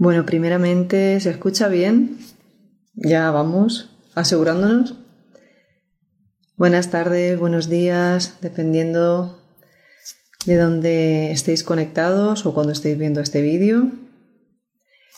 Bueno, 0.00 0.24
primeramente, 0.24 1.18
¿se 1.18 1.28
escucha 1.30 1.66
bien? 1.66 2.18
Ya 2.94 3.32
vamos, 3.32 3.90
asegurándonos. 4.14 4.94
Buenas 6.56 6.92
tardes, 6.92 7.36
buenos 7.36 7.68
días, 7.68 8.38
dependiendo 8.40 9.42
de 10.46 10.56
dónde 10.56 11.32
estéis 11.32 11.64
conectados 11.64 12.46
o 12.46 12.54
cuando 12.54 12.72
estéis 12.72 12.96
viendo 12.96 13.20
este 13.20 13.42
vídeo. 13.42 13.90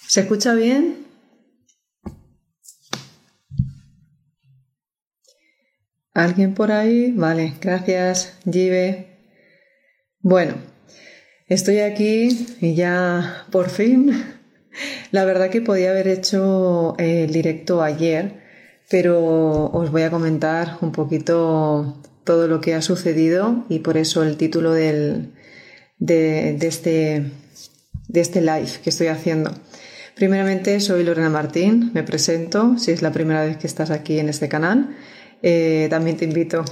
¿Se 0.09 0.21
escucha 0.21 0.55
bien? 0.55 1.05
¿Alguien 6.15 6.55
por 6.55 6.73
ahí? 6.73 7.13
Vale, 7.13 7.53
gracias, 7.61 8.39
Jive. 8.51 9.19
Bueno, 10.21 10.55
estoy 11.49 11.81
aquí 11.81 12.57
y 12.63 12.75
ya 12.75 13.45
por 13.51 13.69
fin 13.69 14.40
la 15.11 15.25
verdad 15.25 15.51
que 15.51 15.61
podía 15.61 15.91
haber 15.91 16.09
hecho 16.09 16.95
eh, 16.99 17.25
el 17.25 17.33
directo 17.33 17.83
ayer, 17.83 18.41
pero 18.89 19.67
os 19.67 19.91
voy 19.91 20.03
a 20.03 20.11
comentar 20.11 20.79
un 20.81 20.93
poquito 20.93 22.01
todo 22.25 22.49
lo 22.49 22.61
que 22.61 22.75
ha 22.75 22.83
sucedido 22.83 23.65
y 23.69 23.81
por 23.81 23.97
eso 23.97 24.23
el 24.23 24.37
título 24.37 24.73
de, 24.73 25.31
este, 25.99 27.25
de 28.09 28.21
este 28.21 28.41
live 28.41 28.71
que 28.83 28.91
estoy 28.91 29.09
haciendo. 29.09 29.53
Primeramente, 30.15 30.81
soy 30.81 31.03
Lorena 31.03 31.31
Martín, 31.31 31.93
me 31.95 32.03
presento, 32.03 32.77
si 32.79 32.91
es 32.91 33.01
la 33.01 33.11
primera 33.11 33.45
vez 33.45 33.57
que 33.57 33.67
estás 33.67 33.91
aquí 33.91 34.19
en 34.19 34.29
este 34.29 34.49
canal. 34.49 34.97
Eh, 35.43 35.87
también 35.89 36.17
te 36.19 36.27
invito 36.27 36.65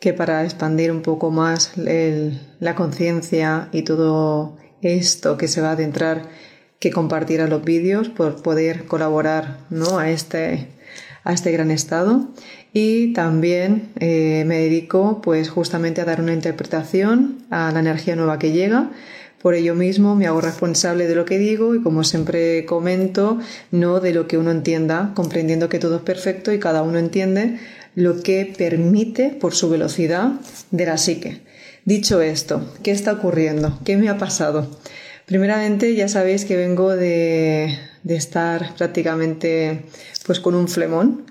que 0.00 0.12
para 0.12 0.42
expandir 0.44 0.90
un 0.90 1.02
poco 1.02 1.30
más 1.30 1.72
la 1.76 2.74
conciencia 2.74 3.68
y 3.70 3.82
todo 3.82 4.56
esto 4.82 5.36
que 5.36 5.46
se 5.46 5.60
va 5.60 5.68
a 5.68 5.72
adentrar 5.72 6.22
que 6.80 6.90
compartiera 6.90 7.46
los 7.46 7.62
vídeos 7.62 8.08
por 8.08 8.42
poder 8.42 8.86
colaborar 8.86 9.58
¿no? 9.68 9.98
a, 9.98 10.10
este, 10.10 10.66
a 11.22 11.32
este 11.32 11.52
gran 11.52 11.70
estado. 11.70 12.30
Y 12.72 13.12
también 13.12 13.90
eh, 14.00 14.44
me 14.46 14.58
dedico 14.58 15.20
pues 15.22 15.50
justamente 15.50 16.00
a 16.00 16.04
dar 16.04 16.20
una 16.20 16.32
interpretación 16.32 17.44
a 17.50 17.70
la 17.70 17.80
energía 17.80 18.16
nueva 18.16 18.38
que 18.38 18.52
llega. 18.52 18.90
Por 19.42 19.54
ello 19.54 19.74
mismo 19.74 20.16
me 20.16 20.26
hago 20.26 20.40
responsable 20.40 21.06
de 21.06 21.14
lo 21.14 21.24
que 21.24 21.38
digo 21.38 21.74
y 21.74 21.82
como 21.82 22.02
siempre 22.02 22.64
comento, 22.64 23.38
no 23.70 24.00
de 24.00 24.12
lo 24.12 24.26
que 24.26 24.38
uno 24.38 24.50
entienda, 24.50 25.12
comprendiendo 25.14 25.68
que 25.68 25.78
todo 25.78 25.96
es 25.96 26.02
perfecto 26.02 26.52
y 26.52 26.58
cada 26.58 26.82
uno 26.82 26.98
entiende 26.98 27.58
lo 27.94 28.22
que 28.22 28.52
permite 28.56 29.30
por 29.30 29.54
su 29.54 29.68
velocidad 29.68 30.32
de 30.70 30.86
la 30.86 30.96
psique. 30.96 31.42
Dicho 31.84 32.20
esto, 32.20 32.70
¿qué 32.82 32.90
está 32.90 33.12
ocurriendo? 33.12 33.78
¿Qué 33.84 33.96
me 33.96 34.10
ha 34.10 34.18
pasado? 34.18 34.68
Primeramente, 35.30 35.94
ya 35.94 36.08
sabéis 36.08 36.44
que 36.44 36.56
vengo 36.56 36.96
de, 36.96 37.78
estar 38.04 38.74
prácticamente 38.74 39.84
pues 40.26 40.40
con 40.40 40.56
un 40.56 40.66
flemón, 40.66 41.24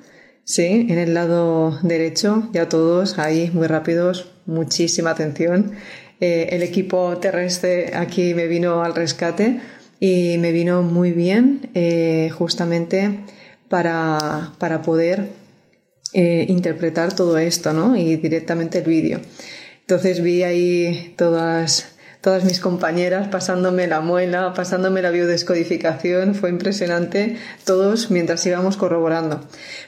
sí, 0.45 0.87
en 0.89 0.97
el 0.97 1.13
lado 1.13 1.77
derecho, 1.83 2.47
ya 2.53 2.69
todos 2.69 3.19
ahí 3.19 3.51
muy 3.53 3.67
rápidos, 3.67 4.31
muchísima 4.45 5.09
atención. 5.09 5.73
Eh, 6.21 6.47
el 6.51 6.63
equipo 6.63 7.17
terrestre 7.17 7.91
aquí 7.93 8.33
me 8.33 8.47
vino 8.47 8.85
al 8.85 8.95
rescate 8.95 9.59
y 9.99 10.37
me 10.37 10.53
vino 10.53 10.81
muy 10.81 11.11
bien 11.11 11.69
eh, 11.73 12.29
justamente 12.33 13.19
para, 13.67 14.53
poder 14.85 15.27
eh, 16.13 16.45
interpretar 16.47 17.13
todo 17.13 17.37
esto, 17.37 17.73
¿no? 17.73 17.97
Y 17.97 18.15
directamente 18.15 18.77
el 18.77 18.85
vídeo. 18.85 19.19
Entonces 19.81 20.23
vi 20.23 20.43
ahí 20.43 21.15
todas 21.17 21.98
todas 22.21 22.43
mis 22.43 22.59
compañeras 22.59 23.29
pasándome 23.29 23.87
la 23.87 24.01
muela, 24.01 24.53
pasándome 24.53 25.01
la 25.01 25.09
biodescodificación, 25.09 26.35
fue 26.35 26.49
impresionante, 26.49 27.37
todos 27.65 28.11
mientras 28.11 28.45
íbamos 28.45 28.75
corroborando. 28.75 29.41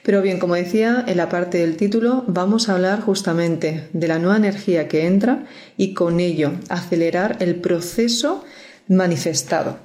Pero 0.03 0.21
bien, 0.21 0.39
como 0.39 0.55
decía, 0.55 1.03
en 1.07 1.17
la 1.17 1.29
parte 1.29 1.57
del 1.57 1.75
título 1.75 2.23
vamos 2.27 2.69
a 2.69 2.73
hablar 2.73 3.01
justamente 3.01 3.89
de 3.91 4.07
la 4.07 4.19
nueva 4.19 4.37
energía 4.37 4.87
que 4.87 5.05
entra 5.05 5.45
y 5.75 5.93
con 5.93 6.19
ello 6.19 6.53
acelerar 6.69 7.37
el 7.39 7.55
proceso 7.55 8.45
manifestado. 8.87 9.79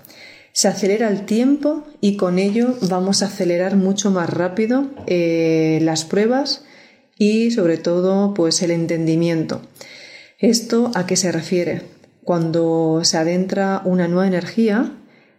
Se 0.53 0.69
acelera 0.69 1.09
el 1.09 1.27
tiempo 1.27 1.87
y 2.01 2.17
con 2.17 2.39
ello 2.39 2.77
vamos 2.83 3.23
a 3.23 3.27
acelerar 3.27 3.77
mucho 3.77 4.11
más 4.11 4.31
rápido 4.31 4.87
eh, 5.07 5.81
las 5.83 6.05
pruebas 6.05 6.65
y 7.19 7.51
sobre 7.51 7.77
todo 7.77 8.33
pues 8.35 8.63
el 8.63 8.71
entendimiento. 8.71 9.61
¿Esto 10.39 10.93
a 10.95 11.07
qué 11.07 11.17
se 11.17 11.33
refiere? 11.33 11.96
Cuando 12.27 13.03
se 13.05 13.19
adentra 13.19 13.83
una 13.85 14.09
nueva 14.09 14.27
energía, 14.27 14.91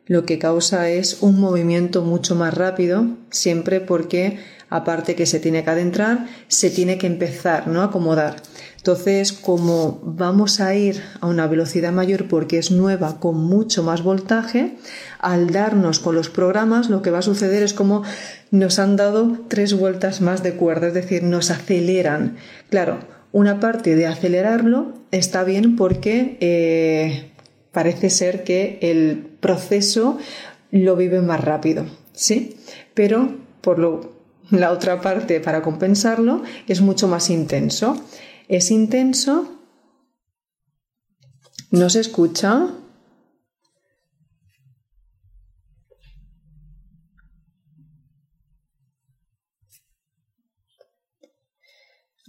lo 0.05 0.25
que 0.25 0.39
causa 0.39 0.89
es 0.89 1.17
un 1.19 1.37
movimiento 1.37 2.01
mucho 2.01 2.33
más 2.33 2.53
rápido, 2.53 3.07
siempre 3.29 3.81
porque 3.81 4.39
aparte 4.69 5.13
que 5.13 5.25
se 5.25 5.41
tiene 5.41 5.65
que 5.65 5.69
adentrar, 5.69 6.27
se 6.47 6.69
tiene 6.69 6.97
que 6.97 7.07
empezar, 7.07 7.67
¿no? 7.67 7.81
acomodar. 7.81 8.37
Entonces, 8.77 9.33
como 9.33 9.99
vamos 10.01 10.61
a 10.61 10.75
ir 10.75 11.03
a 11.19 11.27
una 11.27 11.45
velocidad 11.47 11.91
mayor 11.91 12.29
porque 12.29 12.57
es 12.57 12.71
nueva 12.71 13.19
con 13.19 13.35
mucho 13.35 13.83
más 13.83 14.01
voltaje, 14.01 14.77
al 15.19 15.49
darnos 15.49 15.99
con 15.99 16.15
los 16.15 16.29
programas, 16.29 16.89
lo 16.89 17.01
que 17.01 17.11
va 17.11 17.19
a 17.19 17.21
suceder 17.21 17.63
es 17.63 17.73
como 17.73 18.03
nos 18.49 18.79
han 18.79 18.95
dado 18.95 19.37
tres 19.49 19.73
vueltas 19.73 20.21
más 20.21 20.41
de 20.41 20.53
cuerda, 20.53 20.87
es 20.87 20.93
decir, 20.93 21.23
nos 21.23 21.51
aceleran. 21.51 22.37
Claro, 22.69 23.16
una 23.31 23.59
parte 23.59 23.95
de 23.95 24.07
acelerarlo 24.07 24.93
está 25.11 25.43
bien 25.43 25.75
porque 25.75 26.38
eh, 26.39 27.31
parece 27.71 28.09
ser 28.09 28.43
que 28.43 28.79
el 28.81 29.17
proceso 29.39 30.17
lo 30.71 30.95
vive 30.95 31.21
más 31.21 31.43
rápido, 31.43 31.85
¿sí? 32.13 32.57
Pero 32.93 33.35
por 33.61 33.79
lo, 33.79 34.17
la 34.49 34.71
otra 34.71 35.01
parte, 35.01 35.39
para 35.39 35.61
compensarlo, 35.61 36.43
es 36.67 36.81
mucho 36.81 37.07
más 37.07 37.29
intenso. 37.29 38.01
Es 38.47 38.71
intenso, 38.71 39.59
no 41.71 41.89
se 41.89 41.99
escucha, 41.99 42.69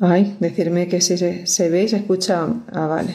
Ay, 0.00 0.36
decirme 0.38 0.86
que 0.86 1.00
si 1.00 1.18
se, 1.18 1.68
ve 1.68 1.82
y 1.82 1.88
se 1.88 1.96
escucha. 1.96 2.46
Ah, 2.72 2.86
vale. 2.86 3.14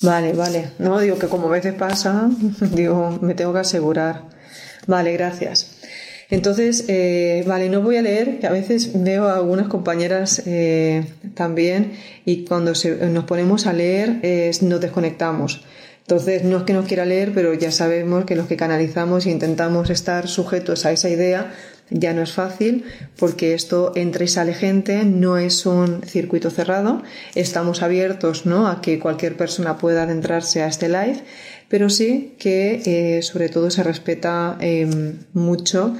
Vale, 0.00 0.32
vale. 0.32 0.70
No, 0.78 1.00
digo 1.00 1.18
que 1.18 1.28
como 1.28 1.48
a 1.48 1.52
veces 1.52 1.74
pasa, 1.74 2.30
digo, 2.72 3.18
me 3.20 3.34
tengo 3.34 3.52
que 3.52 3.60
asegurar. 3.60 4.28
Vale, 4.86 5.12
gracias. 5.12 5.78
Entonces, 6.30 6.86
eh, 6.88 7.44
vale, 7.46 7.68
no 7.68 7.82
voy 7.82 7.96
a 7.96 8.02
leer, 8.02 8.38
que 8.38 8.46
a 8.46 8.52
veces 8.52 9.02
veo 9.02 9.28
a 9.28 9.36
algunas 9.36 9.68
compañeras 9.68 10.42
eh, 10.46 11.04
también 11.34 11.92
y 12.24 12.44
cuando 12.46 12.72
nos 13.10 13.24
ponemos 13.24 13.66
a 13.66 13.72
leer 13.72 14.20
nos 14.62 14.80
desconectamos. 14.80 15.62
Entonces, 16.00 16.42
no 16.42 16.58
es 16.58 16.62
que 16.64 16.72
no 16.72 16.84
quiera 16.84 17.04
leer, 17.04 17.32
pero 17.34 17.54
ya 17.54 17.70
sabemos 17.70 18.24
que 18.24 18.34
los 18.34 18.46
que 18.46 18.56
canalizamos 18.56 19.26
e 19.26 19.30
intentamos 19.30 19.90
estar 19.90 20.26
sujetos 20.26 20.84
a 20.86 20.92
esa 20.92 21.08
idea, 21.10 21.52
ya 21.92 22.12
no 22.12 22.22
es 22.22 22.32
fácil 22.32 22.84
porque 23.18 23.54
esto 23.54 23.92
entra 23.94 24.24
y 24.24 24.28
sale 24.28 24.54
gente, 24.54 25.04
no 25.04 25.38
es 25.38 25.66
un 25.66 26.02
circuito 26.02 26.50
cerrado, 26.50 27.02
estamos 27.34 27.82
abiertos 27.82 28.46
¿no? 28.46 28.68
a 28.68 28.80
que 28.80 28.98
cualquier 28.98 29.36
persona 29.36 29.78
pueda 29.78 30.04
adentrarse 30.04 30.62
a 30.62 30.66
este 30.66 30.88
live, 30.88 31.22
pero 31.68 31.88
sí 31.90 32.34
que 32.38 32.82
eh, 32.84 33.22
sobre 33.22 33.48
todo 33.48 33.70
se 33.70 33.82
respeta 33.82 34.56
em, 34.60 35.18
mucho 35.32 35.94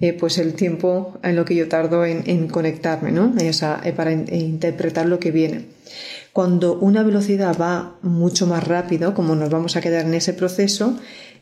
eh, 0.00 0.12
pues 0.12 0.38
el 0.38 0.54
tiempo 0.54 1.18
en 1.24 1.34
lo 1.34 1.44
que 1.44 1.56
yo 1.56 1.68
tardo 1.68 2.04
en, 2.04 2.46
conectarme, 2.46 3.10
¿no? 3.10 3.34
Eh, 3.40 3.52
para 3.96 4.12
interpretar 4.12 5.06
lo 5.06 5.18
que 5.18 5.32
viene. 5.32 5.66
Cuando 6.32 6.78
una 6.78 7.02
velocidad 7.02 7.56
va 7.60 7.96
mucho 8.02 8.46
más 8.46 8.62
rápido, 8.66 9.12
como 9.12 9.34
nos 9.34 9.50
vamos 9.50 9.74
a 9.74 9.80
quedar 9.80 10.06
en 10.06 10.14
ese 10.14 10.34
proceso, 10.34 10.96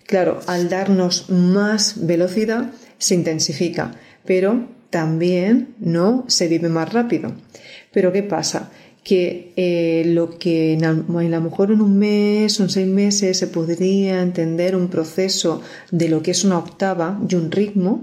claro, 0.06 0.40
al 0.46 0.70
darnos 0.70 1.28
más 1.28 2.06
velocidad, 2.06 2.70
se 2.98 3.14
intensifica, 3.14 3.94
pero 4.24 4.68
también 4.90 5.74
no 5.78 6.24
se 6.28 6.48
vive 6.48 6.68
más 6.68 6.92
rápido. 6.92 7.32
Pero 7.92 8.12
¿qué 8.12 8.22
pasa? 8.22 8.70
que 9.06 9.52
eh, 9.54 10.02
lo 10.04 10.36
que 10.36 10.76
a 10.82 10.92
lo 10.92 11.40
mejor 11.40 11.70
en 11.70 11.80
un 11.80 11.96
mes 11.96 12.58
o 12.58 12.64
en 12.64 12.70
seis 12.70 12.88
meses 12.88 13.38
se 13.38 13.46
podría 13.46 14.20
entender 14.20 14.74
un 14.74 14.88
proceso 14.88 15.62
de 15.92 16.08
lo 16.08 16.24
que 16.24 16.32
es 16.32 16.42
una 16.42 16.58
octava 16.58 17.20
y 17.28 17.36
un 17.36 17.52
ritmo, 17.52 18.02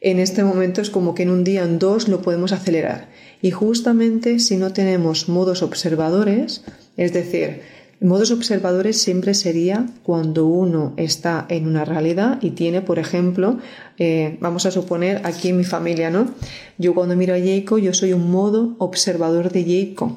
en 0.00 0.18
este 0.18 0.42
momento 0.42 0.80
es 0.80 0.88
como 0.88 1.14
que 1.14 1.24
en 1.24 1.30
un 1.30 1.44
día, 1.44 1.62
en 1.62 1.78
dos, 1.78 2.08
lo 2.08 2.22
podemos 2.22 2.52
acelerar. 2.52 3.10
Y 3.42 3.50
justamente 3.50 4.38
si 4.38 4.56
no 4.56 4.72
tenemos 4.72 5.28
modos 5.28 5.62
observadores, 5.62 6.64
es 6.96 7.12
decir, 7.12 7.60
modos 8.00 8.30
observadores 8.30 9.00
siempre 9.00 9.34
sería 9.34 9.86
cuando 10.02 10.46
uno 10.46 10.94
está 10.96 11.46
en 11.48 11.66
una 11.66 11.84
realidad 11.84 12.38
y 12.40 12.50
tiene, 12.50 12.80
por 12.80 12.98
ejemplo, 12.98 13.58
eh, 13.98 14.38
vamos 14.40 14.66
a 14.66 14.70
suponer 14.70 15.20
aquí 15.24 15.48
en 15.48 15.58
mi 15.58 15.64
familia, 15.64 16.10
¿no? 16.10 16.28
Yo 16.78 16.94
cuando 16.94 17.16
miro 17.16 17.34
a 17.34 17.38
Jacob, 17.38 17.78
yo 17.78 17.92
soy 17.92 18.12
un 18.12 18.30
modo 18.30 18.74
observador 18.78 19.52
de 19.52 19.64
Jacob. 19.64 20.12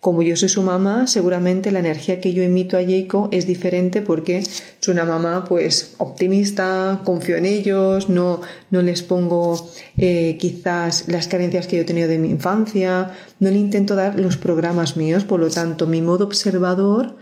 Como 0.00 0.22
yo 0.22 0.36
soy 0.36 0.48
su 0.48 0.62
mamá, 0.62 1.08
seguramente 1.08 1.72
la 1.72 1.80
energía 1.80 2.20
que 2.20 2.32
yo 2.32 2.44
emito 2.44 2.76
a 2.76 2.84
Jacob 2.84 3.28
es 3.32 3.48
diferente 3.48 4.00
porque 4.00 4.44
soy 4.78 4.94
una 4.94 5.04
mamá 5.04 5.44
pues 5.44 5.96
optimista, 5.98 7.00
confío 7.04 7.36
en 7.36 7.46
ellos, 7.46 8.08
no, 8.08 8.40
no 8.70 8.82
les 8.82 9.02
pongo 9.02 9.68
eh, 9.96 10.36
quizás 10.38 11.08
las 11.08 11.26
carencias 11.26 11.66
que 11.66 11.76
yo 11.76 11.82
he 11.82 11.84
tenido 11.84 12.06
de 12.06 12.18
mi 12.18 12.30
infancia, 12.30 13.10
no 13.40 13.50
le 13.50 13.58
intento 13.58 13.96
dar 13.96 14.20
los 14.20 14.36
programas 14.36 14.96
míos, 14.96 15.24
por 15.24 15.40
lo 15.40 15.50
tanto 15.50 15.88
mi 15.88 16.00
modo 16.00 16.26
observador 16.26 17.16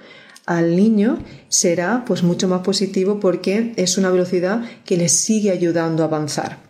al 0.44 0.76
niño 0.76 1.19
será 1.49 2.05
pues 2.06 2.23
mucho 2.23 2.46
más 2.46 2.61
positivo 2.61 3.20
porque 3.20 3.73
es 3.76 3.96
una 3.96 4.11
velocidad 4.11 4.62
que 4.84 4.99
le 4.99 5.08
sigue 5.08 5.50
ayudando 5.50 6.02
a 6.02 6.06
avanzar. 6.06 6.66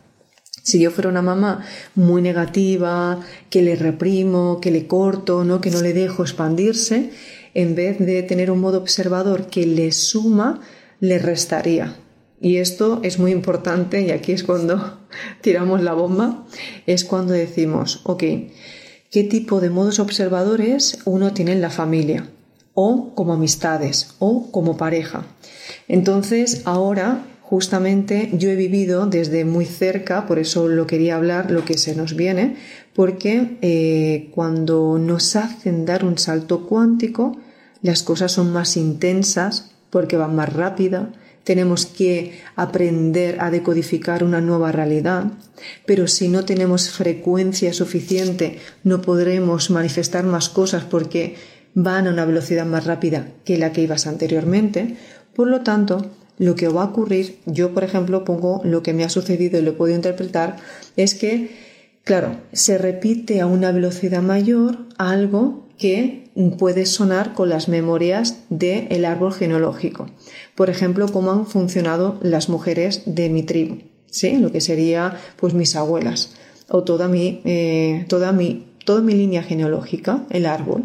Si 0.67 0.81
yo 0.81 0.91
fuera 0.91 1.11
una 1.11 1.23
mamá 1.23 1.65
muy 1.95 2.21
negativa, 2.21 3.21
que 3.51 3.63
le 3.63 3.77
reprimo, 3.77 4.59
que 4.61 4.73
le 4.73 4.89
corto, 4.89 5.45
¿no? 5.45 5.61
que 5.61 5.71
no 5.71 5.81
le 5.81 5.93
dejo 5.93 6.25
expandirse, 6.25 7.11
en 7.55 7.77
vez 7.77 8.01
de 8.01 8.25
tener 8.25 8.51
un 8.51 8.61
modo 8.61 8.79
observador 8.79 9.47
que 9.47 9.65
le 9.65 9.93
suma, 9.93 10.61
le 10.99 11.21
restaría. 11.21 11.95
Y 12.41 12.57
esto 12.57 12.99
es 13.05 13.21
muy 13.21 13.31
importante 13.31 14.01
y 14.03 14.11
aquí 14.11 14.33
es 14.33 14.43
cuando 14.43 14.99
tiramos 15.41 15.85
la 15.85 15.93
bomba, 15.93 16.45
es 16.89 17.05
cuando 17.05 17.33
decimos, 17.33 18.01
ok, 18.03 18.25
¿qué 19.13 19.23
tipo 19.23 19.61
de 19.61 19.71
modos 19.71 20.01
observadores 20.01 20.99
uno 21.05 21.33
tiene 21.33 21.53
en 21.53 21.61
la 21.61 21.71
familia? 21.71 22.29
O 22.75 23.15
como 23.15 23.35
amistades 23.35 24.17
o 24.19 24.51
como 24.51 24.77
pareja. 24.77 25.27
Entonces 25.87 26.63
ahora 26.65 27.25
justamente 27.49 28.31
yo 28.33 28.51
he 28.51 28.57
vivido 28.57 29.07
desde 29.07 29.45
muy 29.45 29.67
cerca, 29.67 30.27
por 30.27 30.41
eso 30.41 30.67
lo 30.67 30.87
quería 30.89 31.15
hablar, 31.15 31.53
lo 31.53 31.65
que 31.65 31.79
se 31.79 31.95
nos 31.95 32.17
viene, 32.17 32.57
porque 32.93 33.59
eh, 33.63 34.31
cuando 34.35 34.99
nos 34.99 35.37
hacen 35.37 35.87
dar 35.87 36.05
un 36.05 36.19
salto 36.19 36.67
cuántico, 36.67 37.37
las 37.83 38.03
cosas 38.03 38.33
son 38.33 38.53
más 38.53 38.77
intensas 38.77 39.71
porque 39.91 40.17
van 40.17 40.35
más 40.35 40.53
rápida, 40.53 41.13
tenemos 41.45 41.87
que 41.87 42.41
aprender 42.57 43.37
a 43.41 43.53
decodificar 43.53 44.25
una 44.25 44.41
nueva 44.41 44.73
realidad, 44.73 45.27
pero 45.87 46.09
si 46.09 46.29
no 46.29 46.45
tenemos 46.45 46.91
frecuencia 46.91 47.73
suficiente 47.73 48.59
no 48.83 49.03
podremos 49.03 49.71
manifestar 49.71 50.25
más 50.25 50.49
cosas 50.49 50.83
porque 50.83 51.37
van 51.75 52.09
a 52.09 52.11
una 52.11 52.25
velocidad 52.25 52.67
más 52.67 52.87
rápida 52.87 53.29
que 53.45 53.57
la 53.57 53.71
que 53.73 53.83
ibas 53.83 54.09
anteriormente. 54.09 54.97
Por 55.33 55.47
lo 55.47 55.61
tanto, 55.61 56.11
lo 56.39 56.55
que 56.55 56.69
va 56.69 56.83
a 56.83 56.87
ocurrir, 56.87 57.39
yo 57.47 57.73
por 57.73 57.85
ejemplo 57.85 58.25
pongo 58.25 58.61
lo 58.65 58.83
que 58.83 58.93
me 58.93 59.05
ha 59.05 59.09
sucedido 59.09 59.59
y 59.59 59.63
lo 59.63 59.77
puedo 59.77 59.95
interpretar, 59.95 60.57
es 60.97 61.15
que, 61.15 61.51
claro, 62.05 62.37
se 62.53 62.79
repite 62.79 63.41
a 63.41 63.47
una 63.47 63.73
velocidad 63.73 64.23
mayor 64.23 64.79
algo 64.99 65.67
que 65.79 66.31
puede 66.59 66.87
sonar 66.87 67.35
con 67.35 67.49
las 67.49 67.69
memorias 67.69 68.45
del 68.51 69.05
árbol 69.05 69.33
genealógico. 69.33 70.07
Por 70.55 70.71
ejemplo, 70.71 71.09
cómo 71.09 71.33
han 71.33 71.47
funcionado 71.47 72.19
las 72.23 72.49
mujeres 72.49 73.03
de 73.07 73.29
mi 73.31 73.43
tribu, 73.43 73.79
¿sí? 74.07 74.37
Lo 74.37 74.53
que 74.53 74.61
sería 74.61 75.17
pues 75.37 75.55
mis 75.55 75.77
abuelas 75.77 76.35
o 76.69 76.83
toda 76.83 77.09
mi, 77.09 77.41
eh, 77.45 78.05
toda 78.09 78.33
mi, 78.33 78.67
toda 78.85 79.01
mi 79.01 79.15
línea 79.15 79.43
genealógica, 79.43 80.25
el 80.31 80.47
árbol. 80.47 80.85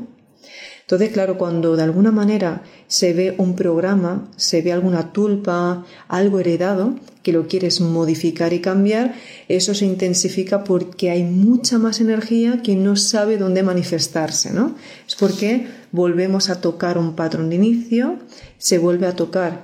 Entonces, 0.92 1.14
claro, 1.14 1.38
cuando 1.38 1.78
de 1.78 1.84
alguna 1.84 2.12
manera 2.12 2.64
se 2.88 3.14
ve 3.14 3.34
un 3.38 3.56
programa, 3.56 4.30
se 4.36 4.62
ve 4.62 4.74
alguna 4.74 5.14
tulpa, 5.14 5.86
algo 6.10 6.42
heredado, 6.42 6.96
que 7.24 7.32
lo 7.32 7.48
quieres 7.48 7.80
modificar 7.80 8.52
y 8.52 8.60
cambiar, 8.60 9.16
eso 9.48 9.74
se 9.74 9.86
intensifica 9.86 10.66
porque 10.66 11.10
hay 11.10 11.24
mucha 11.24 11.78
más 11.78 12.02
energía 12.02 12.62
que 12.62 12.76
no 12.76 12.98
sabe 12.98 13.38
dónde 13.38 13.64
manifestarse, 13.64 14.52
¿no? 14.52 14.76
Es 15.08 15.16
porque 15.16 15.66
volvemos 15.94 16.50
a 16.50 16.60
tocar 16.60 16.98
un 16.98 17.16
patrón 17.16 17.50
de 17.50 17.56
inicio, 17.56 18.18
se 18.58 18.78
vuelve 18.78 19.08
a 19.08 19.16
tocar 19.16 19.64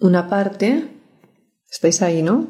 una 0.00 0.28
parte, 0.28 0.88
estáis 1.70 2.02
ahí, 2.02 2.20
¿no? 2.24 2.48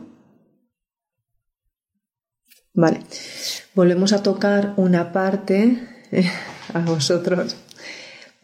Vale, 2.72 3.00
volvemos 3.74 4.14
a 4.14 4.22
tocar 4.22 4.72
una 4.78 5.12
parte 5.12 5.86
a 6.72 6.78
vosotros 6.78 7.54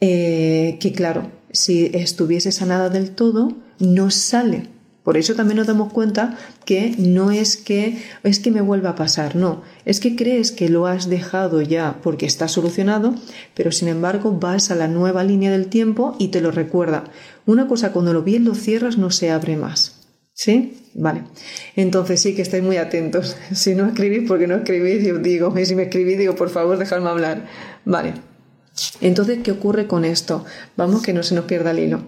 eh, 0.00 0.78
que 0.80 0.92
claro, 0.92 1.30
si 1.52 1.90
estuviese 1.94 2.52
sanada 2.52 2.88
del 2.88 3.10
todo, 3.10 3.56
no 3.78 4.10
sale. 4.10 4.68
Por 5.08 5.16
eso 5.16 5.34
también 5.34 5.56
nos 5.56 5.66
damos 5.66 5.90
cuenta 5.90 6.36
que 6.66 6.94
no 6.98 7.30
es 7.30 7.56
que 7.56 7.96
es 8.24 8.40
que 8.40 8.50
me 8.50 8.60
vuelva 8.60 8.90
a 8.90 8.94
pasar, 8.94 9.36
no, 9.36 9.62
es 9.86 10.00
que 10.00 10.14
crees 10.14 10.52
que 10.52 10.68
lo 10.68 10.86
has 10.86 11.08
dejado 11.08 11.62
ya 11.62 11.98
porque 12.02 12.26
está 12.26 12.46
solucionado, 12.46 13.14
pero 13.54 13.72
sin 13.72 13.88
embargo 13.88 14.32
vas 14.32 14.70
a 14.70 14.74
la 14.74 14.86
nueva 14.86 15.24
línea 15.24 15.50
del 15.50 15.68
tiempo 15.68 16.14
y 16.18 16.28
te 16.28 16.42
lo 16.42 16.50
recuerda. 16.50 17.04
Una 17.46 17.66
cosa 17.66 17.92
cuando 17.92 18.12
lo 18.12 18.22
bien 18.22 18.44
lo 18.44 18.54
cierras 18.54 18.98
no 18.98 19.10
se 19.10 19.30
abre 19.30 19.56
más. 19.56 19.94
¿Sí? 20.34 20.74
Vale. 20.92 21.24
Entonces 21.74 22.20
sí 22.20 22.34
que 22.34 22.42
estáis 22.42 22.62
muy 22.62 22.76
atentos. 22.76 23.34
Si 23.54 23.74
no 23.74 23.86
escribís, 23.86 24.28
porque 24.28 24.46
no 24.46 24.56
escribís, 24.56 25.04
yo 25.04 25.18
digo, 25.18 25.58
y 25.58 25.64
si 25.64 25.74
me 25.74 25.84
escribís, 25.84 26.18
digo, 26.18 26.34
por 26.34 26.50
favor, 26.50 26.76
dejadme 26.76 27.08
hablar. 27.08 27.46
Vale. 27.84 28.27
Entonces, 29.00 29.38
¿qué 29.42 29.52
ocurre 29.52 29.86
con 29.86 30.04
esto? 30.04 30.44
Vamos, 30.76 31.02
que 31.02 31.12
no 31.12 31.22
se 31.22 31.34
nos 31.34 31.44
pierda 31.44 31.70
el 31.72 31.80
hilo. 31.80 32.02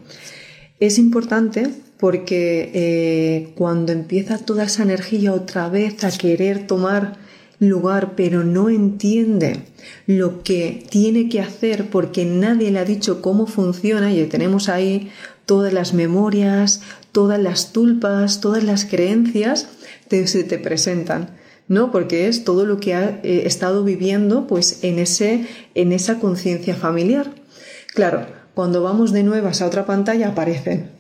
Es 0.79 0.99
importante 0.99 1.69
porque 1.99 2.71
eh, 2.73 3.53
cuando 3.55 3.93
empieza 3.93 4.39
toda 4.39 4.65
esa 4.65 4.83
energía 4.83 5.33
otra 5.33 5.69
vez 5.69 6.03
a 6.05 6.11
querer 6.11 6.67
tomar 6.67 7.19
lugar, 7.59 8.15
pero 8.17 8.43
no 8.43 8.71
entiende 8.71 9.61
lo 10.07 10.43
que 10.43 10.83
tiene 10.89 11.29
que 11.29 11.41
hacer 11.41 11.91
porque 11.91 12.25
nadie 12.25 12.71
le 12.71 12.79
ha 12.79 12.85
dicho 12.85 13.21
cómo 13.21 13.47
funciona 13.47 14.13
y 14.13 14.25
tenemos 14.25 14.71
ahí 14.71 15.11
todas 15.45 15.73
las 15.73 15.93
memorias, 15.93 16.81
todas 17.13 17.39
las 17.39 17.73
tulpas, 17.73 18.41
todas 18.41 18.65
las 18.65 18.87
creencias, 18.87 19.69
se 20.09 20.45
te 20.45 20.59
presentan. 20.59 21.31
¿No? 21.71 21.93
Porque 21.93 22.27
es 22.27 22.43
todo 22.43 22.67
lo 22.67 22.81
que 22.81 22.95
ha 22.95 23.21
eh, 23.23 23.45
estado 23.47 23.85
viviendo 23.85 24.49
pues 24.49 24.83
en, 24.83 24.99
ese, 24.99 25.47
en 25.77 25.93
esa 25.93 26.19
conciencia 26.19 26.75
familiar. 26.75 27.33
Claro, 27.95 28.27
cuando 28.55 28.83
vamos 28.83 29.13
de 29.13 29.23
nuevas 29.23 29.63
a 29.63 29.67
otra 29.67 29.87
pantalla 29.87 30.31
aparecen. 30.31 30.91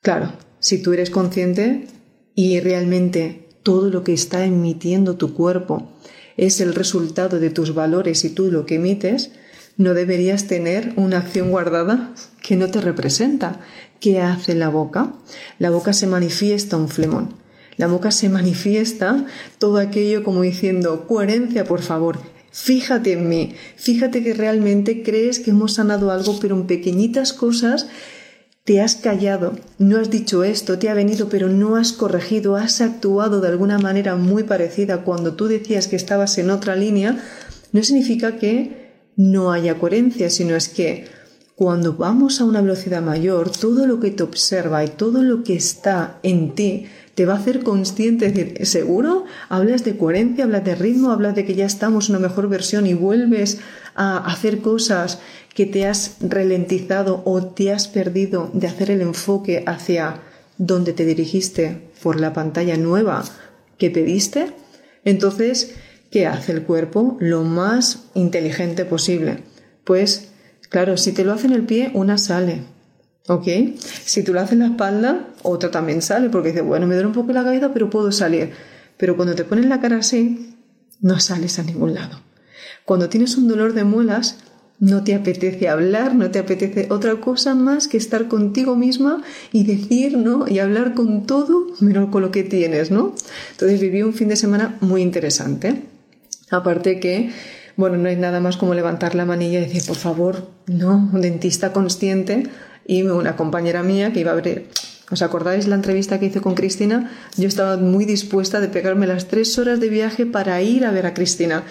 Claro, 0.00 0.32
si 0.58 0.82
tú 0.82 0.92
eres 0.92 1.08
consciente 1.08 1.86
y 2.34 2.58
realmente 2.58 3.48
todo 3.62 3.90
lo 3.90 4.02
que 4.02 4.12
está 4.12 4.44
emitiendo 4.44 5.16
tu 5.16 5.34
cuerpo 5.34 5.92
es 6.36 6.60
el 6.60 6.74
resultado 6.74 7.38
de 7.38 7.50
tus 7.50 7.72
valores 7.72 8.24
y 8.24 8.30
tú 8.30 8.50
lo 8.50 8.66
que 8.66 8.74
emites, 8.74 9.30
no 9.76 9.94
deberías 9.94 10.48
tener 10.48 10.94
una 10.96 11.18
acción 11.18 11.52
guardada 11.52 12.12
que 12.42 12.56
no 12.56 12.68
te 12.72 12.80
representa. 12.80 13.60
¿Qué 14.00 14.20
hace 14.20 14.56
la 14.56 14.68
boca? 14.68 15.12
La 15.60 15.70
boca 15.70 15.92
se 15.92 16.08
manifiesta 16.08 16.76
un 16.76 16.88
flemón. 16.88 17.41
La 17.76 17.86
boca 17.86 18.10
se 18.10 18.28
manifiesta 18.28 19.26
todo 19.58 19.78
aquello 19.78 20.24
como 20.24 20.42
diciendo, 20.42 21.06
coherencia, 21.06 21.64
por 21.64 21.80
favor, 21.80 22.18
fíjate 22.50 23.12
en 23.12 23.28
mí, 23.28 23.54
fíjate 23.76 24.22
que 24.22 24.34
realmente 24.34 25.02
crees 25.02 25.40
que 25.40 25.50
hemos 25.50 25.74
sanado 25.74 26.10
algo, 26.10 26.38
pero 26.40 26.54
en 26.54 26.66
pequeñitas 26.66 27.32
cosas 27.32 27.86
te 28.64 28.80
has 28.80 28.94
callado, 28.94 29.58
no 29.78 29.98
has 29.98 30.10
dicho 30.10 30.44
esto, 30.44 30.78
te 30.78 30.88
ha 30.88 30.94
venido, 30.94 31.28
pero 31.28 31.48
no 31.48 31.76
has 31.76 31.92
corregido, 31.92 32.56
has 32.56 32.80
actuado 32.80 33.40
de 33.40 33.48
alguna 33.48 33.78
manera 33.78 34.14
muy 34.14 34.44
parecida 34.44 35.02
cuando 35.02 35.34
tú 35.34 35.48
decías 35.48 35.88
que 35.88 35.96
estabas 35.96 36.38
en 36.38 36.50
otra 36.50 36.76
línea, 36.76 37.18
no 37.72 37.82
significa 37.82 38.36
que 38.36 39.10
no 39.16 39.50
haya 39.50 39.78
coherencia, 39.78 40.30
sino 40.30 40.54
es 40.54 40.68
que 40.68 41.06
cuando 41.56 41.94
vamos 41.94 42.40
a 42.40 42.44
una 42.44 42.60
velocidad 42.60 43.02
mayor, 43.02 43.50
todo 43.50 43.86
lo 43.86 43.98
que 43.98 44.10
te 44.10 44.22
observa 44.22 44.84
y 44.84 44.88
todo 44.88 45.22
lo 45.22 45.42
que 45.42 45.54
está 45.54 46.18
en 46.22 46.54
ti 46.54 46.86
te 47.14 47.26
va 47.26 47.34
a 47.34 47.38
hacer 47.38 47.62
consciente, 47.62 48.26
es 48.26 48.34
decir, 48.34 48.66
¿seguro? 48.66 49.24
Hablas 49.48 49.84
de 49.84 49.96
coherencia, 49.96 50.44
hablas 50.44 50.64
de 50.64 50.74
ritmo, 50.74 51.10
hablas 51.10 51.34
de 51.34 51.44
que 51.44 51.54
ya 51.54 51.66
estamos 51.66 52.08
en 52.08 52.16
una 52.16 52.28
mejor 52.28 52.48
versión 52.48 52.86
y 52.86 52.94
vuelves 52.94 53.60
a 53.94 54.18
hacer 54.18 54.60
cosas 54.60 55.18
que 55.54 55.66
te 55.66 55.86
has 55.86 56.16
ralentizado 56.20 57.22
o 57.26 57.44
te 57.44 57.72
has 57.72 57.88
perdido 57.88 58.50
de 58.54 58.66
hacer 58.66 58.90
el 58.90 59.02
enfoque 59.02 59.62
hacia 59.66 60.20
donde 60.56 60.92
te 60.92 61.04
dirigiste 61.04 61.90
por 62.02 62.18
la 62.18 62.32
pantalla 62.32 62.76
nueva 62.76 63.24
que 63.78 63.90
pediste. 63.90 64.52
Entonces, 65.04 65.74
¿qué 66.10 66.26
hace 66.26 66.52
el 66.52 66.62
cuerpo? 66.62 67.16
Lo 67.20 67.42
más 67.42 68.04
inteligente 68.14 68.84
posible. 68.84 69.42
pues 69.84 70.28
claro, 70.70 70.96
si 70.96 71.12
te 71.12 71.24
lo 71.24 71.32
hacen 71.32 71.52
el 71.52 71.66
pie, 71.66 71.90
una 71.92 72.16
sale. 72.16 72.62
¿Ok? 73.28 73.46
Si 74.04 74.22
tú 74.22 74.32
lo 74.32 74.40
haces 74.40 74.54
en 74.54 74.58
la 74.60 74.66
espalda, 74.66 75.28
otra 75.42 75.70
también 75.70 76.02
sale, 76.02 76.28
porque 76.28 76.48
dice, 76.48 76.62
bueno, 76.62 76.86
me 76.86 76.94
duele 76.94 77.08
un 77.08 77.14
poco 77.14 77.32
la 77.32 77.44
cabeza, 77.44 77.72
pero 77.72 77.88
puedo 77.88 78.10
salir. 78.10 78.52
Pero 78.96 79.16
cuando 79.16 79.34
te 79.34 79.44
pones 79.44 79.66
la 79.66 79.80
cara 79.80 79.98
así, 79.98 80.56
no 81.00 81.20
sales 81.20 81.58
a 81.58 81.62
ningún 81.62 81.94
lado. 81.94 82.20
Cuando 82.84 83.08
tienes 83.08 83.36
un 83.36 83.48
dolor 83.48 83.74
de 83.74 83.84
muelas, 83.84 84.38
no 84.80 85.04
te 85.04 85.14
apetece 85.14 85.68
hablar, 85.68 86.16
no 86.16 86.32
te 86.32 86.40
apetece 86.40 86.88
otra 86.90 87.14
cosa 87.20 87.54
más 87.54 87.86
que 87.86 87.96
estar 87.96 88.26
contigo 88.26 88.74
misma 88.74 89.22
y 89.52 89.62
decir, 89.62 90.18
¿no? 90.18 90.48
Y 90.48 90.58
hablar 90.58 90.94
con 90.94 91.24
todo 91.24 91.68
menos 91.78 92.10
con 92.10 92.22
lo 92.22 92.32
que 92.32 92.42
tienes, 92.42 92.90
¿no? 92.90 93.14
Entonces 93.52 93.80
viví 93.80 94.02
un 94.02 94.12
fin 94.12 94.28
de 94.28 94.34
semana 94.34 94.78
muy 94.80 95.02
interesante. 95.02 95.84
Aparte 96.50 96.98
que, 96.98 97.30
bueno, 97.76 97.96
no 97.96 98.08
hay 98.08 98.16
nada 98.16 98.40
más 98.40 98.56
como 98.56 98.74
levantar 98.74 99.14
la 99.14 99.24
manilla 99.24 99.60
y 99.60 99.66
decir, 99.66 99.84
por 99.86 99.96
favor, 99.96 100.48
no, 100.66 101.08
un 101.12 101.20
dentista 101.20 101.72
consciente 101.72 102.48
y 102.86 103.02
una 103.02 103.36
compañera 103.36 103.82
mía 103.82 104.12
que 104.12 104.20
iba 104.20 104.32
a 104.32 104.34
ver 104.34 104.68
¿Os 105.10 105.20
acordáis 105.20 105.68
la 105.68 105.74
entrevista 105.74 106.18
que 106.18 106.26
hice 106.26 106.40
con 106.40 106.54
Cristina? 106.54 107.10
Yo 107.36 107.46
estaba 107.46 107.76
muy 107.76 108.06
dispuesta 108.06 108.60
de 108.60 108.68
pegarme 108.68 109.06
las 109.06 109.28
tres 109.28 109.58
horas 109.58 109.78
de 109.78 109.90
viaje 109.90 110.24
para 110.24 110.62
ir 110.62 110.86
a 110.86 110.90
ver 110.90 111.04
a 111.04 111.12
Cristina. 111.12 111.64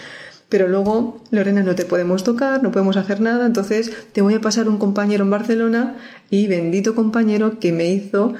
Pero 0.47 0.67
luego, 0.67 1.23
Lorena, 1.31 1.63
no 1.63 1.73
te 1.73 1.85
podemos 1.85 2.23
tocar, 2.23 2.61
no 2.61 2.71
podemos 2.71 2.97
hacer 2.97 3.19
nada, 3.19 3.47
entonces 3.47 3.91
te 4.11 4.21
voy 4.21 4.35
a 4.35 4.41
pasar 4.41 4.69
un 4.69 4.77
compañero 4.77 5.23
en 5.23 5.31
Barcelona 5.31 5.95
y 6.29 6.45
bendito 6.47 6.93
compañero 6.93 7.57
que 7.57 7.71
me 7.71 7.87
hizo 7.87 8.35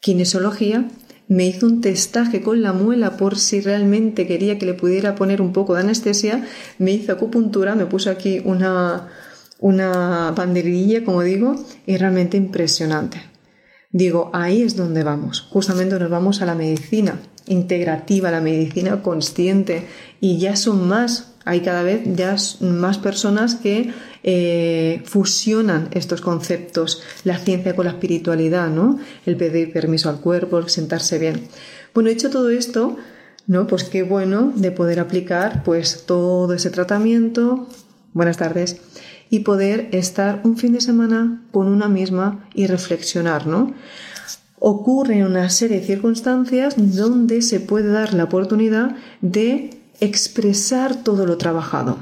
kinesiología, 0.00 0.86
me 1.26 1.46
hizo 1.46 1.66
un 1.66 1.80
testaje 1.80 2.40
con 2.40 2.62
la 2.62 2.72
muela 2.72 3.16
por 3.16 3.38
si 3.38 3.60
realmente 3.60 4.26
quería 4.26 4.58
que 4.58 4.66
le 4.66 4.74
pudiera 4.74 5.14
poner 5.14 5.40
un 5.40 5.52
poco 5.52 5.74
de 5.74 5.80
anestesia, 5.80 6.44
me 6.78 6.92
hizo 6.92 7.12
acupuntura, 7.12 7.74
me 7.74 7.86
puso 7.86 8.10
aquí 8.10 8.40
una, 8.44 9.08
una 9.58 10.32
banderilla, 10.32 11.04
como 11.04 11.22
digo, 11.22 11.54
y 11.86 11.96
realmente 11.96 12.36
impresionante. 12.36 13.20
Digo, 13.90 14.30
ahí 14.34 14.62
es 14.62 14.76
donde 14.76 15.02
vamos. 15.02 15.40
Justamente 15.40 15.98
nos 15.98 16.10
vamos 16.10 16.42
a 16.42 16.46
la 16.46 16.54
medicina 16.54 17.18
integrativa, 17.46 18.30
la 18.30 18.40
medicina 18.40 19.02
consciente, 19.02 19.86
y 20.20 20.38
ya 20.38 20.56
son 20.56 20.86
más 20.86 21.28
hay 21.48 21.60
cada 21.62 21.82
vez 21.82 22.02
ya 22.04 22.36
más 22.60 22.98
personas 22.98 23.54
que 23.54 23.90
eh, 24.22 25.00
fusionan 25.06 25.88
estos 25.92 26.20
conceptos, 26.20 27.02
la 27.24 27.38
ciencia 27.38 27.74
con 27.74 27.86
la 27.86 27.92
espiritualidad, 27.92 28.68
¿no? 28.68 28.98
El 29.24 29.38
pedir 29.38 29.72
permiso 29.72 30.10
al 30.10 30.20
cuerpo, 30.20 30.58
el 30.58 30.68
sentarse 30.68 31.18
bien. 31.18 31.48
Bueno, 31.94 32.10
hecho 32.10 32.28
todo 32.28 32.50
esto, 32.50 32.98
¿no? 33.46 33.66
Pues 33.66 33.84
qué 33.84 34.02
bueno 34.02 34.52
de 34.56 34.72
poder 34.72 35.00
aplicar 35.00 35.62
pues 35.64 36.04
todo 36.04 36.52
ese 36.52 36.68
tratamiento. 36.68 37.66
Buenas 38.12 38.36
tardes. 38.36 38.82
Y 39.30 39.40
poder 39.40 39.88
estar 39.92 40.40
un 40.44 40.56
fin 40.56 40.72
de 40.72 40.80
semana 40.80 41.42
con 41.50 41.68
una 41.68 41.88
misma 41.88 42.48
y 42.54 42.66
reflexionar, 42.66 43.46
¿no? 43.46 43.74
Ocurre 44.58 45.24
una 45.24 45.50
serie 45.50 45.80
de 45.80 45.86
circunstancias 45.86 46.74
donde 46.76 47.42
se 47.42 47.60
puede 47.60 47.90
dar 47.90 48.14
la 48.14 48.24
oportunidad 48.24 48.96
de 49.20 49.70
expresar 50.00 51.02
todo 51.02 51.26
lo 51.26 51.38
trabajado, 51.38 51.98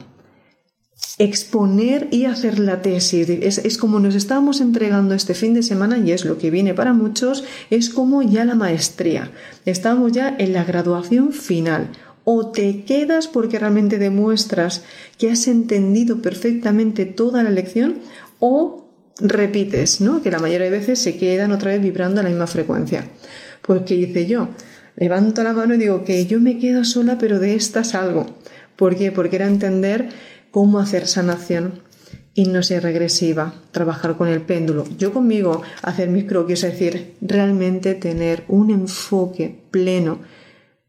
exponer 1.19 2.09
y 2.11 2.27
hacer 2.27 2.59
la 2.59 2.83
tesis. 2.83 3.29
Es, 3.29 3.79
como 3.79 4.01
nos 4.01 4.15
estamos 4.15 4.61
entregando 4.61 5.15
este 5.15 5.35
fin 5.35 5.55
de 5.55 5.63
semana 5.63 5.99
y 5.99 6.13
es 6.13 6.25
lo 6.25 6.39
que 6.39 6.51
viene 6.51 6.75
para 6.75 6.93
muchos, 6.93 7.45
es 7.71 7.91
como 7.91 8.23
ya 8.23 8.45
la 8.45 8.55
maestría. 8.55 9.31
Estamos 9.65 10.13
ya 10.13 10.35
en 10.39 10.53
la 10.53 10.65
graduación 10.65 11.33
final. 11.33 11.91
O 12.29 12.51
te 12.51 12.85
quedas 12.85 13.29
porque 13.29 13.59
realmente 13.59 13.99
demuestras 13.99 14.83
que 15.17 15.31
has 15.31 15.47
entendido 15.47 16.21
perfectamente 16.21 17.07
toda 17.07 17.43
la 17.43 17.51
lección 17.51 18.01
o 18.41 18.89
repites, 19.21 20.01
¿no? 20.01 20.23
Que 20.23 20.31
la 20.31 20.41
mayoría 20.41 20.71
de 20.71 20.79
veces 20.79 20.99
se 20.99 21.17
quedan 21.17 21.53
otra 21.53 21.71
vez 21.71 21.81
vibrando 21.81 22.21
a 22.21 22.25
la 22.25 22.29
misma 22.29 22.49
frecuencia. 22.49 23.07
Pues, 23.63 23.83
¿qué 23.87 23.95
hice 23.95 24.27
yo? 24.27 24.49
levanto 24.97 25.43
la 25.43 25.53
mano 25.53 25.75
y 25.75 25.79
digo 25.79 26.05
que 26.05 26.27
yo 26.27 26.41
me 26.41 26.59
quedo 26.59 26.85
sola, 26.85 27.19
pero 27.19 27.39
de 27.39 27.55
esta 27.55 27.85
salgo. 27.85 28.27
¿Por 28.77 28.97
qué? 28.97 29.13
Porque 29.13 29.37
era 29.37 29.47
entender 29.47 30.09
cómo 30.51 30.79
hacer 30.79 31.07
sanación 31.07 31.81
hipnosis 32.35 32.83
regresiva, 32.83 33.55
trabajar 33.71 34.17
con 34.17 34.29
el 34.29 34.43
péndulo. 34.43 34.85
Yo 34.99 35.13
conmigo 35.13 35.63
hacer 35.83 36.11
mis 36.11 36.25
croquis, 36.25 36.65
es 36.65 36.73
decir, 36.73 37.15
realmente 37.23 37.95
tener 37.95 38.45
un 38.49 38.71
enfoque 38.71 39.59
pleno 39.71 40.19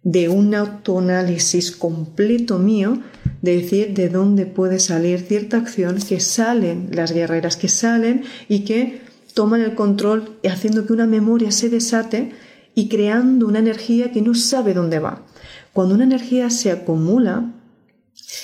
de 0.03 0.29
un 0.29 0.55
autoanálisis 0.55 1.71
completo 1.71 2.59
mío, 2.59 3.01
de 3.41 3.57
decir 3.57 3.93
de 3.93 4.09
dónde 4.09 4.45
puede 4.45 4.79
salir 4.79 5.19
cierta 5.19 5.57
acción, 5.57 5.97
que 5.97 6.19
salen 6.19 6.89
las 6.93 7.11
guerreras, 7.11 7.57
que 7.57 7.67
salen 7.67 8.23
y 8.47 8.59
que 8.59 9.01
toman 9.33 9.61
el 9.61 9.75
control 9.75 10.37
haciendo 10.49 10.85
que 10.85 10.93
una 10.93 11.05
memoria 11.05 11.51
se 11.51 11.69
desate 11.69 12.31
y 12.73 12.89
creando 12.89 13.47
una 13.47 13.59
energía 13.59 14.11
que 14.11 14.21
no 14.21 14.33
sabe 14.33 14.73
dónde 14.73 14.99
va. 14.99 15.25
Cuando 15.73 15.95
una 15.95 16.05
energía 16.05 16.49
se 16.49 16.71
acumula 16.71 17.53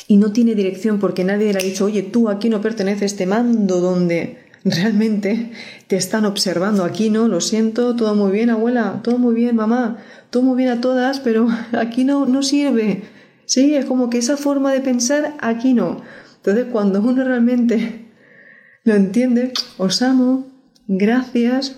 y 0.08 0.18
no 0.18 0.32
tiene 0.32 0.56
dirección 0.56 1.00
porque 1.00 1.24
nadie 1.24 1.52
le 1.54 1.60
ha 1.60 1.64
dicho, 1.64 1.86
oye, 1.86 2.04
tú 2.04 2.30
aquí 2.30 2.50
no 2.50 2.62
perteneces, 2.62 3.16
te 3.16 3.26
mando 3.26 3.80
donde 3.80 4.43
realmente 4.64 5.52
te 5.88 5.96
están 5.96 6.26
observando. 6.26 6.84
Aquí 6.84 7.10
no, 7.10 7.28
lo 7.28 7.42
siento, 7.42 7.96
todo 7.96 8.16
muy 8.16 8.32
bien, 8.32 8.50
abuela, 8.50 9.02
todo 9.04 9.18
muy 9.18 9.36
bien, 9.36 9.56
mamá, 9.56 9.98
todo 10.30 10.44
muy 10.44 10.58
bien 10.58 10.70
a 10.70 10.82
todas, 10.82 11.20
pero 11.20 11.48
aquí 11.74 12.04
no, 12.04 12.26
no 12.26 12.44
sirve. 12.44 13.04
Sí, 13.46 13.76
es 13.76 13.86
como 13.86 14.10
que 14.10 14.18
esa 14.18 14.38
forma 14.38 14.72
de 14.72 14.82
pensar 14.82 15.36
aquí 15.42 15.74
no. 15.74 16.02
Entonces, 16.38 16.66
cuando 16.72 17.02
uno 17.02 17.24
realmente 17.24 18.06
lo 18.84 18.96
entiende, 18.96 19.54
os 19.78 20.02
amo, 20.02 20.48
gracias, 20.88 21.78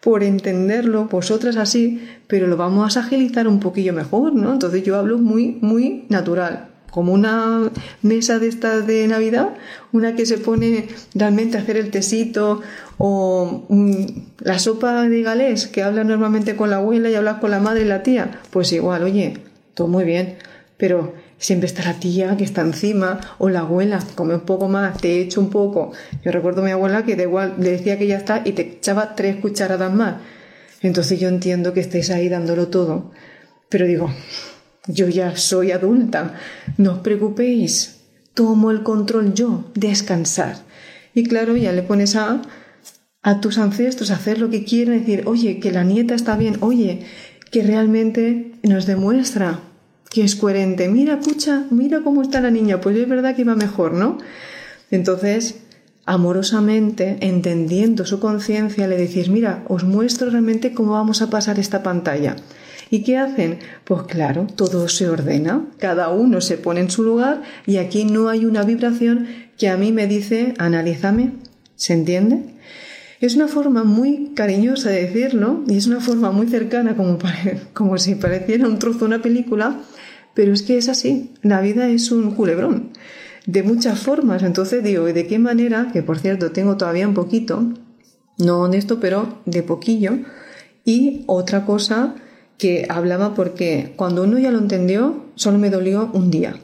por 0.00 0.22
entenderlo, 0.22 1.06
vosotras 1.06 1.56
así, 1.56 2.06
pero 2.26 2.46
lo 2.46 2.56
vamos 2.56 2.96
a 2.96 3.00
agilizar 3.00 3.48
un 3.48 3.58
poquillo 3.58 3.92
mejor, 3.94 4.34
¿no? 4.34 4.52
Entonces 4.52 4.82
yo 4.82 4.96
hablo 4.96 5.16
muy, 5.18 5.58
muy 5.62 6.04
natural, 6.10 6.73
como 6.94 7.12
una 7.12 7.72
mesa 8.02 8.38
de 8.38 8.46
estas 8.46 8.86
de 8.86 9.08
Navidad, 9.08 9.48
una 9.90 10.14
que 10.14 10.26
se 10.26 10.38
pone 10.38 10.86
realmente 11.12 11.58
a 11.58 11.60
hacer 11.60 11.76
el 11.76 11.90
tesito 11.90 12.62
o 12.98 13.66
mm, 13.68 14.04
la 14.38 14.60
sopa 14.60 15.02
de 15.08 15.22
galés 15.22 15.66
que 15.66 15.82
habla 15.82 16.04
normalmente 16.04 16.54
con 16.54 16.70
la 16.70 16.76
abuela 16.76 17.10
y 17.10 17.16
hablas 17.16 17.38
con 17.40 17.50
la 17.50 17.58
madre 17.58 17.82
y 17.82 17.88
la 17.88 18.04
tía, 18.04 18.38
pues 18.52 18.72
igual, 18.72 19.02
oye, 19.02 19.38
todo 19.74 19.88
muy 19.88 20.04
bien, 20.04 20.36
pero 20.76 21.14
siempre 21.36 21.66
está 21.66 21.82
la 21.82 21.94
tía 21.94 22.36
que 22.36 22.44
está 22.44 22.60
encima 22.60 23.18
o 23.38 23.48
la 23.48 23.60
abuela, 23.60 23.98
come 24.14 24.36
un 24.36 24.42
poco 24.42 24.68
más, 24.68 24.96
te 24.98 25.20
echo 25.20 25.40
un 25.40 25.50
poco. 25.50 25.90
Yo 26.24 26.30
recuerdo 26.30 26.62
a 26.62 26.64
mi 26.64 26.70
abuela 26.70 27.04
que 27.04 27.16
de 27.16 27.24
igual 27.24 27.54
le 27.58 27.72
decía 27.72 27.98
que 27.98 28.06
ya 28.06 28.18
está 28.18 28.42
y 28.44 28.52
te 28.52 28.62
echaba 28.62 29.16
tres 29.16 29.34
cucharadas 29.34 29.92
más. 29.92 30.14
Entonces 30.80 31.18
yo 31.18 31.26
entiendo 31.26 31.72
que 31.72 31.80
estéis 31.80 32.10
ahí 32.10 32.28
dándolo 32.28 32.68
todo. 32.68 33.10
Pero 33.68 33.84
digo, 33.84 34.10
yo 34.86 35.08
ya 35.08 35.36
soy 35.36 35.72
adulta, 35.72 36.34
no 36.76 36.92
os 36.92 36.98
preocupéis, 36.98 38.00
tomo 38.34 38.70
el 38.70 38.82
control 38.82 39.34
yo, 39.34 39.64
descansar. 39.74 40.56
Y 41.14 41.24
claro, 41.24 41.56
ya 41.56 41.72
le 41.72 41.82
pones 41.82 42.16
a, 42.16 42.42
a 43.22 43.40
tus 43.40 43.58
ancestros 43.58 44.10
a 44.10 44.16
hacer 44.16 44.38
lo 44.38 44.50
que 44.50 44.64
quieren, 44.64 44.98
decir, 44.98 45.22
oye, 45.26 45.60
que 45.60 45.72
la 45.72 45.84
nieta 45.84 46.14
está 46.14 46.36
bien, 46.36 46.58
oye, 46.60 47.06
que 47.50 47.62
realmente 47.62 48.52
nos 48.62 48.86
demuestra 48.86 49.60
que 50.10 50.22
es 50.22 50.36
coherente. 50.36 50.88
Mira, 50.88 51.20
pucha, 51.20 51.64
mira 51.70 52.00
cómo 52.02 52.22
está 52.22 52.40
la 52.40 52.50
niña, 52.50 52.80
pues 52.80 52.96
es 52.96 53.08
verdad 53.08 53.34
que 53.34 53.44
va 53.44 53.54
mejor, 53.54 53.94
¿no? 53.94 54.18
Entonces, 54.90 55.56
amorosamente, 56.04 57.18
entendiendo 57.20 58.04
su 58.04 58.20
conciencia, 58.20 58.86
le 58.86 58.96
decís, 58.96 59.28
mira, 59.28 59.64
os 59.68 59.84
muestro 59.84 60.30
realmente 60.30 60.72
cómo 60.72 60.92
vamos 60.92 61.22
a 61.22 61.30
pasar 61.30 61.58
esta 61.58 61.82
pantalla. 61.82 62.36
¿Y 62.94 63.02
qué 63.02 63.18
hacen? 63.18 63.58
Pues 63.82 64.02
claro, 64.04 64.46
todo 64.54 64.86
se 64.86 65.08
ordena, 65.08 65.66
cada 65.78 66.10
uno 66.10 66.40
se 66.40 66.58
pone 66.58 66.78
en 66.78 66.92
su 66.92 67.02
lugar 67.02 67.42
y 67.66 67.78
aquí 67.78 68.04
no 68.04 68.28
hay 68.28 68.44
una 68.44 68.62
vibración 68.62 69.26
que 69.58 69.68
a 69.68 69.76
mí 69.76 69.90
me 69.90 70.06
dice, 70.06 70.54
analízame, 70.58 71.32
¿se 71.74 71.92
entiende? 71.92 72.54
Es 73.20 73.34
una 73.34 73.48
forma 73.48 73.82
muy 73.82 74.30
cariñosa 74.36 74.90
de 74.90 75.06
decirlo 75.06 75.64
y 75.66 75.76
es 75.76 75.88
una 75.88 75.98
forma 75.98 76.30
muy 76.30 76.46
cercana 76.46 76.96
como, 76.96 77.18
como 77.72 77.98
si 77.98 78.14
pareciera 78.14 78.68
un 78.68 78.78
trozo 78.78 79.00
de 79.00 79.04
una 79.06 79.22
película, 79.22 79.80
pero 80.32 80.52
es 80.52 80.62
que 80.62 80.78
es 80.78 80.88
así, 80.88 81.32
la 81.42 81.60
vida 81.62 81.88
es 81.88 82.12
un 82.12 82.30
culebrón, 82.30 82.90
de 83.44 83.64
muchas 83.64 83.98
formas. 83.98 84.44
Entonces 84.44 84.84
digo, 84.84 85.08
¿y 85.08 85.12
de 85.12 85.26
qué 85.26 85.40
manera? 85.40 85.88
Que 85.92 86.04
por 86.04 86.20
cierto 86.20 86.52
tengo 86.52 86.76
todavía 86.76 87.08
un 87.08 87.14
poquito, 87.14 87.72
no 88.38 88.60
honesto, 88.60 89.00
pero 89.00 89.40
de 89.46 89.64
poquillo. 89.64 90.12
Y 90.84 91.24
otra 91.26 91.66
cosa 91.66 92.14
que 92.58 92.86
hablaba 92.88 93.34
porque 93.34 93.92
cuando 93.96 94.22
uno 94.22 94.38
ya 94.38 94.50
lo 94.50 94.58
entendió, 94.58 95.24
solo 95.34 95.58
me 95.58 95.70
dolió 95.70 96.10
un 96.12 96.30
día. 96.30 96.56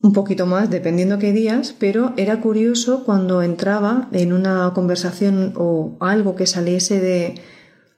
Un 0.00 0.12
poquito 0.12 0.44
más, 0.44 0.70
dependiendo 0.70 1.18
qué 1.18 1.32
días, 1.32 1.74
pero 1.78 2.12
era 2.16 2.40
curioso 2.40 3.04
cuando 3.04 3.42
entraba 3.42 4.08
en 4.12 4.32
una 4.32 4.72
conversación 4.74 5.54
o 5.56 5.96
algo 6.00 6.36
que 6.36 6.46
saliese 6.46 7.00
de, 7.00 7.34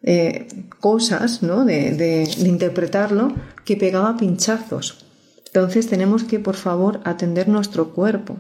eh, 0.09 0.47
cosas, 0.79 1.43
¿no? 1.43 1.65
De, 1.65 2.29
interpretarlo, 2.39 3.35
que 3.65 3.77
pegaba 3.77 4.17
pinchazos. 4.17 5.05
Entonces 5.47 5.89
tenemos 5.89 6.23
que, 6.23 6.39
por 6.39 6.55
favor, 6.55 7.01
atender 7.05 7.49
nuestro 7.49 7.93
cuerpo. 7.93 8.37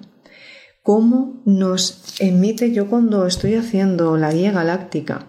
cómo 0.82 1.42
nos 1.44 2.14
emite 2.20 2.70
yo 2.70 2.86
cuando 2.88 3.26
estoy 3.26 3.56
haciendo 3.56 4.16
la 4.16 4.32
guía 4.32 4.52
galáctica. 4.52 5.26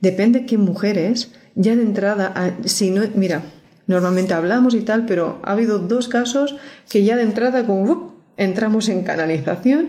Depende 0.00 0.40
de 0.40 0.46
qué 0.46 0.58
mujeres, 0.58 1.30
ya 1.54 1.76
de 1.76 1.82
entrada, 1.82 2.32
ah, 2.34 2.50
si 2.64 2.90
no, 2.90 3.02
mira, 3.14 3.42
normalmente 3.86 4.34
hablamos 4.34 4.74
y 4.74 4.80
tal, 4.80 5.06
pero 5.06 5.40
ha 5.42 5.52
habido 5.52 5.78
dos 5.78 6.08
casos 6.08 6.56
que 6.88 7.04
ya 7.04 7.16
de 7.16 7.22
entrada 7.22 7.66
como 7.66 8.14
entramos 8.36 8.88
en 8.88 9.02
canalización 9.02 9.88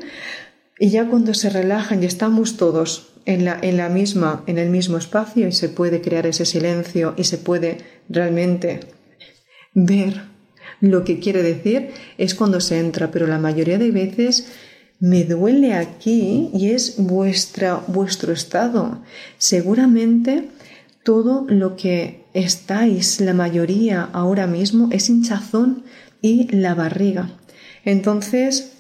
y 0.80 0.90
ya 0.90 1.08
cuando 1.08 1.34
se 1.34 1.50
relajan 1.50 2.02
y 2.02 2.06
estamos 2.06 2.58
todos 2.58 3.14
en 3.26 3.46
la, 3.46 3.58
en 3.62 3.78
la 3.78 3.90
misma, 3.90 4.44
en 4.48 4.58
el 4.58 4.70
mismo 4.70 4.98
espacio 4.98 5.48
y 5.48 5.52
se 5.52 5.70
puede 5.70 6.02
crear 6.02 6.26
ese 6.26 6.46
silencio 6.46 7.14
y 7.18 7.26
se 7.26 7.38
puede 7.38 7.78
realmente 8.10 8.80
ver 9.74 10.24
lo 10.82 11.04
que 11.04 11.20
quiere 11.20 11.44
decir, 11.44 11.92
es 12.18 12.34
cuando 12.34 12.60
se 12.60 12.80
entra, 12.80 13.12
pero 13.12 13.28
la 13.28 13.38
mayoría 13.38 13.78
de 13.78 13.92
veces 13.92 14.48
me 15.00 15.24
duele 15.24 15.74
aquí 15.74 16.50
y 16.54 16.72
es 16.72 16.96
vuestra, 16.98 17.84
vuestro 17.88 18.34
estado. 18.34 19.02
Seguramente 19.38 20.50
todo 21.04 21.46
lo 21.48 21.76
que 21.76 22.26
estáis, 22.34 23.20
la 23.20 23.34
mayoría 23.34 24.10
ahora 24.14 24.48
mismo, 24.48 24.90
es 24.92 25.10
hinchazón 25.10 25.84
y 26.22 26.48
la 26.56 26.76
barriga. 26.76 27.30
Entonces, 27.84 28.74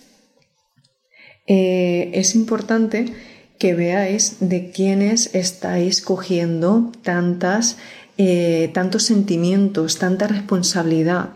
eh, 1.47 2.11
es 2.13 2.35
importante 2.35 3.13
que 3.57 3.73
veáis 3.73 4.37
de 4.39 4.71
quiénes 4.71 5.35
estáis 5.35 6.01
cogiendo 6.01 6.91
tantas, 7.03 7.77
eh, 8.17 8.69
tantos 8.73 9.03
sentimientos, 9.03 9.99
tanta 9.99 10.27
responsabilidad. 10.27 11.29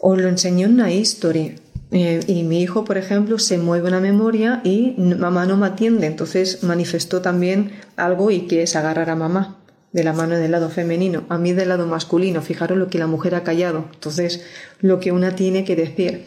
Os 0.00 0.18
lo 0.18 0.28
enseñó 0.28 0.66
en 0.66 0.74
una 0.74 0.92
historia. 0.92 1.54
Eh, 1.90 2.20
y 2.26 2.42
mi 2.42 2.60
hijo, 2.60 2.84
por 2.84 2.98
ejemplo, 2.98 3.38
se 3.38 3.56
mueve 3.58 3.88
una 3.88 4.00
memoria 4.00 4.60
y 4.62 4.94
mamá 4.98 5.46
no 5.46 5.56
me 5.56 5.66
atiende, 5.66 6.06
entonces 6.06 6.62
manifestó 6.62 7.22
también 7.22 7.72
algo 7.96 8.30
y 8.30 8.42
que 8.42 8.62
es 8.62 8.76
agarrar 8.76 9.08
a 9.08 9.16
mamá 9.16 9.56
de 9.92 10.04
la 10.04 10.12
mano 10.12 10.36
del 10.36 10.50
lado 10.50 10.68
femenino, 10.68 11.24
a 11.28 11.38
mí 11.38 11.52
del 11.52 11.70
lado 11.70 11.86
masculino. 11.86 12.42
Fijaros 12.42 12.76
lo 12.76 12.88
que 12.88 12.98
la 12.98 13.06
mujer 13.06 13.34
ha 13.34 13.42
callado, 13.42 13.86
entonces 13.92 14.44
lo 14.80 15.00
que 15.00 15.12
una 15.12 15.34
tiene 15.34 15.64
que 15.64 15.76
decir. 15.76 16.26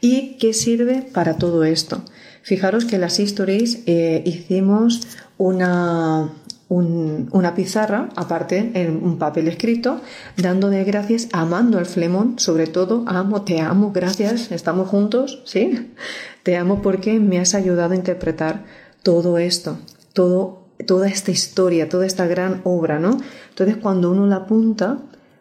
¿Y 0.00 0.36
qué 0.38 0.54
sirve 0.54 1.02
para 1.12 1.36
todo 1.36 1.64
esto? 1.64 2.04
Fijaros 2.42 2.84
que 2.84 2.94
en 2.94 3.02
las 3.02 3.18
histories 3.18 3.82
eh, 3.86 4.22
hicimos 4.24 5.02
una, 5.36 6.32
una 6.70 7.54
pizarra, 7.56 8.08
aparte 8.14 8.70
en 8.74 9.02
un 9.02 9.18
papel 9.18 9.48
escrito, 9.48 10.00
dando 10.36 10.70
de 10.70 10.84
gracias, 10.84 11.28
amando 11.32 11.78
al 11.78 11.86
flemón, 11.86 12.38
sobre 12.38 12.68
todo, 12.68 13.02
amo, 13.08 13.42
te 13.42 13.60
amo, 13.60 13.90
gracias, 13.92 14.52
estamos 14.52 14.88
juntos, 14.88 15.42
¿sí? 15.44 15.90
Te 16.44 16.56
amo 16.56 16.80
porque 16.80 17.18
me 17.18 17.40
has 17.40 17.56
ayudado 17.56 17.92
a 17.92 17.96
interpretar 17.96 18.64
todo 19.02 19.38
esto, 19.38 19.78
todo, 20.12 20.62
toda 20.86 21.08
esta 21.08 21.32
historia, 21.32 21.88
toda 21.88 22.06
esta 22.06 22.28
gran 22.28 22.60
obra, 22.62 23.00
¿no? 23.00 23.20
Entonces, 23.48 23.76
cuando 23.76 24.12
uno 24.12 24.26
la 24.28 24.36
apunta, 24.36 24.98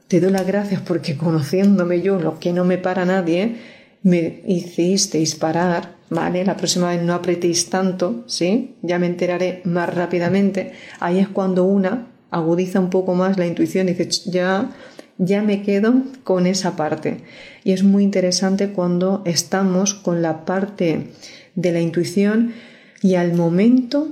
te 0.08 0.20
doy 0.20 0.32
las 0.32 0.48
gracias 0.48 0.82
porque 0.82 1.16
conociéndome 1.16 2.02
yo, 2.02 2.20
lo 2.20 2.40
que 2.40 2.54
no 2.54 2.66
me 2.66 2.80
para 2.80 3.06
nadie, 3.06 3.58
me 4.02 4.42
hicisteis 4.48 5.36
parar 5.36 5.99
¿vale? 6.10 6.46
La 6.46 6.58
próxima 6.58 6.90
vez 6.90 7.02
no 7.02 7.14
apretéis 7.14 7.70
tanto, 7.70 8.24
¿sí? 8.28 8.76
Ya 8.82 9.00
me 9.00 9.08
enteraré 9.08 9.62
más 9.66 9.94
rápidamente. 9.94 10.74
Ahí 11.00 11.20
es 11.20 11.28
cuando 11.28 11.64
una 11.66 12.08
agudiza 12.32 12.80
un 12.80 12.90
poco 12.90 13.16
más 13.16 13.38
la 13.38 13.48
intuición 13.48 13.90
y 13.90 13.94
dice, 13.94 14.30
ya, 14.30 14.72
ya 15.18 15.42
me 15.42 15.62
quedo 15.62 15.94
con 16.24 16.48
esa 16.48 16.76
parte. 16.76 17.22
Y 17.64 17.72
es 17.72 17.84
muy 17.84 18.04
interesante 18.04 18.70
cuando 18.70 19.22
estamos 19.26 19.94
con 19.94 20.22
la 20.22 20.46
parte 20.46 21.08
de 21.56 21.72
la 21.72 21.82
intuición 21.82 22.54
y 23.02 23.16
al 23.16 23.34
momento, 23.34 24.10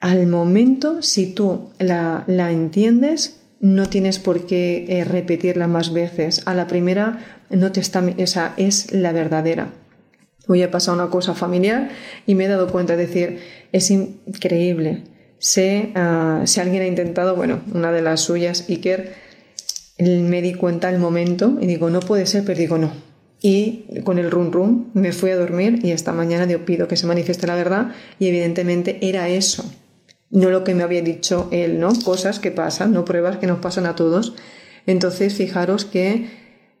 al 0.00 0.26
momento, 0.26 1.02
si 1.02 1.32
tú 1.32 1.70
la, 1.78 2.24
la 2.26 2.50
entiendes, 2.50 3.40
no 3.60 3.88
tienes 3.88 4.18
por 4.18 4.46
qué 4.46 4.84
eh, 4.88 5.04
repetirla 5.04 5.66
más 5.66 5.92
veces. 5.92 6.42
A 6.46 6.54
la 6.54 6.66
primera 6.66 7.18
no 7.50 7.72
te 7.72 7.80
está, 7.80 8.04
esa 8.16 8.52
es 8.56 8.92
la 8.92 9.12
verdadera. 9.12 9.70
Hoy 10.48 10.62
ha 10.62 10.70
pasado 10.70 10.96
una 10.96 11.10
cosa 11.10 11.34
familiar 11.34 11.90
y 12.26 12.34
me 12.34 12.44
he 12.44 12.48
dado 12.48 12.70
cuenta, 12.70 12.94
es 12.94 12.98
decir, 12.98 13.40
es 13.72 13.90
increíble. 13.90 15.02
Sé, 15.38 15.90
ah, 15.94 16.42
si 16.44 16.60
alguien 16.60 16.82
ha 16.82 16.86
intentado, 16.86 17.36
bueno, 17.36 17.60
una 17.72 17.92
de 17.92 18.02
las 18.02 18.20
suyas, 18.20 18.68
Iker, 18.68 19.14
me 19.98 20.42
di 20.42 20.54
cuenta 20.54 20.88
al 20.88 20.98
momento 20.98 21.58
y 21.60 21.66
digo, 21.66 21.90
no 21.90 22.00
puede 22.00 22.26
ser, 22.26 22.44
pero 22.44 22.58
digo, 22.58 22.78
no. 22.78 22.92
Y 23.42 23.84
con 24.04 24.18
el 24.18 24.30
run 24.30 24.52
run 24.52 24.90
me 24.94 25.12
fui 25.12 25.30
a 25.30 25.36
dormir 25.36 25.80
y 25.82 25.90
esta 25.90 26.12
mañana 26.12 26.46
yo 26.46 26.64
pido 26.64 26.88
que 26.88 26.96
se 26.96 27.06
manifieste 27.06 27.46
la 27.46 27.54
verdad 27.54 27.92
y 28.18 28.28
evidentemente 28.28 28.98
era 29.02 29.28
eso. 29.28 29.64
No 30.30 30.50
lo 30.50 30.64
que 30.64 30.74
me 30.74 30.82
había 30.82 31.02
dicho 31.02 31.48
él, 31.52 31.78
¿no? 31.78 31.92
Cosas 32.04 32.38
que 32.40 32.50
pasan, 32.50 32.92
no 32.92 33.04
pruebas 33.04 33.36
que 33.36 33.46
nos 33.46 33.58
pasan 33.58 33.86
a 33.86 33.94
todos. 33.94 34.34
Entonces, 34.86 35.34
fijaros 35.34 35.84
que 35.84 36.28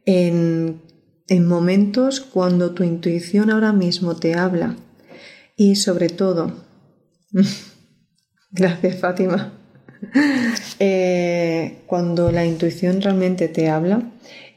en 0.06 0.80
en 1.28 1.46
momentos 1.46 2.20
cuando 2.20 2.72
tu 2.72 2.84
intuición 2.84 3.50
ahora 3.50 3.72
mismo 3.72 4.16
te 4.16 4.34
habla 4.34 4.76
y 5.56 5.76
sobre 5.76 6.08
todo, 6.08 6.52
gracias 8.50 8.96
Fátima, 8.96 9.52
eh, 10.78 11.78
cuando 11.86 12.30
la 12.30 12.44
intuición 12.44 13.00
realmente 13.00 13.48
te 13.48 13.68
habla 13.68 14.02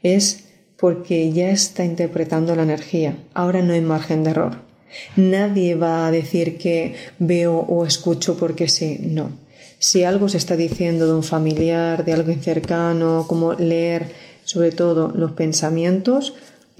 es 0.02 0.44
porque 0.78 1.32
ya 1.32 1.50
está 1.50 1.84
interpretando 1.84 2.54
la 2.54 2.62
energía, 2.62 3.16
ahora 3.34 3.62
no 3.62 3.74
hay 3.74 3.80
margen 3.80 4.24
de 4.24 4.30
error. 4.30 4.70
Nadie 5.14 5.76
va 5.76 6.06
a 6.06 6.10
decir 6.10 6.58
que 6.58 6.96
veo 7.18 7.58
o 7.60 7.86
escucho 7.86 8.36
porque 8.36 8.68
sí, 8.68 8.98
no. 9.00 9.30
Si 9.78 10.02
algo 10.02 10.28
se 10.28 10.38
está 10.38 10.56
diciendo 10.56 11.06
de 11.06 11.14
un 11.14 11.22
familiar, 11.22 12.04
de 12.04 12.12
algo 12.12 12.32
cercano, 12.34 13.24
como 13.28 13.54
leer 13.54 14.08
sobre 14.44 14.72
todo 14.72 15.12
los 15.14 15.32
pensamientos, 15.32 16.34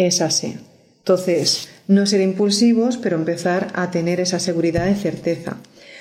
es 0.06 0.22
así. 0.22 0.56
Entonces, 0.98 1.68
no 1.88 2.06
ser 2.06 2.20
impulsivos, 2.20 2.96
pero 2.96 3.16
empezar 3.16 3.68
a 3.74 3.90
tener 3.90 4.20
esa 4.20 4.38
seguridad 4.38 4.86
de 4.86 4.94
certeza. 4.94 5.56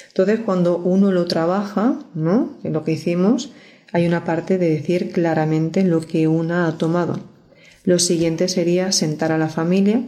Entonces, 0.08 0.40
cuando 0.46 0.78
uno 0.78 1.12
lo 1.12 1.26
trabaja, 1.26 2.00
¿no? 2.14 2.58
En 2.64 2.74
lo 2.74 2.84
que 2.84 2.94
hicimos, 2.94 3.52
hay 3.92 4.06
una 4.06 4.24
parte 4.24 4.58
de 4.58 4.70
decir 4.70 5.12
claramente 5.12 5.84
lo 5.84 6.02
que 6.02 6.28
una 6.28 6.68
ha 6.68 6.78
tomado. 6.78 7.20
Lo 7.84 8.00
siguiente 8.00 8.48
sería 8.48 8.92
sentar 8.92 9.32
a 9.32 9.38
la 9.38 9.50
familia, 9.50 10.04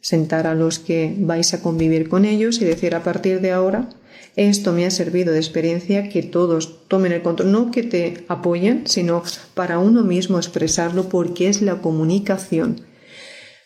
sentar 0.00 0.46
a 0.46 0.54
los 0.54 0.78
que 0.78 1.14
vais 1.18 1.54
a 1.54 1.62
convivir 1.62 2.08
con 2.08 2.24
ellos 2.24 2.60
y 2.60 2.64
decir 2.64 2.94
a 2.94 3.02
partir 3.02 3.40
de 3.40 3.52
ahora, 3.52 3.88
esto 4.36 4.72
me 4.72 4.86
ha 4.86 4.90
servido 4.90 5.32
de 5.32 5.38
experiencia 5.38 6.08
que 6.08 6.22
todos 6.22 6.88
tomen 6.88 7.12
el 7.12 7.22
control, 7.22 7.52
no 7.52 7.70
que 7.70 7.82
te 7.82 8.24
apoyen, 8.28 8.86
sino 8.86 9.22
para 9.54 9.78
uno 9.78 10.02
mismo 10.02 10.38
expresarlo 10.38 11.08
porque 11.08 11.48
es 11.48 11.62
la 11.62 11.76
comunicación 11.76 12.89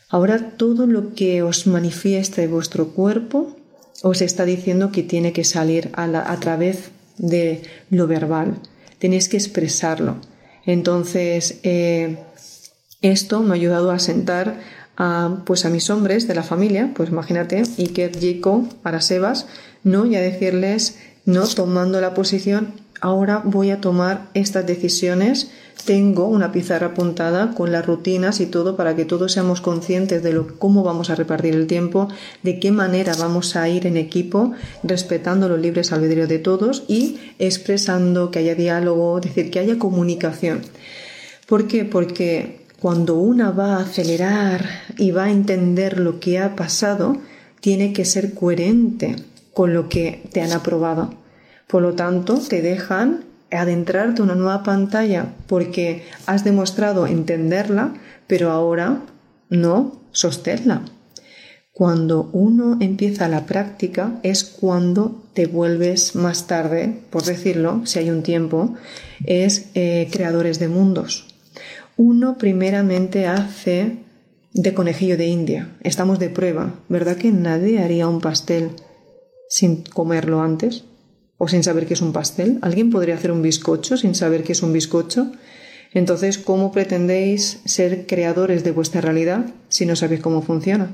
Ahora 0.08 0.56
todo 0.56 0.86
lo 0.86 1.14
que 1.14 1.42
os 1.42 1.66
manifiesta 1.66 2.40
de 2.40 2.48
vuestro 2.48 2.88
cuerpo 2.88 3.56
os 4.02 4.20
está 4.20 4.44
diciendo 4.44 4.92
que 4.92 5.02
tiene 5.02 5.32
que 5.32 5.44
salir 5.44 5.90
a, 5.94 6.36
través 6.40 6.90
de 7.16 7.62
lo 7.90 8.06
verbal. 8.06 8.56
Tenéis 8.98 9.28
que 9.28 9.36
expresarlo. 9.36 10.16
Entonces, 10.66 11.58
eh, 11.62 12.18
esto 13.00 13.40
me 13.40 13.50
ha 13.50 13.54
ayudado 13.54 13.90
a 13.90 13.98
sentar 13.98 14.60
a, 14.96 15.42
pues 15.44 15.64
a 15.64 15.70
mis 15.70 15.90
hombres 15.90 16.28
de 16.28 16.34
la 16.34 16.42
familia, 16.42 16.92
pues 16.94 17.10
imagínate, 17.10 17.62
Iker, 17.78 18.16
Jico, 18.18 18.68
Sebas, 19.00 19.46
¿no? 19.82 20.06
Y 20.06 20.16
a 20.16 20.20
decirles, 20.20 20.98
no, 21.24 21.46
tomando 21.46 22.00
la 22.00 22.14
posición, 22.14 22.74
ahora 23.04 23.42
voy 23.44 23.70
a 23.70 23.82
tomar 23.82 24.28
estas 24.32 24.66
decisiones 24.66 25.50
tengo 25.84 26.26
una 26.26 26.52
pizarra 26.52 26.88
apuntada 26.88 27.50
con 27.54 27.70
las 27.70 27.84
rutinas 27.84 28.40
y 28.40 28.46
todo 28.46 28.76
para 28.76 28.96
que 28.96 29.04
todos 29.04 29.32
seamos 29.32 29.60
conscientes 29.60 30.22
de 30.22 30.32
lo, 30.32 30.58
cómo 30.58 30.82
vamos 30.82 31.10
a 31.10 31.14
repartir 31.14 31.54
el 31.54 31.66
tiempo, 31.66 32.08
de 32.42 32.58
qué 32.58 32.70
manera 32.70 33.12
vamos 33.18 33.56
a 33.56 33.68
ir 33.68 33.86
en 33.86 33.98
equipo, 33.98 34.52
respetando 34.82 35.50
los 35.50 35.60
libres 35.60 35.92
albedríos 35.92 36.30
de 36.30 36.38
todos 36.38 36.84
y 36.88 37.18
expresando 37.38 38.30
que 38.30 38.38
haya 38.38 38.54
diálogo, 38.54 39.18
es 39.18 39.26
decir, 39.26 39.50
que 39.50 39.58
haya 39.58 39.78
comunicación. 39.78 40.62
¿Por 41.46 41.68
qué? 41.68 41.84
Porque 41.84 42.60
cuando 42.80 43.16
una 43.16 43.50
va 43.50 43.76
a 43.76 43.82
acelerar 43.82 44.64
y 44.96 45.10
va 45.10 45.24
a 45.24 45.30
entender 45.30 46.00
lo 46.00 46.20
que 46.20 46.38
ha 46.38 46.56
pasado, 46.56 47.18
tiene 47.60 47.92
que 47.92 48.06
ser 48.06 48.32
coherente 48.32 49.16
con 49.52 49.74
lo 49.74 49.90
que 49.90 50.22
te 50.32 50.40
han 50.40 50.52
aprobado. 50.52 51.23
Por 51.68 51.82
lo 51.82 51.94
tanto, 51.94 52.38
te 52.38 52.62
dejan 52.62 53.24
adentrarte 53.50 54.20
en 54.20 54.24
una 54.24 54.34
nueva 54.34 54.62
pantalla 54.62 55.34
porque 55.46 56.04
has 56.26 56.44
demostrado 56.44 57.06
entenderla, 57.06 57.94
pero 58.26 58.50
ahora 58.50 59.02
no 59.48 60.00
sostenerla. 60.12 60.82
Cuando 61.72 62.30
uno 62.32 62.78
empieza 62.80 63.26
la 63.26 63.46
práctica 63.46 64.20
es 64.22 64.44
cuando 64.44 65.24
te 65.34 65.46
vuelves 65.46 66.14
más 66.14 66.46
tarde, 66.46 67.00
por 67.10 67.24
decirlo, 67.24 67.82
si 67.84 67.98
hay 67.98 68.10
un 68.10 68.22
tiempo, 68.22 68.74
es 69.26 69.70
eh, 69.74 70.08
creadores 70.12 70.60
de 70.60 70.68
mundos. 70.68 71.34
Uno 71.96 72.38
primeramente 72.38 73.26
hace 73.26 73.96
de 74.52 74.72
conejillo 74.72 75.16
de 75.16 75.26
India. 75.26 75.76
Estamos 75.82 76.20
de 76.20 76.30
prueba. 76.30 76.74
¿Verdad 76.88 77.16
que 77.16 77.32
nadie 77.32 77.82
haría 77.82 78.06
un 78.06 78.20
pastel 78.20 78.70
sin 79.48 79.82
comerlo 79.82 80.42
antes? 80.42 80.84
¿O 81.44 81.48
sin 81.48 81.62
saber 81.62 81.84
qué 81.84 81.92
es 81.92 82.00
un 82.00 82.14
pastel? 82.14 82.58
¿Alguien 82.62 82.88
podría 82.88 83.16
hacer 83.16 83.30
un 83.30 83.42
bizcocho 83.42 83.98
sin 83.98 84.14
saber 84.14 84.44
qué 84.44 84.52
es 84.52 84.62
un 84.62 84.72
bizcocho? 84.72 85.30
Entonces, 85.92 86.38
¿cómo 86.38 86.72
pretendéis 86.72 87.60
ser 87.66 88.06
creadores 88.06 88.64
de 88.64 88.70
vuestra 88.70 89.02
realidad 89.02 89.44
si 89.68 89.84
no 89.84 89.94
sabéis 89.94 90.22
cómo 90.22 90.40
funciona? 90.40 90.92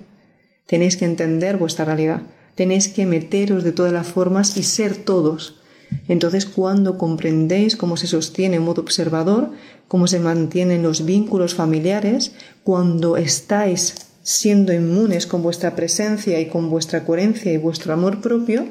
Tenéis 0.67 0.97
que 0.97 1.05
entender 1.05 1.57
vuestra 1.57 1.85
realidad. 1.85 2.23
Tenéis 2.57 2.89
que 2.89 3.07
meteros 3.07 3.63
de 3.63 3.71
todas 3.71 3.93
las 3.93 4.09
formas 4.09 4.57
y 4.57 4.65
ser 4.65 4.97
todos. 4.97 5.61
Entonces, 6.09 6.47
cuando 6.47 6.99
comprendéis 6.99 7.77
cómo 7.77 7.97
se 7.97 8.09
sostiene 8.09 8.57
en 8.57 8.63
modo 8.63 8.83
observador, 8.83 9.53
cómo 9.87 10.09
se 10.09 10.19
mantienen 10.19 10.83
los 10.83 11.05
vínculos 11.05 11.55
familiares, 11.55 12.33
cuando 12.65 13.17
estáis 13.17 13.95
siendo 14.25 14.73
inmunes 14.73 15.29
con 15.29 15.45
vuestra 15.45 15.77
presencia 15.77 16.41
y 16.41 16.47
con 16.47 16.71
vuestra 16.71 17.05
coherencia 17.05 17.53
y 17.53 17.57
vuestro 17.57 17.93
amor 17.93 18.21
propio, 18.21 18.67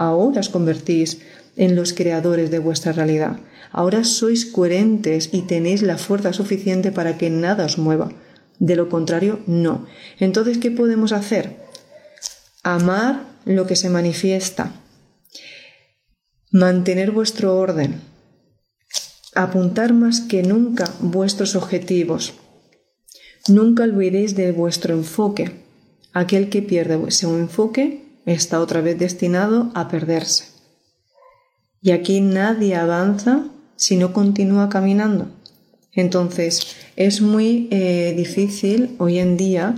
ahora 0.00 0.40
os 0.40 0.48
convertís 0.48 1.20
en 1.56 1.76
los 1.76 1.92
creadores 1.92 2.50
de 2.50 2.58
vuestra 2.58 2.92
realidad. 2.92 3.38
Ahora 3.70 4.02
sois 4.02 4.46
coherentes 4.48 5.28
y 5.30 5.42
tenéis 5.42 5.82
la 5.82 5.98
fuerza 5.98 6.32
suficiente 6.32 6.90
para 6.90 7.18
que 7.18 7.28
nada 7.28 7.66
os 7.66 7.76
mueva. 7.76 8.08
De 8.58 8.76
lo 8.76 8.88
contrario, 8.88 9.40
no. 9.46 9.86
Entonces, 10.18 10.56
¿qué 10.58 10.70
podemos 10.70 11.12
hacer? 11.12 11.56
Amar 12.62 13.28
lo 13.44 13.66
que 13.66 13.76
se 13.76 13.90
manifiesta. 13.90 14.72
Mantener 16.50 17.10
vuestro 17.10 17.56
orden. 17.56 18.00
Apuntar 19.34 19.92
más 19.92 20.20
que 20.22 20.42
nunca 20.42 20.90
vuestros 21.00 21.54
objetivos. 21.54 22.34
Nunca 23.48 23.84
olvidéis 23.84 24.34
de 24.34 24.50
vuestro 24.52 24.94
enfoque. 24.94 25.52
Aquel 26.12 26.48
que 26.48 26.62
pierde 26.62 26.98
ese 27.06 27.26
enfoque 27.26 28.09
está 28.32 28.60
otra 28.60 28.80
vez 28.80 28.98
destinado 28.98 29.70
a 29.74 29.88
perderse. 29.88 30.44
Y 31.82 31.92
aquí 31.92 32.20
nadie 32.20 32.76
avanza 32.76 33.44
si 33.76 33.96
no 33.96 34.12
continúa 34.12 34.68
caminando. 34.68 35.28
Entonces, 35.92 36.76
es 36.96 37.20
muy 37.20 37.68
eh, 37.70 38.14
difícil 38.16 38.94
hoy 38.98 39.18
en 39.18 39.36
día 39.36 39.74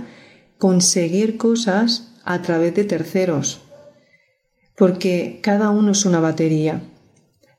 conseguir 0.57 1.37
cosas 1.37 2.13
a 2.23 2.41
través 2.41 2.75
de 2.75 2.83
terceros, 2.83 3.61
porque 4.77 5.39
cada 5.41 5.69
uno 5.69 5.91
es 5.91 6.05
una 6.05 6.19
batería, 6.19 6.81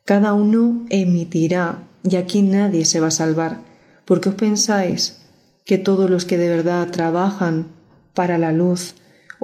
cada 0.04 0.34
uno 0.34 0.86
emitirá 0.90 1.88
y 2.02 2.16
aquí 2.16 2.42
nadie 2.42 2.84
se 2.84 3.00
va 3.00 3.08
a 3.08 3.10
salvar. 3.10 3.74
porque 4.04 4.28
os 4.28 4.34
pensáis 4.34 5.24
que 5.64 5.78
todos 5.78 6.10
los 6.10 6.24
que 6.24 6.36
de 6.36 6.48
verdad 6.48 6.90
trabajan 6.90 7.68
para 8.12 8.38
la 8.38 8.52
luz 8.52 8.94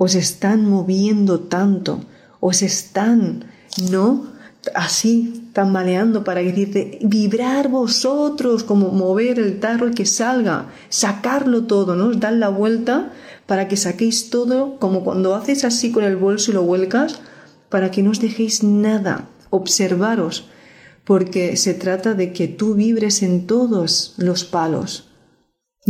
os 0.03 0.15
están 0.15 0.65
moviendo 0.65 1.41
tanto, 1.41 2.01
os 2.41 2.63
están, 2.63 3.45
¿no? 3.93 4.33
así 4.75 5.49
tambaleando 5.53 6.25
para 6.25 6.41
decirte 6.43 6.99
vibrar 7.03 7.69
vosotros 7.69 8.65
como 8.65 8.89
mover 8.91 9.39
el 9.39 9.61
tarro 9.61 9.89
y 9.89 9.95
que 9.95 10.07
salga 10.07 10.71
sacarlo 10.89 11.65
todo 11.65 11.97
no 11.97 12.13
dar 12.13 12.35
la 12.35 12.49
vuelta 12.49 13.13
para 13.47 13.69
que 13.69 13.77
saquéis 13.77 14.31
todo 14.31 14.79
como 14.79 15.03
cuando 15.03 15.35
haces 15.35 15.65
así 15.65 15.93
con 15.93 16.05
el 16.05 16.17
bolso 16.17 16.51
y 16.51 16.55
lo 16.55 16.63
vuelcas 16.63 17.21
para 17.69 17.91
que 17.91 18.03
no 18.03 18.11
os 18.11 18.21
dejéis 18.21 18.63
nada 18.63 19.29
observaros 19.49 20.49
porque 21.05 21.57
se 21.57 21.75
trata 21.75 22.15
de 22.15 22.33
que 22.33 22.47
tú 22.47 22.75
vibres 22.75 23.23
en 23.23 23.47
todos 23.47 24.15
los 24.19 24.45
palos 24.45 25.10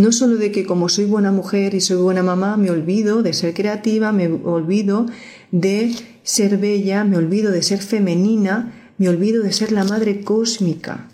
no 0.01 0.13
solo 0.13 0.37
de 0.37 0.51
que 0.51 0.67
como 0.67 0.89
soy 0.89 1.05
buena 1.05 1.33
mujer 1.33 1.75
y 1.75 1.81
soy 1.81 1.99
buena 1.99 2.23
mamá 2.23 2.57
me 2.57 2.71
olvido 2.71 3.23
de 3.23 3.33
ser 3.33 3.55
creativa 3.55 4.13
me 4.13 4.27
olvido 4.27 5.07
de 5.51 5.95
ser 6.23 6.59
bella, 6.59 7.05
me 7.05 7.17
olvido 7.17 7.51
de 7.51 7.63
ser 7.63 7.81
femenina, 7.81 8.93
me 8.99 9.09
olvido 9.09 9.43
de 9.43 9.53
ser 9.53 9.73
la 9.73 9.85
madre 9.85 10.21
cósmica. 10.23 11.09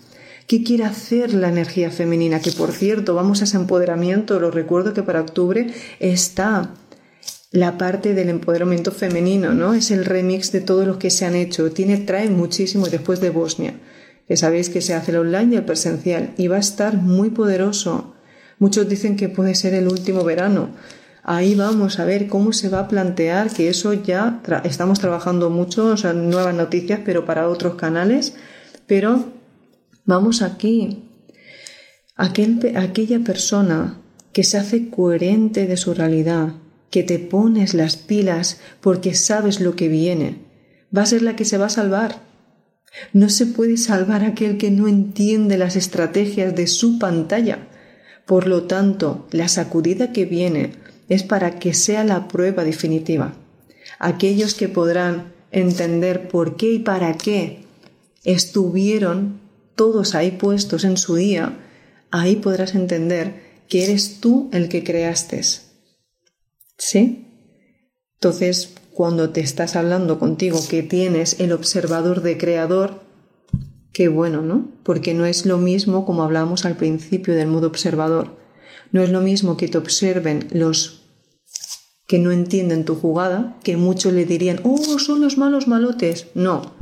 ¿Qué 0.46 0.62
quiere 0.62 0.85
hacer 0.85 1.35
la 1.35 1.49
energía 1.49 1.90
femenina? 1.90 2.40
Que 2.40 2.53
por 2.53 2.72
cierto, 2.72 3.14
vamos 3.14 3.40
a 3.40 3.44
ese 3.44 3.57
empoderamiento, 3.57 4.38
lo 4.38 4.51
recuerdo 4.51 4.94
que 4.94 5.03
para 5.03 5.20
octubre 5.20 5.72
está 5.99 6.75
la 7.51 7.79
parte 7.79 8.14
del 8.14 8.29
empoderamiento 8.29 8.92
femenino, 8.92 9.55
¿no? 9.55 9.75
Es 9.75 9.90
el 9.90 10.05
remix 10.05 10.53
de 10.53 10.61
todos 10.61 10.87
los 10.87 10.99
que 10.99 11.11
se 11.11 11.25
han 11.25 11.35
hecho. 11.35 11.72
Tiene, 11.72 11.96
trae 11.96 12.29
muchísimo 12.29 12.87
después 12.88 13.20
de 13.20 13.31
Bosnia, 13.31 13.75
que 14.29 14.37
sabéis 14.37 14.68
que 14.68 14.83
se 14.83 14.94
hace 14.94 15.12
el 15.12 15.18
online 15.18 15.55
y 15.55 15.57
el 15.57 15.64
presencial, 15.64 16.35
y 16.37 16.49
va 16.49 16.57
a 16.57 16.61
estar 16.61 16.96
muy 16.96 17.31
poderoso. 17.31 18.16
Muchos 18.59 18.88
dicen 18.88 19.16
que 19.16 19.29
puede 19.29 19.55
ser 19.55 19.75
el 19.75 19.88
último 19.88 20.25
verano. 20.25 20.71
Ahí 21.23 21.55
vamos 21.55 21.99
a 21.99 22.05
ver 22.05 22.29
cómo 22.29 22.53
se 22.53 22.69
va 22.69 22.81
a 22.81 22.88
plantear, 22.88 23.53
que 23.53 23.69
eso 23.69 23.92
ya 23.92 24.40
estamos 24.64 25.01
trabajando 25.01 25.51
mucho, 25.51 25.87
o 25.87 25.97
sea, 25.97 26.12
nuevas 26.12 26.55
noticias, 26.55 27.01
pero 27.05 27.27
para 27.27 27.49
otros 27.49 27.75
canales. 27.75 28.35
Pero 28.87 29.25
vamos 30.05 30.40
aquí. 30.42 31.03
aquella 32.16 33.19
persona 33.25 33.99
que 34.33 34.45
se 34.45 34.59
hace 34.59 34.88
coherente 34.88 35.66
de 35.66 35.77
su 35.77 35.95
realidad, 35.95 36.53
que 36.90 37.03
te 37.03 37.19
pones 37.19 37.75
las 37.75 37.97
pilas 37.97 38.61
porque 38.81 39.14
sabes 39.14 39.61
lo 39.61 39.75
que 39.77 39.88
viene, 39.88 40.38
va 40.97 41.03
a 41.03 41.07
ser 41.07 41.23
la 41.23 41.37
que 41.37 41.45
se 41.45 41.59
va 41.59 41.66
a 41.66 41.71
salvar. 41.71 42.21
No 43.12 43.29
se 43.29 43.47
puede 43.47 43.77
salvar 43.77 44.25
aquel 44.25 44.59
que 44.59 44.71
no 44.71 44.88
entiende 44.88 45.59
las 45.59 45.77
estrategias 45.77 46.55
de 46.55 46.66
su 46.66 46.99
pantalla. 46.99 47.66
Por 48.27 48.49
lo 48.49 48.65
tanto, 48.65 49.27
la 49.31 49.49
sacudida 49.49 50.12
que 50.12 50.25
viene 50.25 50.73
es 51.09 51.23
para 51.23 51.59
que 51.59 51.73
sea 51.73 52.05
la 52.05 52.29
prueba 52.29 52.65
definitiva. 52.65 53.35
Aquellos 53.99 54.55
que 54.55 54.69
podrán 54.69 55.33
entender 55.53 56.29
por 56.29 56.57
qué 56.57 56.73
y 56.73 56.79
para 56.81 57.17
qué 57.17 57.65
estuvieron 58.25 59.41
todos 59.77 60.15
ahí 60.15 60.33
puestos 60.33 60.85
en 60.85 60.97
su 60.97 61.15
día, 61.15 61.57
ahí 62.11 62.37
podrás 62.37 62.75
entender 62.75 63.47
que 63.69 63.85
eres 63.85 64.21
tú 64.21 64.51
el 64.53 64.69
que 64.69 64.83
creaste. 64.83 65.43
¿Sí? 66.77 67.27
Entonces, 68.15 68.75
cuando 68.93 69.31
te 69.31 69.41
estás 69.41 69.77
hablando 69.77 70.19
contigo 70.19 70.59
que 70.69 70.83
tienes 70.83 71.39
el 71.39 71.53
observador 71.53 72.23
de 72.23 72.39
creador, 72.39 73.06
qué 73.97 74.09
bueno, 74.09 74.43
¿no? 74.43 74.69
Porque 74.83 75.15
no 75.15 75.25
es 75.25 75.47
lo 75.47 75.57
mismo 75.57 76.05
como 76.05 76.23
hablamos 76.23 76.67
al 76.67 76.77
principio 76.77 77.35
del 77.35 77.49
modo 77.49 77.67
observador. 77.67 78.37
No 78.93 79.01
es 79.01 79.09
lo 79.09 79.23
mismo 79.23 79.57
que 79.57 79.69
te 79.69 79.79
observen 79.79 80.49
los 80.51 81.01
que 82.07 82.19
no 82.19 82.31
entienden 82.31 82.85
tu 82.85 82.95
jugada, 82.95 83.57
que 83.65 83.79
muchos 83.79 84.13
le 84.13 84.27
dirían, 84.27 84.61
oh, 84.65 84.99
son 84.99 85.23
los 85.23 85.39
malos 85.39 85.67
malotes. 85.67 86.27
No, 86.35 86.75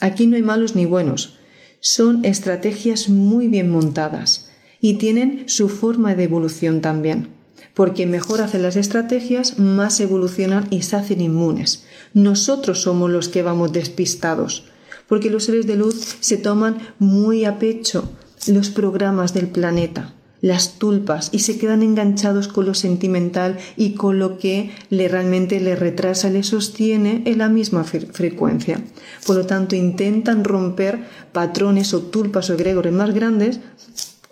aquí 0.00 0.26
no 0.26 0.36
hay 0.36 0.42
malos 0.42 0.74
ni 0.74 0.86
buenos. 0.86 1.38
Son 1.80 2.24
estrategias 2.24 3.10
muy 3.10 3.48
bien 3.48 3.68
montadas 3.68 4.48
y 4.80 4.94
tienen 4.94 5.50
su 5.50 5.68
forma 5.68 6.14
de 6.14 6.24
evolución 6.24 6.80
también. 6.80 7.28
Porque 7.74 8.06
mejor 8.06 8.40
hacen 8.40 8.62
las 8.62 8.76
estrategias, 8.76 9.58
más 9.58 10.00
evolucionan 10.00 10.66
y 10.70 10.80
se 10.80 10.96
hacen 10.96 11.20
inmunes. 11.20 11.84
Nosotros 12.14 12.80
somos 12.80 13.10
los 13.10 13.28
que 13.28 13.42
vamos 13.42 13.74
despistados, 13.74 14.64
porque 15.08 15.30
los 15.30 15.44
seres 15.44 15.66
de 15.66 15.76
luz 15.76 16.16
se 16.20 16.36
toman 16.36 16.78
muy 16.98 17.44
a 17.44 17.58
pecho 17.58 18.10
los 18.46 18.70
programas 18.70 19.34
del 19.34 19.48
planeta 19.48 20.14
las 20.40 20.78
tulpas 20.78 21.30
y 21.32 21.40
se 21.40 21.58
quedan 21.58 21.82
enganchados 21.82 22.48
con 22.48 22.66
lo 22.66 22.74
sentimental 22.74 23.58
y 23.76 23.94
con 23.94 24.18
lo 24.18 24.38
que 24.38 24.70
le 24.90 25.08
realmente 25.08 25.60
le 25.60 25.74
retrasa, 25.74 26.30
le 26.30 26.42
sostiene 26.42 27.22
en 27.26 27.38
la 27.38 27.48
misma 27.48 27.84
frecuencia. 27.84 28.80
Por 29.26 29.36
lo 29.36 29.46
tanto, 29.46 29.74
intentan 29.74 30.44
romper 30.44 31.00
patrones 31.32 31.92
o 31.94 32.02
tulpas 32.02 32.50
o 32.50 32.54
egregores 32.54 32.92
más 32.92 33.12
grandes 33.14 33.60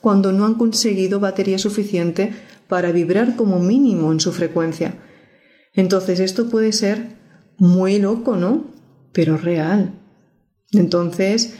cuando 0.00 0.32
no 0.32 0.44
han 0.44 0.54
conseguido 0.54 1.18
batería 1.18 1.58
suficiente 1.58 2.32
para 2.68 2.92
vibrar 2.92 3.36
como 3.36 3.58
mínimo 3.58 4.12
en 4.12 4.20
su 4.20 4.32
frecuencia. 4.32 4.94
Entonces, 5.74 6.20
esto 6.20 6.48
puede 6.48 6.72
ser 6.72 7.16
muy 7.58 7.98
loco, 7.98 8.36
¿no? 8.36 8.66
Pero 9.12 9.36
real. 9.36 10.05
Entonces, 10.72 11.54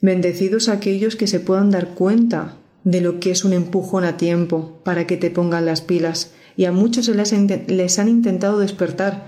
bendecidos 0.00 0.68
aquellos 0.68 1.16
que 1.16 1.26
se 1.26 1.40
puedan 1.40 1.70
dar 1.70 1.94
cuenta 1.94 2.56
de 2.84 3.00
lo 3.00 3.20
que 3.20 3.30
es 3.30 3.44
un 3.44 3.52
empujón 3.52 4.04
a 4.04 4.16
tiempo 4.16 4.80
para 4.84 5.06
que 5.06 5.16
te 5.16 5.30
pongan 5.30 5.66
las 5.66 5.80
pilas 5.80 6.32
y 6.56 6.66
a 6.66 6.72
muchos 6.72 7.08
les, 7.08 7.32
les 7.68 7.98
han 7.98 8.08
intentado 8.08 8.58
despertar, 8.58 9.26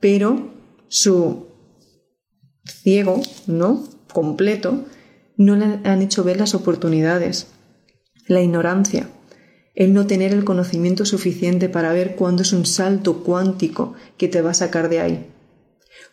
pero 0.00 0.52
su 0.88 1.48
ciego, 2.64 3.20
¿no? 3.46 3.84
completo, 4.12 4.84
no 5.36 5.56
le 5.56 5.80
han 5.84 6.02
hecho 6.02 6.22
ver 6.22 6.36
las 6.36 6.54
oportunidades, 6.54 7.48
la 8.26 8.40
ignorancia, 8.40 9.08
el 9.74 9.94
no 9.94 10.06
tener 10.06 10.32
el 10.32 10.44
conocimiento 10.44 11.04
suficiente 11.04 11.68
para 11.68 11.92
ver 11.92 12.14
cuándo 12.14 12.42
es 12.42 12.52
un 12.52 12.66
salto 12.66 13.22
cuántico 13.22 13.94
que 14.18 14.28
te 14.28 14.42
va 14.42 14.50
a 14.50 14.54
sacar 14.54 14.88
de 14.88 15.00
ahí. 15.00 15.26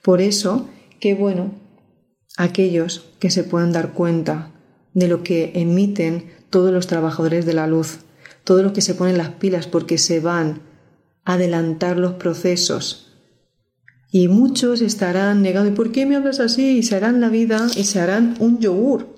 Por 0.02 0.22
eso, 0.22 0.68
qué 1.00 1.14
bueno 1.14 1.54
aquellos 2.40 3.12
que 3.20 3.30
se 3.30 3.44
puedan 3.44 3.74
dar 3.74 3.92
cuenta 3.92 4.54
de 4.94 5.10
lo 5.10 5.24
que 5.24 5.52
emiten 5.56 6.32
todos 6.50 6.72
los 6.72 6.88
trabajadores 6.88 7.46
de 7.46 7.54
la 7.54 7.68
luz, 7.68 8.00
todos 8.46 8.64
los 8.64 8.72
que 8.72 8.82
se 8.82 8.96
ponen 8.96 9.18
las 9.18 9.28
pilas 9.28 9.68
porque 9.68 9.98
se 9.98 10.22
van 10.22 10.62
a 11.26 11.34
adelantar 11.34 11.98
los 11.98 12.14
procesos. 12.14 13.14
Y 14.10 14.30
muchos 14.30 14.82
estarán 14.82 15.42
negados, 15.42 15.70
¿y 15.70 15.74
por 15.74 15.92
qué 15.92 16.06
me 16.06 16.16
hablas 16.16 16.40
así? 16.40 16.78
Y 16.78 16.84
se 16.84 16.96
harán 16.96 17.20
la 17.20 17.28
vida 17.28 17.68
y 17.76 17.84
se 17.84 18.00
harán 18.00 18.36
un 18.40 18.60
yogur, 18.60 19.18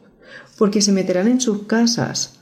porque 0.57 0.81
se 0.81 0.91
meterán 0.91 1.27
en 1.27 1.39
sus 1.39 1.67
casas 1.67 2.39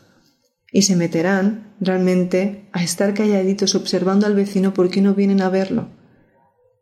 y 0.71 0.83
se 0.83 0.95
meterán 0.95 1.75
realmente 1.81 2.69
a 2.71 2.83
estar 2.83 3.13
calladitos 3.13 3.75
observando 3.75 4.27
al 4.27 4.35
vecino 4.35 4.73
por 4.73 4.89
qué 4.89 5.01
no 5.01 5.13
vienen 5.13 5.41
a 5.41 5.49
verlo, 5.49 5.89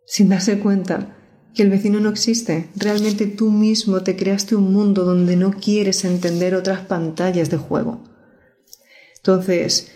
sin 0.05 0.29
darse 0.29 0.60
cuenta 0.60 1.16
que 1.53 1.63
el 1.63 1.69
vecino 1.69 1.99
no 1.99 2.10
existe. 2.10 2.69
Realmente 2.75 3.25
tú 3.25 3.51
mismo 3.51 4.01
te 4.03 4.15
creaste 4.15 4.55
un 4.55 4.71
mundo 4.71 5.05
donde 5.05 5.36
no 5.36 5.51
quieres 5.51 6.05
entender 6.05 6.55
otras 6.55 6.81
pantallas 6.81 7.49
de 7.49 7.57
juego. 7.57 8.03
Entonces, 9.17 9.91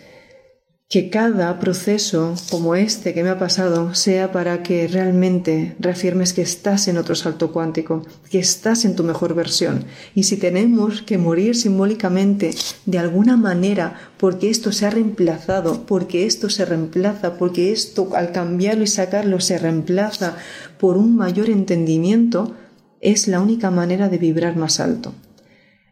que 0.92 1.08
cada 1.08 1.58
proceso 1.58 2.34
como 2.50 2.74
este 2.74 3.14
que 3.14 3.22
me 3.22 3.30
ha 3.30 3.38
pasado 3.38 3.94
sea 3.94 4.30
para 4.30 4.62
que 4.62 4.86
realmente 4.86 5.74
reafirmes 5.78 6.34
que 6.34 6.42
estás 6.42 6.86
en 6.86 6.98
otro 6.98 7.14
salto 7.14 7.50
cuántico, 7.50 8.04
que 8.30 8.38
estás 8.38 8.84
en 8.84 8.94
tu 8.94 9.02
mejor 9.02 9.34
versión. 9.34 9.86
Y 10.14 10.24
si 10.24 10.36
tenemos 10.36 11.00
que 11.00 11.16
morir 11.16 11.56
simbólicamente 11.56 12.50
de 12.84 12.98
alguna 12.98 13.38
manera 13.38 14.12
porque 14.18 14.50
esto 14.50 14.70
se 14.70 14.84
ha 14.84 14.90
reemplazado, 14.90 15.86
porque 15.86 16.26
esto 16.26 16.50
se 16.50 16.66
reemplaza, 16.66 17.38
porque 17.38 17.72
esto 17.72 18.10
al 18.14 18.30
cambiarlo 18.32 18.84
y 18.84 18.86
sacarlo 18.86 19.40
se 19.40 19.56
reemplaza 19.56 20.36
por 20.78 20.98
un 20.98 21.16
mayor 21.16 21.48
entendimiento, 21.48 22.54
es 23.00 23.28
la 23.28 23.40
única 23.40 23.70
manera 23.70 24.10
de 24.10 24.18
vibrar 24.18 24.56
más 24.56 24.78
alto. 24.78 25.14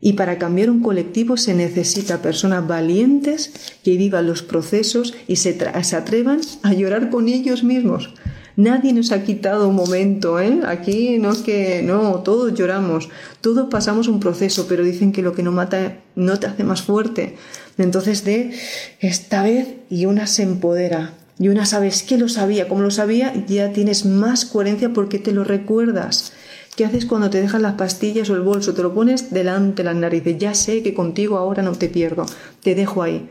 Y 0.00 0.14
para 0.14 0.38
cambiar 0.38 0.70
un 0.70 0.80
colectivo 0.80 1.36
se 1.36 1.54
necesita 1.54 2.22
personas 2.22 2.66
valientes 2.66 3.52
que 3.84 3.96
vivan 3.96 4.26
los 4.26 4.42
procesos 4.42 5.14
y 5.26 5.36
se, 5.36 5.58
atrevan 5.94 6.40
a 6.62 6.72
llorar 6.72 7.10
con 7.10 7.28
ellos 7.28 7.62
mismos. 7.64 8.14
Nadie 8.56 8.92
nos 8.92 9.12
ha 9.12 9.22
quitado 9.22 9.68
un 9.68 9.76
momento, 9.76 10.40
¿eh? 10.40 10.60
Aquí 10.66 11.18
no 11.18 11.32
es 11.32 11.38
que, 11.38 11.82
no, 11.82 12.20
todos 12.20 12.54
lloramos, 12.54 13.08
todos 13.40 13.68
pasamos 13.70 14.08
un 14.08 14.20
proceso, 14.20 14.66
pero 14.68 14.84
dicen 14.84 15.12
que 15.12 15.22
lo 15.22 15.34
que 15.34 15.42
no 15.42 15.52
mata 15.52 15.98
no 16.16 16.38
te 16.38 16.46
hace 16.46 16.64
más 16.64 16.82
fuerte. 16.82 17.36
Entonces, 17.78 18.24
de 18.24 18.52
esta 19.00 19.42
vez, 19.42 19.68
y 19.88 20.06
una 20.06 20.26
se 20.26 20.42
empodera, 20.42 21.14
y 21.38 21.48
una 21.48 21.64
sabes 21.64 22.02
que 22.02 22.18
lo 22.18 22.28
sabía, 22.28 22.68
como 22.68 22.82
lo 22.82 22.90
sabía, 22.90 23.32
ya 23.46 23.72
tienes 23.72 24.04
más 24.04 24.44
coherencia 24.44 24.92
porque 24.92 25.18
te 25.18 25.32
lo 25.32 25.42
recuerdas. 25.42 26.32
¿Qué 26.76 26.84
haces 26.84 27.06
cuando 27.06 27.30
te 27.30 27.40
dejas 27.40 27.60
las 27.60 27.74
pastillas 27.74 28.30
o 28.30 28.34
el 28.34 28.42
bolso? 28.42 28.74
Te 28.74 28.82
lo 28.82 28.94
pones 28.94 29.30
delante 29.32 29.82
de 29.82 29.84
las 29.84 29.96
narices. 29.96 30.38
Ya 30.38 30.54
sé 30.54 30.82
que 30.82 30.94
contigo 30.94 31.36
ahora 31.36 31.62
no 31.62 31.72
te 31.72 31.88
pierdo. 31.88 32.26
Te 32.62 32.74
dejo 32.74 33.02
ahí. 33.02 33.28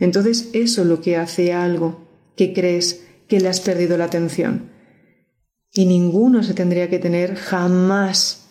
Entonces 0.00 0.50
eso 0.52 0.82
es 0.82 0.86
lo 0.86 1.00
que 1.00 1.16
hace 1.16 1.52
algo 1.52 2.06
que 2.36 2.52
crees 2.52 3.04
que 3.26 3.40
le 3.40 3.48
has 3.48 3.60
perdido 3.60 3.98
la 3.98 4.04
atención. 4.04 4.70
Y 5.72 5.86
ninguno 5.86 6.42
se 6.42 6.54
tendría 6.54 6.88
que 6.88 6.98
tener 6.98 7.34
jamás 7.34 8.48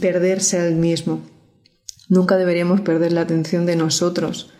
perderse 0.00 0.60
al 0.60 0.76
mismo. 0.76 1.22
Nunca 2.08 2.36
deberíamos 2.36 2.82
perder 2.82 3.12
la 3.12 3.22
atención 3.22 3.66
de 3.66 3.74
nosotros, 3.74 4.52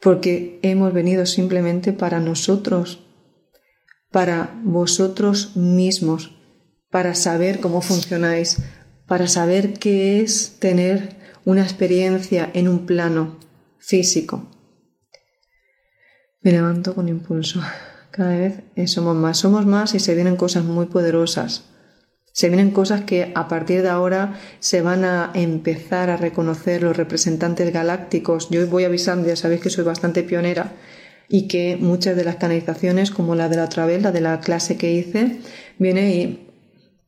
porque 0.00 0.60
hemos 0.62 0.92
venido 0.92 1.26
simplemente 1.26 1.92
para 1.92 2.20
nosotros, 2.20 3.00
para 4.10 4.60
vosotros 4.62 5.56
mismos 5.56 6.39
para 6.90 7.14
saber 7.14 7.60
cómo 7.60 7.80
funcionáis, 7.80 8.58
para 9.06 9.26
saber 9.26 9.74
qué 9.74 10.20
es 10.20 10.56
tener 10.58 11.16
una 11.44 11.62
experiencia 11.62 12.50
en 12.52 12.68
un 12.68 12.86
plano 12.86 13.38
físico. 13.78 14.48
Me 16.42 16.52
levanto 16.52 16.94
con 16.94 17.08
impulso. 17.08 17.60
Cada 18.10 18.36
vez 18.36 18.62
somos 18.86 19.16
más, 19.16 19.38
somos 19.38 19.66
más 19.66 19.94
y 19.94 20.00
se 20.00 20.14
vienen 20.14 20.36
cosas 20.36 20.64
muy 20.64 20.86
poderosas. 20.86 21.64
Se 22.32 22.48
vienen 22.48 22.70
cosas 22.70 23.02
que 23.02 23.32
a 23.34 23.48
partir 23.48 23.82
de 23.82 23.88
ahora 23.88 24.38
se 24.60 24.82
van 24.82 25.04
a 25.04 25.30
empezar 25.34 26.10
a 26.10 26.16
reconocer 26.16 26.82
los 26.82 26.96
representantes 26.96 27.72
galácticos. 27.72 28.48
Yo 28.50 28.66
voy 28.68 28.84
avisando, 28.84 29.28
ya 29.28 29.36
sabéis 29.36 29.60
que 29.60 29.70
soy 29.70 29.84
bastante 29.84 30.22
pionera 30.22 30.72
y 31.28 31.48
que 31.48 31.76
muchas 31.76 32.16
de 32.16 32.24
las 32.24 32.36
canalizaciones, 32.36 33.10
como 33.10 33.34
la 33.34 33.48
de 33.48 33.56
la 33.56 33.64
otra 33.64 33.86
vez, 33.86 34.02
la 34.02 34.12
de 34.12 34.20
la 34.20 34.40
clase 34.40 34.76
que 34.76 34.92
hice, 34.92 35.38
viene 35.78 36.14
y 36.14 36.49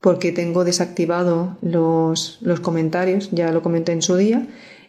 porque 0.02 0.32
tengo 0.32 0.64
desactivado 0.64 1.56
los, 1.62 2.38
los 2.42 2.60
comentarios, 2.60 3.30
ya 3.30 3.52
lo 3.52 3.62
comenté 3.62 3.92
en 3.92 4.02
su 4.02 4.16
día, 4.16 4.46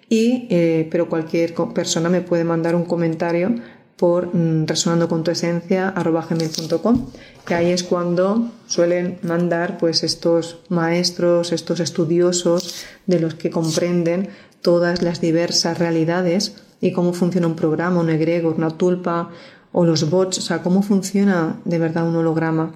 y, 0.10 0.48
eh, 0.50 0.88
pero 0.92 1.08
cualquier 1.08 1.54
persona 1.74 2.10
me 2.10 2.22
puede 2.22 2.44
mandar 2.44 2.76
un 2.76 2.84
comentario 2.84 3.56
por 3.96 4.36
mm, 4.36 4.66
resonando 4.66 5.08
con 5.08 5.24
tu 5.24 5.32
esencia 5.32 5.94
gmail.com 5.96 7.08
que 7.46 7.54
ahí 7.54 7.72
es 7.72 7.84
cuando 7.84 8.52
suelen 8.68 9.20
mandar 9.22 9.78
pues 9.78 10.04
estos 10.04 10.62
maestros, 10.70 11.52
estos 11.52 11.80
estudiosos 11.80 12.86
de 13.06 13.20
los 13.20 13.36
que 13.36 13.52
comprenden 13.52 14.30
todas 14.62 15.04
las 15.04 15.22
diversas 15.22 15.78
realidades 15.78 16.56
y 16.82 16.92
cómo 16.92 17.14
funciona 17.14 17.48
un 17.48 17.56
programa, 17.56 18.00
un 18.00 18.10
egregor, 18.10 18.56
una 18.56 18.72
tulpa 18.72 19.30
o 19.72 19.86
los 19.86 20.10
bots, 20.10 20.40
o 20.40 20.42
sea, 20.42 20.64
cómo 20.64 20.82
funciona 20.82 21.62
de 21.66 21.80
verdad 21.80 22.08
un 22.08 22.16
holograma. 22.16 22.76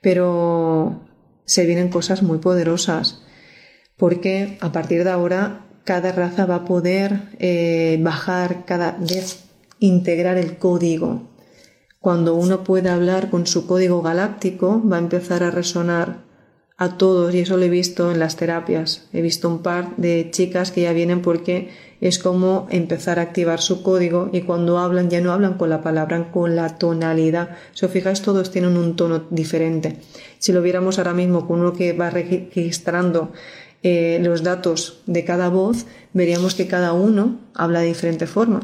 Pero 0.00 1.00
se 1.52 1.66
vienen 1.66 1.90
cosas 1.90 2.22
muy 2.22 2.38
poderosas, 2.38 3.20
porque 3.98 4.56
a 4.62 4.72
partir 4.72 5.04
de 5.04 5.10
ahora 5.10 5.66
cada 5.84 6.10
raza 6.10 6.46
va 6.46 6.54
a 6.54 6.64
poder 6.64 7.28
eh, 7.40 7.98
bajar 8.00 8.64
cada 8.64 8.92
vez, 8.92 9.44
integrar 9.78 10.38
el 10.38 10.56
código. 10.56 11.28
Cuando 12.00 12.36
uno 12.36 12.64
pueda 12.64 12.94
hablar 12.94 13.28
con 13.28 13.46
su 13.46 13.66
código 13.66 14.00
galáctico, 14.00 14.82
va 14.82 14.96
a 14.96 15.00
empezar 15.00 15.42
a 15.42 15.50
resonar 15.50 16.24
a 16.76 16.96
todos 16.96 17.34
y 17.34 17.40
eso 17.40 17.56
lo 17.56 17.64
he 17.64 17.68
visto 17.68 18.10
en 18.10 18.18
las 18.18 18.36
terapias. 18.36 19.08
He 19.12 19.22
visto 19.22 19.48
un 19.48 19.62
par 19.62 19.96
de 19.96 20.28
chicas 20.30 20.70
que 20.70 20.82
ya 20.82 20.92
vienen 20.92 21.22
porque 21.22 21.70
es 22.00 22.18
como 22.18 22.66
empezar 22.70 23.18
a 23.18 23.22
activar 23.22 23.60
su 23.60 23.82
código 23.82 24.28
y 24.32 24.42
cuando 24.42 24.78
hablan 24.78 25.08
ya 25.08 25.20
no 25.20 25.32
hablan 25.32 25.54
con 25.54 25.70
la 25.70 25.82
palabra, 25.82 26.32
con 26.32 26.56
la 26.56 26.76
tonalidad. 26.78 27.50
Si 27.74 27.84
os 27.84 27.92
fijáis, 27.92 28.22
todos 28.22 28.50
tienen 28.50 28.76
un 28.76 28.96
tono 28.96 29.24
diferente. 29.30 29.98
Si 30.38 30.52
lo 30.52 30.62
viéramos 30.62 30.98
ahora 30.98 31.14
mismo 31.14 31.46
con 31.46 31.60
uno 31.60 31.72
que 31.72 31.92
va 31.92 32.10
registrando 32.10 33.32
eh, 33.84 34.18
los 34.20 34.42
datos 34.42 35.02
de 35.06 35.24
cada 35.24 35.48
voz, 35.48 35.86
veríamos 36.12 36.54
que 36.54 36.66
cada 36.66 36.92
uno 36.92 37.38
habla 37.54 37.80
de 37.80 37.86
diferente 37.86 38.26
forma. 38.26 38.60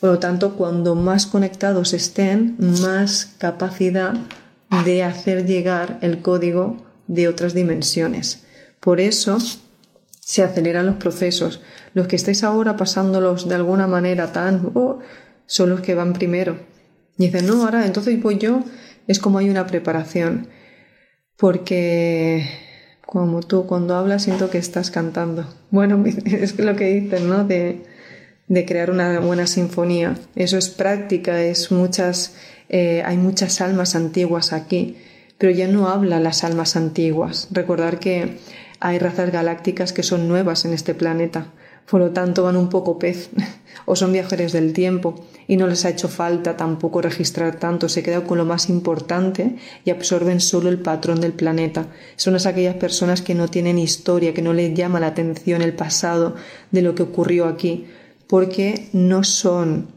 Por 0.00 0.10
lo 0.10 0.18
tanto, 0.18 0.54
cuando 0.56 0.94
más 0.94 1.26
conectados 1.26 1.92
estén, 1.92 2.56
más 2.58 3.36
capacidad 3.38 4.14
de 4.84 5.02
hacer 5.02 5.46
llegar 5.46 5.98
el 6.02 6.20
código 6.20 6.76
de 7.06 7.28
otras 7.28 7.54
dimensiones. 7.54 8.44
Por 8.80 9.00
eso 9.00 9.38
se 10.20 10.42
aceleran 10.42 10.86
los 10.86 10.96
procesos. 10.96 11.60
Los 11.92 12.06
que 12.06 12.16
estáis 12.16 12.44
ahora 12.44 12.76
pasándolos 12.76 13.48
de 13.48 13.54
alguna 13.54 13.86
manera 13.86 14.32
tan, 14.32 14.70
oh, 14.74 15.00
son 15.46 15.70
los 15.70 15.80
que 15.80 15.94
van 15.94 16.12
primero. 16.12 16.58
Y 17.18 17.26
dicen, 17.26 17.46
no, 17.46 17.64
ahora 17.64 17.86
entonces 17.86 18.20
voy 18.22 18.38
yo, 18.38 18.62
es 19.06 19.18
como 19.18 19.38
hay 19.38 19.50
una 19.50 19.66
preparación. 19.66 20.48
Porque 21.36 22.48
como 23.06 23.42
tú 23.42 23.66
cuando 23.66 23.96
hablas 23.96 24.24
siento 24.24 24.50
que 24.50 24.58
estás 24.58 24.90
cantando. 24.90 25.46
Bueno, 25.70 26.02
es 26.24 26.58
lo 26.58 26.74
que 26.74 27.00
dicen, 27.00 27.28
¿no? 27.28 27.44
De, 27.44 27.82
de 28.48 28.64
crear 28.66 28.90
una 28.90 29.20
buena 29.20 29.46
sinfonía. 29.46 30.16
Eso 30.34 30.56
es 30.56 30.68
práctica, 30.68 31.42
es 31.42 31.70
muchas, 31.70 32.34
eh, 32.68 33.02
hay 33.04 33.18
muchas 33.18 33.60
almas 33.60 33.94
antiguas 33.94 34.52
aquí 34.52 34.96
pero 35.38 35.52
ya 35.52 35.68
no 35.68 35.88
habla 35.88 36.20
las 36.20 36.44
almas 36.44 36.76
antiguas. 36.76 37.48
Recordar 37.50 37.98
que 37.98 38.38
hay 38.80 38.98
razas 38.98 39.30
galácticas 39.32 39.92
que 39.92 40.02
son 40.02 40.28
nuevas 40.28 40.64
en 40.64 40.72
este 40.72 40.94
planeta, 40.94 41.52
por 41.88 42.00
lo 42.00 42.10
tanto 42.10 42.42
van 42.42 42.56
un 42.56 42.68
poco 42.68 42.98
pez 42.98 43.30
o 43.84 43.96
son 43.96 44.12
viajeros 44.12 44.52
del 44.52 44.72
tiempo 44.72 45.26
y 45.46 45.56
no 45.56 45.66
les 45.66 45.84
ha 45.84 45.90
hecho 45.90 46.08
falta 46.08 46.56
tampoco 46.56 47.02
registrar 47.02 47.56
tanto, 47.56 47.88
se 47.88 48.02
quedan 48.02 48.22
con 48.22 48.38
lo 48.38 48.44
más 48.44 48.68
importante 48.70 49.56
y 49.84 49.90
absorben 49.90 50.40
solo 50.40 50.70
el 50.70 50.78
patrón 50.78 51.20
del 51.20 51.32
planeta. 51.32 51.86
Son 52.16 52.34
aquellas 52.34 52.76
personas 52.76 53.22
que 53.22 53.34
no 53.34 53.48
tienen 53.48 53.78
historia, 53.78 54.34
que 54.34 54.42
no 54.42 54.52
les 54.52 54.74
llama 54.74 55.00
la 55.00 55.08
atención 55.08 55.62
el 55.62 55.74
pasado 55.74 56.36
de 56.70 56.82
lo 56.82 56.94
que 56.94 57.02
ocurrió 57.02 57.46
aquí, 57.46 57.86
porque 58.26 58.88
no 58.92 59.24
son 59.24 59.88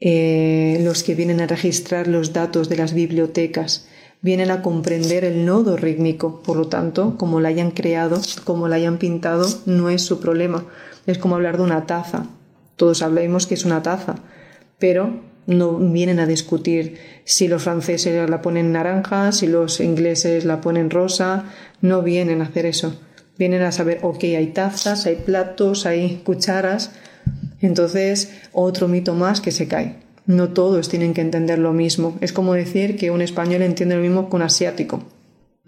eh, 0.00 0.80
los 0.82 1.04
que 1.04 1.14
vienen 1.14 1.40
a 1.40 1.46
registrar 1.46 2.08
los 2.08 2.32
datos 2.32 2.68
de 2.68 2.76
las 2.76 2.92
bibliotecas, 2.92 3.86
vienen 4.22 4.50
a 4.50 4.62
comprender 4.62 5.24
el 5.24 5.44
nodo 5.44 5.76
rítmico. 5.76 6.42
Por 6.42 6.56
lo 6.56 6.68
tanto, 6.68 7.16
como 7.18 7.40
la 7.40 7.48
hayan 7.48 7.72
creado, 7.72 8.20
como 8.44 8.68
la 8.68 8.76
hayan 8.76 8.98
pintado, 8.98 9.46
no 9.66 9.90
es 9.90 10.02
su 10.02 10.20
problema. 10.20 10.64
Es 11.06 11.18
como 11.18 11.34
hablar 11.34 11.58
de 11.58 11.64
una 11.64 11.86
taza. 11.86 12.26
Todos 12.76 12.98
sabemos 12.98 13.46
que 13.46 13.54
es 13.54 13.64
una 13.64 13.82
taza, 13.82 14.14
pero 14.78 15.20
no 15.46 15.76
vienen 15.76 16.20
a 16.20 16.26
discutir 16.26 16.98
si 17.24 17.48
los 17.48 17.64
franceses 17.64 18.30
la 18.30 18.42
ponen 18.42 18.72
naranja, 18.72 19.32
si 19.32 19.48
los 19.48 19.80
ingleses 19.80 20.44
la 20.44 20.60
ponen 20.60 20.88
rosa, 20.88 21.44
no 21.80 22.02
vienen 22.02 22.40
a 22.40 22.44
hacer 22.44 22.66
eso. 22.66 22.94
Vienen 23.38 23.62
a 23.62 23.72
saber, 23.72 23.98
ok, 24.02 24.22
hay 24.24 24.48
tazas, 24.48 25.06
hay 25.06 25.16
platos, 25.16 25.84
hay 25.84 26.22
cucharas. 26.24 26.92
Entonces, 27.60 28.32
otro 28.52 28.88
mito 28.88 29.14
más 29.14 29.40
que 29.40 29.50
se 29.50 29.66
cae. 29.66 30.01
No 30.26 30.50
todos 30.50 30.88
tienen 30.88 31.14
que 31.14 31.20
entender 31.20 31.58
lo 31.58 31.72
mismo. 31.72 32.16
Es 32.20 32.32
como 32.32 32.54
decir 32.54 32.96
que 32.96 33.10
un 33.10 33.22
español 33.22 33.62
entiende 33.62 33.96
lo 33.96 34.02
mismo 34.02 34.28
que 34.28 34.36
un 34.36 34.42
asiático. 34.42 35.02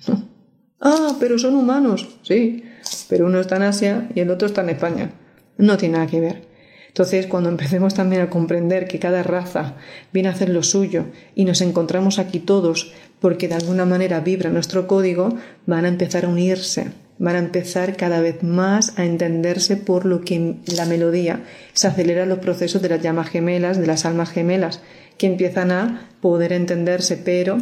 ah, 0.81 1.17
pero 1.19 1.38
son 1.38 1.55
humanos. 1.55 2.09
Sí, 2.23 2.64
pero 3.09 3.27
uno 3.27 3.40
está 3.40 3.57
en 3.57 3.62
Asia 3.62 4.09
y 4.14 4.21
el 4.21 4.31
otro 4.31 4.47
está 4.47 4.62
en 4.62 4.71
España. 4.71 5.11
No 5.57 5.77
tiene 5.77 5.95
nada 5.95 6.07
que 6.07 6.21
ver. 6.21 6.55
Entonces, 6.88 7.27
cuando 7.27 7.49
empecemos 7.49 7.95
también 7.95 8.23
a 8.23 8.31
comprender 8.31 8.87
que 8.87 9.01
cada 9.01 9.25
raza 9.25 9.75
viene 10.12 10.29
a 10.29 10.33
hacer 10.33 10.49
lo 10.49 10.62
suyo 10.62 11.07
y 11.35 11.45
nos 11.45 11.61
encontramos 11.61 12.21
aquí 12.21 12.38
todos 12.38 12.93
porque 13.19 13.49
de 13.49 13.55
alguna 13.55 13.85
manera 13.85 14.21
vibra 14.21 14.51
nuestro 14.51 14.87
código, 14.87 15.37
van 15.67 15.87
a 15.87 15.88
empezar 15.88 16.25
a 16.25 16.29
unirse, 16.29 16.93
van 17.18 17.37
a 17.37 17.40
empezar 17.40 17.96
cada 17.96 18.20
vez 18.20 18.42
más 18.42 18.98
a 18.98 19.05
entenderse 19.05 19.77
por 19.77 20.05
lo 20.05 20.22
que 20.22 20.57
la 20.66 20.85
melodía 20.85 21.44
se 21.72 21.87
acelera 21.87 22.27
los 22.27 22.40
procesos 22.40 22.83
de 22.83 22.88
las 22.88 23.03
llamas 23.03 23.29
gemelas, 23.29 23.79
de 23.79 23.87
las 23.87 24.05
almas 24.05 24.31
gemelas, 24.31 24.81
que 25.18 25.27
empiezan 25.27 25.70
a 25.70 26.11
poder 26.20 26.53
entenderse, 26.53 27.16
pero 27.16 27.59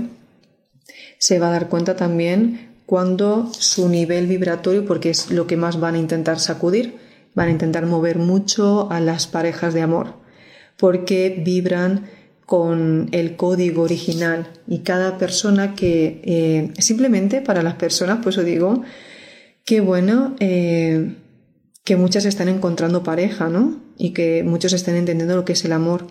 se 1.19 1.39
va 1.39 1.49
a 1.49 1.53
dar 1.53 1.69
cuenta 1.69 1.97
también 1.97 2.73
cuando 2.87 3.51
su 3.53 3.89
nivel 3.89 4.27
vibratorio, 4.27 4.85
porque 4.85 5.11
es 5.11 5.31
lo 5.31 5.47
que 5.47 5.57
más 5.57 5.81
van 5.81 5.95
a 5.95 5.99
intentar 5.99 6.39
sacudir, 6.41 6.97
van 7.35 7.49
a 7.49 7.53
intentar 7.53 7.87
mover 7.87 8.19
mucho 8.19 8.91
a 8.91 9.01
las 9.01 9.27
parejas 9.27 9.75
de 9.75 9.83
amor, 9.83 10.15
porque 10.77 11.43
vibran 11.45 12.07
con 12.45 13.09
el 13.13 13.37
código 13.37 13.83
original. 13.83 14.49
Y 14.67 14.81
cada 14.81 15.17
persona 15.17 15.75
que 15.75 16.21
eh, 16.25 16.71
simplemente 16.79 17.41
para 17.41 17.63
las 17.63 17.75
personas, 17.75 18.19
pues 18.23 18.37
os 18.37 18.45
digo 18.45 18.83
que 19.65 19.81
bueno, 19.81 20.35
eh, 20.41 21.15
que 21.85 21.97
muchas 21.97 22.25
están 22.25 22.49
encontrando 22.49 23.03
pareja, 23.03 23.49
¿no? 23.49 23.81
Y 23.99 24.11
que 24.11 24.43
muchos 24.43 24.73
están 24.73 24.97
entendiendo 24.97 25.37
lo 25.37 25.45
que 25.45 25.53
es 25.53 25.65
el 25.65 25.73
amor, 25.73 26.07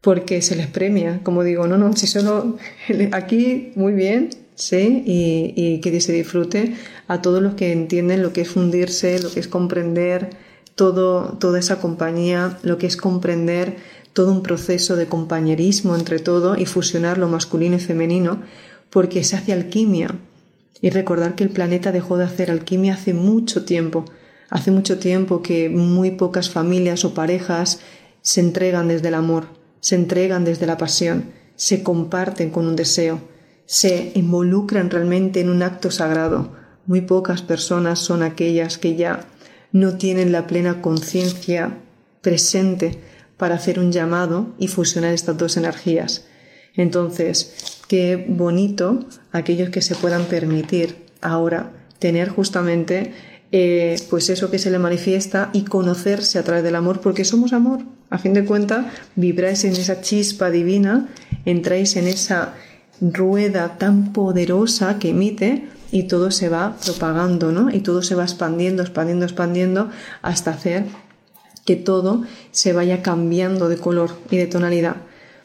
porque 0.00 0.42
se 0.42 0.56
les 0.56 0.66
premia, 0.66 1.20
como 1.22 1.42
digo, 1.42 1.66
no, 1.66 1.78
no, 1.78 1.94
si 1.96 2.06
solo 2.06 2.56
aquí 3.12 3.72
muy 3.74 3.94
bien, 3.94 4.30
sí, 4.54 5.02
y, 5.06 5.54
y 5.56 5.80
que 5.80 6.00
se 6.00 6.12
disfrute 6.12 6.74
a 7.08 7.22
todos 7.22 7.42
los 7.42 7.54
que 7.54 7.72
entienden 7.72 8.22
lo 8.22 8.32
que 8.32 8.42
es 8.42 8.48
fundirse, 8.48 9.18
lo 9.20 9.30
que 9.30 9.40
es 9.40 9.48
comprender, 9.48 10.30
todo, 10.74 11.36
toda 11.38 11.58
esa 11.58 11.80
compañía, 11.80 12.58
lo 12.62 12.78
que 12.78 12.86
es 12.86 12.96
comprender 12.96 13.76
todo 14.12 14.32
un 14.32 14.42
proceso 14.42 14.96
de 14.96 15.06
compañerismo 15.06 15.96
entre 15.96 16.18
todo 16.20 16.56
y 16.56 16.66
fusionar 16.66 17.18
lo 17.18 17.28
masculino 17.28 17.76
y 17.76 17.80
femenino, 17.80 18.42
porque 18.90 19.24
se 19.24 19.36
hace 19.36 19.52
alquimia. 19.52 20.14
Y 20.80 20.90
recordar 20.90 21.34
que 21.34 21.44
el 21.44 21.50
planeta 21.50 21.92
dejó 21.92 22.16
de 22.16 22.24
hacer 22.24 22.50
alquimia 22.50 22.94
hace 22.94 23.14
mucho 23.14 23.64
tiempo. 23.64 24.04
Hace 24.50 24.70
mucho 24.70 24.98
tiempo 24.98 25.42
que 25.42 25.68
muy 25.68 26.12
pocas 26.12 26.50
familias 26.50 27.04
o 27.04 27.14
parejas 27.14 27.80
se 28.20 28.40
entregan 28.40 28.88
desde 28.88 29.08
el 29.08 29.14
amor, 29.14 29.46
se 29.80 29.94
entregan 29.94 30.44
desde 30.44 30.66
la 30.66 30.78
pasión, 30.78 31.32
se 31.56 31.82
comparten 31.82 32.50
con 32.50 32.66
un 32.66 32.76
deseo, 32.76 33.20
se 33.66 34.12
involucran 34.14 34.90
realmente 34.90 35.40
en 35.40 35.50
un 35.50 35.62
acto 35.62 35.90
sagrado. 35.90 36.52
Muy 36.86 37.00
pocas 37.00 37.42
personas 37.42 37.98
son 37.98 38.22
aquellas 38.22 38.78
que 38.78 38.96
ya 38.96 39.26
no 39.72 39.96
tienen 39.96 40.32
la 40.32 40.46
plena 40.46 40.80
conciencia 40.80 41.78
presente 42.20 42.98
para 43.36 43.56
hacer 43.56 43.78
un 43.78 43.92
llamado 43.92 44.54
y 44.58 44.68
fusionar 44.68 45.12
estas 45.12 45.36
dos 45.36 45.56
energías. 45.56 46.26
Entonces, 46.76 47.80
qué 47.88 48.24
bonito 48.28 49.06
aquellos 49.32 49.70
que 49.70 49.82
se 49.82 49.94
puedan 49.94 50.24
permitir 50.24 50.96
ahora 51.20 51.72
tener 51.98 52.28
justamente 52.28 53.12
eh, 53.52 53.96
pues 54.10 54.30
eso 54.30 54.50
que 54.50 54.58
se 54.58 54.70
le 54.70 54.78
manifiesta 54.78 55.50
y 55.52 55.62
conocerse 55.62 56.38
a 56.38 56.42
través 56.42 56.64
del 56.64 56.74
amor, 56.74 57.00
porque 57.00 57.24
somos 57.24 57.52
amor. 57.52 57.80
A 58.10 58.18
fin 58.18 58.34
de 58.34 58.44
cuentas, 58.44 58.86
vibráis 59.14 59.64
en 59.64 59.72
esa 59.72 60.00
chispa 60.00 60.50
divina, 60.50 61.08
entráis 61.44 61.96
en 61.96 62.08
esa 62.08 62.54
rueda 63.00 63.78
tan 63.78 64.12
poderosa 64.12 64.98
que 64.98 65.10
emite 65.10 65.68
y 65.92 66.04
todo 66.04 66.30
se 66.30 66.48
va 66.48 66.76
propagando, 66.84 67.52
¿no? 67.52 67.70
Y 67.70 67.80
todo 67.80 68.02
se 68.02 68.16
va 68.16 68.24
expandiendo, 68.24 68.82
expandiendo, 68.82 69.24
expandiendo 69.24 69.90
hasta 70.22 70.50
hacer 70.50 70.86
que 71.64 71.76
todo 71.76 72.24
se 72.50 72.72
vaya 72.72 73.02
cambiando 73.02 73.68
de 73.68 73.76
color 73.76 74.10
y 74.30 74.36
de 74.36 74.46
tonalidad. 74.46 74.96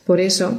Por 0.06 0.20
eso, 0.20 0.58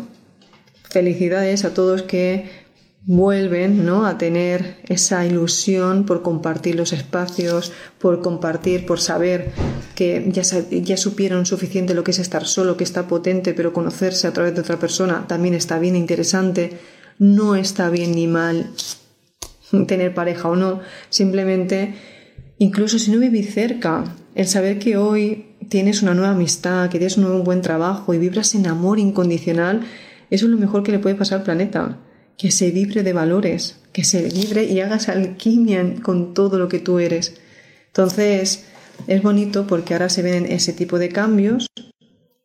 felicidades 0.90 1.64
a 1.64 1.72
todos 1.72 2.02
que 2.02 2.68
vuelven 3.06 3.86
¿no? 3.86 4.06
a 4.06 4.18
tener 4.18 4.76
esa 4.88 5.24
ilusión 5.24 6.04
por 6.04 6.22
compartir 6.22 6.74
los 6.74 6.92
espacios, 6.92 7.72
por 7.98 8.20
compartir, 8.20 8.84
por 8.84 9.00
saber 9.00 9.52
que 9.94 10.28
ya, 10.30 10.42
ya 10.42 10.96
supieron 10.96 11.46
suficiente 11.46 11.94
lo 11.94 12.04
que 12.04 12.10
es 12.10 12.18
estar 12.18 12.46
solo, 12.46 12.76
que 12.76 12.84
está 12.84 13.08
potente, 13.08 13.54
pero 13.54 13.72
conocerse 13.72 14.26
a 14.26 14.32
través 14.32 14.54
de 14.54 14.60
otra 14.60 14.78
persona 14.78 15.26
también 15.26 15.54
está 15.54 15.78
bien 15.78 15.96
interesante, 15.96 16.78
no 17.18 17.56
está 17.56 17.88
bien 17.88 18.12
ni 18.12 18.26
mal 18.26 18.70
tener 19.86 20.14
pareja 20.14 20.48
o 20.48 20.56
no, 20.56 20.80
simplemente, 21.08 21.94
incluso 22.58 22.98
si 22.98 23.10
no 23.10 23.18
vivís 23.18 23.54
cerca, 23.54 24.04
el 24.34 24.46
saber 24.46 24.78
que 24.78 24.96
hoy 24.96 25.46
tienes 25.68 26.02
una 26.02 26.14
nueva 26.14 26.32
amistad, 26.32 26.90
que 26.90 26.98
tienes 26.98 27.16
un 27.16 27.24
nuevo 27.24 27.42
buen 27.42 27.62
trabajo 27.62 28.12
y 28.12 28.18
vibras 28.18 28.54
en 28.54 28.66
amor 28.66 28.98
incondicional, 28.98 29.82
eso 30.30 30.46
es 30.46 30.50
lo 30.50 30.58
mejor 30.58 30.82
que 30.82 30.92
le 30.92 30.98
puede 30.98 31.16
pasar 31.16 31.38
al 31.38 31.44
planeta. 31.44 31.98
Que 32.38 32.50
se 32.50 32.70
vibre 32.70 33.02
de 33.02 33.12
valores, 33.12 33.80
que 33.92 34.04
se 34.04 34.22
vibre 34.22 34.64
y 34.64 34.80
hagas 34.80 35.08
alquimia 35.08 35.96
con 36.02 36.32
todo 36.32 36.58
lo 36.58 36.68
que 36.68 36.78
tú 36.78 36.98
eres. 36.98 37.34
Entonces, 37.88 38.64
es 39.06 39.22
bonito 39.22 39.66
porque 39.66 39.94
ahora 39.94 40.08
se 40.08 40.22
ven 40.22 40.46
ese 40.46 40.72
tipo 40.72 40.98
de 40.98 41.10
cambios 41.10 41.66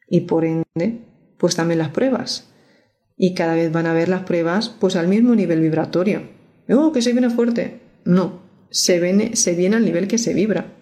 y 0.10 0.22
por 0.22 0.44
ende, 0.46 1.02
pues 1.38 1.56
también 1.56 1.80
las 1.80 1.90
pruebas. 1.90 2.50
Y 3.18 3.34
cada 3.34 3.56
vez 3.56 3.72
van 3.72 3.86
a 3.86 3.94
ver 3.94 4.10
las 4.10 4.24
pruebas 4.24 4.70
pues 4.70 4.96
al 4.96 5.08
mismo 5.08 5.36
nivel 5.36 5.62
vibratorio. 5.62 6.24
Oh, 6.70 6.92
que 6.92 7.02
se 7.02 7.14
viene 7.14 7.30
fuerte. 7.30 7.80
No, 8.04 8.42
se 8.70 9.00
viene, 9.00 9.36
se 9.36 9.56
viene 9.56 9.78
al 9.78 9.86
nivel 9.86 10.08
que 10.08 10.18
se 10.18 10.34
vibra. 10.34 10.74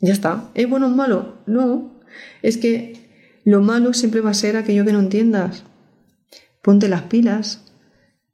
Ya 0.00 0.12
está. 0.12 0.50
¿Es 0.54 0.68
bueno 0.68 0.86
o 0.86 0.90
malo? 0.90 1.38
No. 1.46 2.00
Es 2.42 2.56
que 2.56 2.94
lo 3.44 3.60
malo 3.60 3.92
siempre 3.94 4.20
va 4.20 4.30
a 4.30 4.34
ser 4.34 4.56
aquello 4.56 4.84
que 4.84 4.92
no 4.92 5.00
entiendas. 5.00 5.64
Ponte 6.62 6.88
las 6.88 7.02
pilas, 7.02 7.64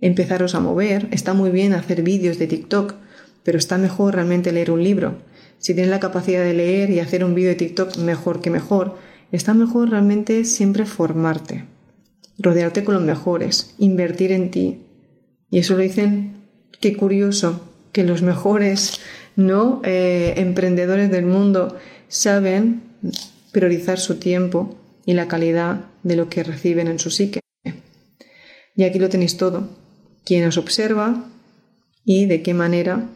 empezaros 0.01 0.55
a 0.55 0.61
mover. 0.61 1.09
Está 1.11 1.35
muy 1.35 1.51
bien 1.51 1.73
hacer 1.73 2.03
vídeos 2.03 2.39
de 2.39 2.47
TikTok, 2.47 2.95
pero 3.43 3.59
está 3.59 3.79
mejor 3.79 4.15
realmente 4.15 4.53
leer 4.53 4.71
un 4.71 4.85
libro. 4.85 5.19
Si 5.59 5.75
tienes 5.75 5.91
la 5.91 6.01
capacidad 6.01 6.45
de 6.45 6.55
leer 6.55 6.91
y 6.91 7.01
hacer 7.01 7.25
un 7.25 7.35
vídeo 7.35 7.51
de 7.51 7.57
TikTok, 7.57 7.97
mejor 7.97 8.41
que 8.41 8.51
mejor. 8.51 8.97
Está 9.33 9.55
mejor 9.55 9.91
realmente 9.91 10.45
siempre 10.45 10.85
formarte, 10.87 11.65
rodearte 12.39 12.85
con 12.85 12.95
los 12.95 13.03
mejores, 13.03 13.75
invertir 13.79 14.33
en 14.33 14.51
ti. 14.51 14.83
Y 15.51 15.59
eso 15.59 15.75
lo 15.75 15.81
dicen 15.81 16.39
Qué 16.81 16.97
curioso 16.97 17.69
que 17.93 18.05
los 18.05 18.23
mejores 18.23 19.01
¿no? 19.39 19.81
Eh, 19.85 20.35
emprendedores 20.37 21.11
del 21.11 21.25
mundo 21.25 21.77
saben 22.09 22.83
priorizar 23.53 23.99
su 23.99 24.17
tiempo 24.17 24.77
y 25.07 25.15
la 25.15 25.29
calidad 25.29 25.87
de 26.03 26.17
lo 26.17 26.29
que 26.29 26.43
reciben 26.43 26.89
en 26.89 26.99
su 26.99 27.11
psique. 27.11 27.41
Y 28.79 28.85
aquí 28.85 29.01
lo 29.01 29.09
tenéis 29.09 29.37
todo. 29.37 29.69
Quién 30.25 30.47
os 30.47 30.57
observa 30.57 31.25
y 32.05 32.27
de 32.27 32.43
qué 32.43 32.55
manera 32.55 33.09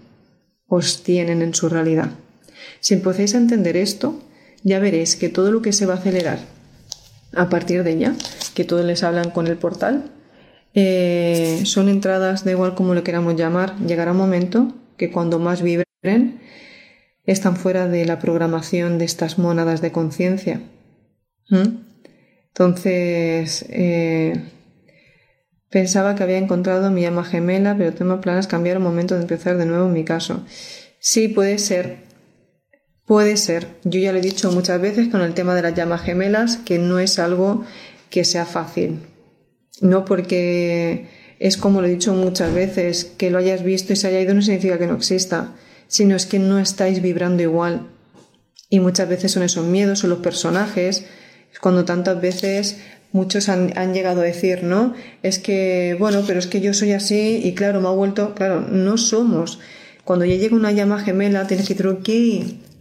os 0.67 1.05
tienen 1.05 1.41
en 1.41 1.55
su 1.55 1.69
realidad. 1.69 2.11
Si 2.81 2.95
empecéis 2.95 3.37
a 3.37 3.39
entender 3.39 3.77
esto, 3.77 4.21
ya 4.65 4.81
veréis 4.81 5.15
que 5.15 5.29
todo 5.29 5.53
lo 5.53 5.63
que 5.63 5.73
se 5.73 5.87
va 5.87 5.95
a 5.95 5.99
acelerar 5.99 6.41
a 7.33 7.49
partir 7.49 7.85
de 7.85 7.97
ya, 7.97 8.17
que 8.55 8.65
todos 8.65 8.85
les 8.85 9.05
hablan 9.05 9.31
con 9.31 9.47
el 9.47 9.57
portal, 9.57 10.11
eh, 10.75 11.63
son 11.65 11.89
entradas, 11.89 12.45
da 12.45 12.51
igual 12.51 12.75
como 12.75 12.95
lo 12.95 13.05
queramos 13.05 13.37
llamar, 13.37 13.79
llegará 13.87 14.11
un 14.11 14.19
momento 14.19 14.75
que 14.97 15.13
cuando 15.13 15.39
más 15.39 15.63
vibren 15.63 16.41
están 17.25 17.55
fuera 17.55 17.87
de 17.87 18.05
la 18.05 18.19
programación 18.19 18.99
de 18.99 19.05
estas 19.05 19.39
mónadas 19.39 19.81
de 19.81 19.93
conciencia. 19.93 20.61
¿Mm? 21.51 21.85
Entonces, 22.49 23.65
eh, 23.69 24.43
pensaba 25.73 26.15
que 26.15 26.23
había 26.23 26.37
encontrado 26.37 26.91
mi 26.91 27.01
llama 27.01 27.25
gemela, 27.25 27.75
pero 27.77 27.95
tengo 27.95 28.21
planes 28.21 28.47
cambiar 28.47 28.77
un 28.77 28.85
momento 28.85 29.17
de 29.17 29.23
empezar 29.23 29.57
de 29.57 29.67
nuevo 29.67 29.87
en 29.87 29.95
mi 29.95 30.05
caso. 30.05 30.45
Sí, 31.01 31.29
puede 31.29 31.59
ser. 31.59 31.97
Puede 33.07 33.39
ser. 33.39 33.67
Yo 33.83 33.99
ya 33.99 34.13
lo 34.13 34.19
he 34.19 34.23
dicho 34.23 34.53
muchas 34.53 34.81
veces 34.81 35.09
con 35.09 35.23
el 35.23 35.33
tema 35.33 35.55
de 35.55 35.63
las 35.63 35.75
llamas 35.75 36.03
gemelas, 36.03 36.59
que 36.59 36.79
no 36.79 36.99
es 36.99 37.19
algo 37.19 37.65
que 38.11 38.25
sea 38.25 38.45
fácil. 38.45 39.01
No 39.81 40.05
porque 40.05 41.09
es 41.41 41.57
como 41.57 41.81
lo 41.81 41.87
he 41.87 41.91
dicho 41.91 42.13
muchas 42.13 42.53
veces, 42.53 43.05
que 43.05 43.31
lo 43.31 43.39
hayas 43.39 43.65
visto 43.65 43.95
y 43.95 43.97
se 43.97 44.09
haya 44.09 44.21
ido 44.21 44.35
no 44.35 44.43
significa 44.43 44.79
que 44.79 44.87
no 44.87 44.95
exista, 44.95 45.55
sino 45.89 46.15
es 46.15 46.27
que 46.27 46.39
no 46.39 46.59
estáis 46.59 47.01
vibrando 47.01 47.43
igual. 47.43 47.89
Y 48.69 48.81
muchas 48.81 49.09
veces 49.09 49.33
son 49.33 49.43
esos 49.43 49.67
miedos, 49.67 50.01
son 50.01 50.11
los 50.11 50.21
personajes, 50.21 51.07
cuando 51.61 51.85
tantas 51.85 52.21
veces 52.21 52.79
muchos 53.13 53.49
han, 53.49 53.93
llegado 53.93 54.23
a 54.23 54.25
decir, 54.25 54.65
¿no? 54.65 54.95
Es 55.23 55.39
que, 55.39 55.97
bueno, 55.99 56.23
pero 56.27 56.39
es 56.39 56.47
que 56.47 56.61
yo 56.61 56.75
soy 56.75 56.93
así 56.93 57.41
y 57.45 57.53
claro, 57.55 57.81
me 57.81 57.89
ha 57.89 57.93
vuelto, 57.93 58.35
claro, 58.35 58.63
no 58.63 58.97
somos. 58.97 59.61
Cuando 60.05 60.25
ya 60.25 60.35
llega 60.37 60.57
una 60.57 60.73
llama 60.73 60.99
gemela, 60.99 61.47
tienes 61.47 61.69
que 61.69 61.75
decir, 61.75 61.87
ok, 61.87 62.09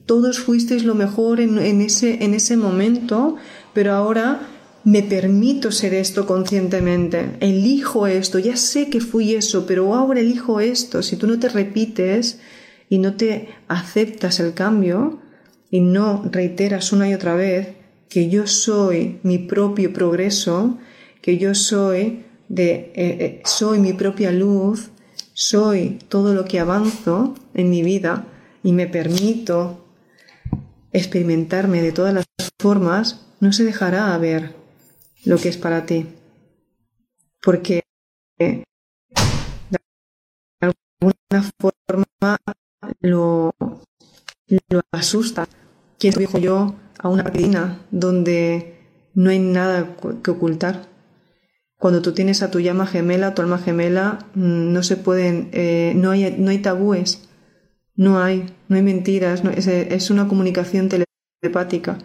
todos 0.05 0.39
fuisteis 0.39 0.83
lo 0.83 0.95
mejor 0.95 1.39
en, 1.39 1.81
ese, 1.81 2.23
en 2.23 2.33
ese 2.33 2.57
momento, 2.57 3.35
pero 3.73 3.93
ahora 3.93 4.47
me 4.83 5.03
permito 5.03 5.71
ser 5.71 5.93
esto 5.93 6.25
conscientemente, 6.25 7.37
elijo 7.39 8.07
esto, 8.07 8.39
ya 8.39 8.55
sé 8.55 8.89
que 8.89 8.99
fui 8.99 9.35
eso, 9.35 9.67
pero 9.67 9.93
ahora 9.93 10.21
elijo 10.21 10.59
esto. 10.59 11.03
Si 11.03 11.17
tú 11.17 11.27
no 11.27 11.39
te 11.39 11.49
repites 11.49 12.39
y 12.89 12.97
no 12.97 13.15
te 13.15 13.49
aceptas 13.67 14.39
el 14.39 14.53
cambio 14.53 15.21
y 15.69 15.81
no 15.81 16.23
reiteras 16.31 16.91
una 16.93 17.07
y 17.07 17.13
otra 17.13 17.35
vez 17.35 17.80
que 18.11 18.27
yo 18.27 18.45
soy 18.45 19.21
mi 19.23 19.37
propio 19.37 19.93
progreso, 19.93 20.77
que 21.21 21.37
yo 21.37 21.55
soy 21.55 22.25
de 22.49 22.91
eh, 22.93 22.93
eh, 22.95 23.41
soy 23.45 23.79
mi 23.79 23.93
propia 23.93 24.33
luz, 24.33 24.89
soy 25.31 25.97
todo 26.09 26.33
lo 26.33 26.43
que 26.43 26.59
avanzo 26.59 27.35
en 27.53 27.69
mi 27.69 27.83
vida 27.83 28.25
y 28.63 28.73
me 28.73 28.85
permito 28.85 29.85
experimentarme 30.91 31.81
de 31.81 31.93
todas 31.93 32.13
las 32.13 32.25
formas, 32.59 33.25
no 33.39 33.53
se 33.53 33.63
dejará 33.63 34.17
ver 34.17 34.55
lo 35.23 35.37
que 35.37 35.47
es 35.47 35.55
para 35.55 35.85
ti. 35.85 36.05
Porque 37.41 37.83
de 38.37 38.65
alguna 40.59 41.49
forma 41.57 42.37
lo, 42.99 43.55
lo 44.67 44.81
asusta. 44.91 45.47
¿Quién 45.97 46.15
dijo 46.15 46.37
yo 46.37 46.75
a 47.01 47.09
una 47.09 47.23
partida 47.23 47.85
donde 47.91 48.75
no 49.13 49.29
hay 49.29 49.39
nada 49.39 49.97
que 50.23 50.31
ocultar? 50.31 50.89
Cuando 51.77 52.01
tú 52.01 52.13
tienes 52.13 52.43
a 52.43 52.51
tu 52.51 52.59
llama 52.59 52.85
gemela, 52.85 53.33
tu 53.33 53.41
alma 53.41 53.57
gemela, 53.57 54.27
mm, 54.35 54.71
no 54.71 54.83
se 54.83 54.97
pueden, 54.97 55.49
eh, 55.51 55.93
no, 55.95 56.11
hay, 56.11 56.35
no 56.37 56.51
hay 56.51 56.59
tabúes, 56.59 57.27
no 57.95 58.21
hay, 58.21 58.45
no 58.67 58.75
hay 58.75 58.83
mentiras, 58.83 59.43
es, 59.55 59.67
es 59.67 60.09
una 60.11 60.27
comunicación 60.27 60.89
telepática 60.89 61.97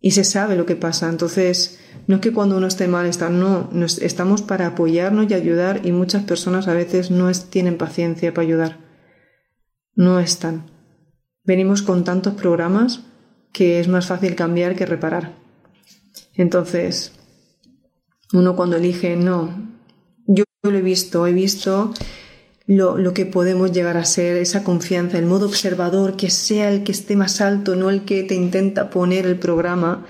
y 0.00 0.12
se 0.12 0.24
sabe 0.24 0.56
lo 0.56 0.66
que 0.66 0.76
pasa. 0.76 1.08
Entonces, 1.08 1.80
no 2.06 2.16
es 2.16 2.20
que 2.20 2.32
cuando 2.32 2.56
uno 2.56 2.66
esté 2.66 2.86
mal 2.86 3.06
está, 3.06 3.28
no, 3.28 3.68
estamos 4.00 4.42
para 4.42 4.68
apoyarnos 4.68 5.30
y 5.30 5.34
ayudar 5.34 5.80
y 5.84 5.92
muchas 5.92 6.22
personas 6.22 6.68
a 6.68 6.74
veces 6.74 7.10
no 7.10 7.30
tienen 7.50 7.76
paciencia 7.76 8.32
para 8.32 8.46
ayudar. 8.46 8.78
No 9.94 10.20
están. 10.20 10.70
Venimos 11.42 11.82
con 11.82 12.04
tantos 12.04 12.34
programas 12.34 13.00
que 13.56 13.80
es 13.80 13.88
más 13.88 14.06
fácil 14.06 14.34
cambiar 14.34 14.76
que 14.76 14.84
reparar. 14.84 15.32
Entonces, 16.34 17.12
uno 18.34 18.54
cuando 18.54 18.76
elige, 18.76 19.16
no, 19.16 19.48
yo 20.26 20.44
lo 20.62 20.76
he 20.76 20.82
visto, 20.82 21.26
he 21.26 21.32
visto 21.32 21.94
lo, 22.66 22.98
lo, 22.98 23.14
que 23.14 23.24
podemos 23.24 23.72
llegar 23.72 23.96
a 23.96 24.04
ser, 24.04 24.36
esa 24.36 24.62
confianza, 24.62 25.16
el 25.16 25.24
modo 25.24 25.46
observador, 25.46 26.16
que 26.16 26.28
sea 26.28 26.70
el 26.70 26.84
que 26.84 26.92
esté 26.92 27.16
más 27.16 27.40
alto, 27.40 27.76
no 27.76 27.88
el 27.88 28.04
que 28.04 28.24
te 28.24 28.34
intenta 28.34 28.90
poner 28.90 29.24
el 29.24 29.38
programa, 29.38 30.04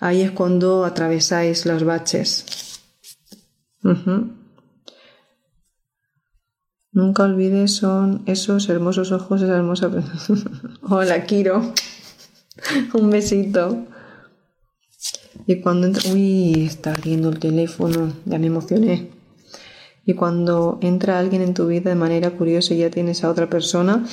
ahí 0.00 0.22
es 0.22 0.30
cuando 0.30 0.86
atravesáis 0.86 1.66
los 1.66 1.84
baches. 1.84 2.46
Nunca 6.92 7.24
olvides 7.24 7.72
son 7.72 8.22
esos 8.24 8.70
hermosos 8.70 9.12
ojos, 9.12 9.42
esa 9.42 9.54
hermosa... 9.54 9.90
Hola, 10.88 11.26
Kiro. 11.26 11.74
Un 12.94 13.10
besito. 13.10 13.86
Y 15.46 15.60
cuando 15.60 15.86
entra... 15.86 16.10
Uy, 16.12 16.66
está 16.66 16.92
abriendo 16.92 17.28
el 17.28 17.38
teléfono. 17.38 18.12
Ya 18.24 18.38
me 18.38 18.46
emocioné. 18.46 19.10
Y 20.04 20.14
cuando 20.14 20.78
entra 20.82 21.18
alguien 21.18 21.42
en 21.42 21.54
tu 21.54 21.66
vida 21.66 21.90
de 21.90 21.96
manera 21.96 22.30
curiosa 22.30 22.74
y 22.74 22.78
ya 22.78 22.90
tienes 22.90 23.24
a 23.24 23.30
otra 23.30 23.50
persona, 23.50 24.04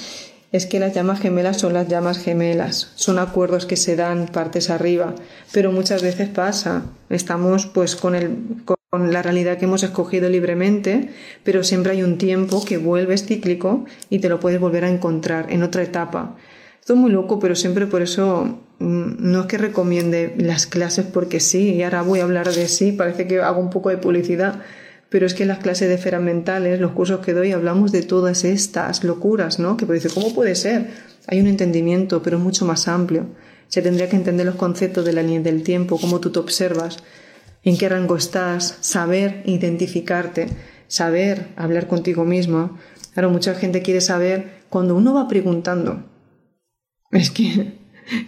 es 0.51 0.67
que 0.67 0.79
las 0.79 0.93
llamas 0.93 1.19
gemelas 1.19 1.57
son 1.57 1.73
las 1.73 1.87
llamas 1.87 2.19
gemelas, 2.19 2.91
son 2.95 3.17
acuerdos 3.19 3.65
que 3.65 3.75
se 3.75 3.95
dan 3.95 4.27
partes 4.27 4.69
arriba, 4.69 5.15
pero 5.51 5.71
muchas 5.71 6.03
veces 6.03 6.29
pasa, 6.29 6.83
estamos 7.09 7.65
pues 7.65 7.95
con, 7.95 8.13
el, 8.13 8.37
con 8.65 9.11
la 9.11 9.23
realidad 9.23 9.57
que 9.57 9.65
hemos 9.65 9.81
escogido 9.81 10.29
libremente, 10.29 11.09
pero 11.43 11.63
siempre 11.63 11.93
hay 11.93 12.03
un 12.03 12.19
tiempo 12.19 12.63
que 12.63 12.77
vuelves 12.77 13.25
cíclico 13.25 13.85
y 14.11 14.19
te 14.19 14.29
lo 14.29 14.39
puedes 14.39 14.59
volver 14.59 14.83
a 14.85 14.89
encontrar 14.89 15.51
en 15.51 15.63
otra 15.63 15.81
etapa. 15.81 16.35
Esto 16.83 16.95
es 16.95 16.99
muy 16.99 17.11
loco, 17.11 17.39
pero 17.39 17.55
siempre 17.55 17.87
por 17.87 18.01
eso 18.01 18.59
mm, 18.79 19.13
no 19.17 19.39
es 19.39 19.45
que 19.45 19.57
recomiende 19.57 20.35
las 20.37 20.67
clases 20.67 21.05
porque 21.05 21.39
sí, 21.39 21.75
y 21.75 21.81
ahora 21.81 22.01
voy 22.01 22.19
a 22.19 22.23
hablar 22.23 22.51
de 22.51 22.67
sí, 22.67 22.91
parece 22.91 23.25
que 23.25 23.39
hago 23.39 23.61
un 23.61 23.69
poco 23.69 23.87
de 23.87 23.95
publicidad, 23.95 24.59
pero 25.07 25.25
es 25.25 25.33
que 25.33 25.43
en 25.43 25.47
las 25.47 25.59
clases 25.59 25.87
de 25.87 25.93
esferas 25.93 26.21
mentales, 26.21 26.81
los 26.81 26.91
cursos 26.91 27.21
que 27.21 27.31
doy, 27.31 27.53
hablamos 27.53 27.93
de 27.93 28.01
todas 28.01 28.43
estas 28.43 29.01
locuras, 29.05 29.59
¿no? 29.59 29.77
Que 29.77 29.85
dice, 29.85 30.09
¿cómo 30.13 30.33
puede 30.35 30.55
ser? 30.55 30.89
Hay 31.27 31.39
un 31.39 31.47
entendimiento, 31.47 32.21
pero 32.21 32.37
mucho 32.37 32.65
más 32.65 32.89
amplio. 32.89 33.27
Se 33.69 33.81
tendría 33.81 34.09
que 34.09 34.17
entender 34.17 34.45
los 34.45 34.55
conceptos 34.55 35.05
de 35.05 35.13
la 35.13 35.23
línea 35.23 35.39
del 35.39 35.63
tiempo, 35.63 35.97
cómo 35.97 36.19
tú 36.19 36.31
te 36.31 36.39
observas, 36.39 36.97
en 37.63 37.77
qué 37.77 37.87
rango 37.87 38.17
estás, 38.17 38.77
saber 38.81 39.41
identificarte, 39.45 40.47
saber 40.89 41.47
hablar 41.55 41.87
contigo 41.87 42.25
mismo. 42.25 42.77
Claro, 43.13 43.29
mucha 43.29 43.55
gente 43.55 43.81
quiere 43.81 44.01
saber 44.01 44.63
cuando 44.69 44.97
uno 44.97 45.13
va 45.13 45.29
preguntando. 45.29 46.11
Es 47.13 47.31
que, 47.31 47.73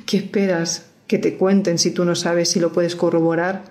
¿qué 0.06 0.18
esperas 0.18 0.86
que 1.08 1.18
te 1.20 1.36
cuenten 1.36 1.78
si 1.78 1.92
tú 1.92 2.06
no 2.06 2.16
sabes 2.16 2.50
si 2.50 2.60
lo 2.60 2.72
puedes 2.72 2.96
corroborar? 2.96 3.64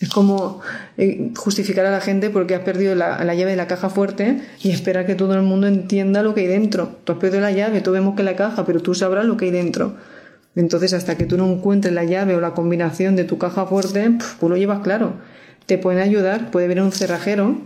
Es 0.00 0.10
como 0.10 0.60
eh, 0.96 1.32
justificar 1.36 1.84
a 1.84 1.90
la 1.90 2.00
gente 2.00 2.30
porque 2.30 2.54
has 2.54 2.62
perdido 2.62 2.94
la, 2.94 3.22
llave 3.34 3.50
de 3.50 3.56
la 3.56 3.66
caja 3.66 3.90
fuerte 3.90 4.40
y 4.62 4.70
esperar 4.70 5.06
que 5.06 5.16
todo 5.16 5.34
el 5.34 5.42
mundo 5.42 5.66
entienda 5.66 6.22
lo 6.22 6.34
que 6.34 6.42
hay 6.42 6.46
dentro. 6.46 6.96
Tú 7.04 7.12
has 7.12 7.18
perdido 7.18 7.40
la 7.40 7.50
llave, 7.50 7.80
tú 7.80 7.90
vemos 7.90 8.14
que 8.14 8.22
la 8.22 8.36
caja, 8.36 8.64
pero 8.64 8.80
tú 8.80 8.94
sabrás 8.94 9.24
lo 9.24 9.36
que 9.36 9.46
hay 9.46 9.50
dentro. 9.50 9.96
Entonces, 10.54 10.92
hasta 10.92 11.16
que 11.16 11.24
tú 11.24 11.36
no 11.36 11.50
encuentres 11.50 11.92
la 11.92 12.04
llave 12.04 12.36
o 12.36 12.40
la 12.40 12.54
combinación 12.54 13.16
de 13.16 13.24
tu 13.24 13.38
caja 13.38 13.66
fuerte, 13.66 14.18
tú 14.38 14.48
lo 14.48 14.56
llevas 14.56 14.80
claro. 14.80 15.14
Te 15.66 15.78
pueden 15.78 16.00
ayudar, 16.00 16.50
puede 16.50 16.66
venir 16.66 16.82
un 16.82 16.92
cerrajero 16.92 17.60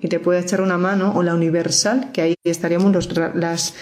y 0.00 0.08
te 0.08 0.18
puede 0.18 0.40
echar 0.40 0.60
una 0.60 0.76
mano, 0.76 1.12
o 1.14 1.22
la 1.22 1.34
universal, 1.34 2.10
que 2.12 2.20
ahí 2.20 2.34
estaríamos 2.44 2.92
los, 2.92 3.08
las, 3.34 3.74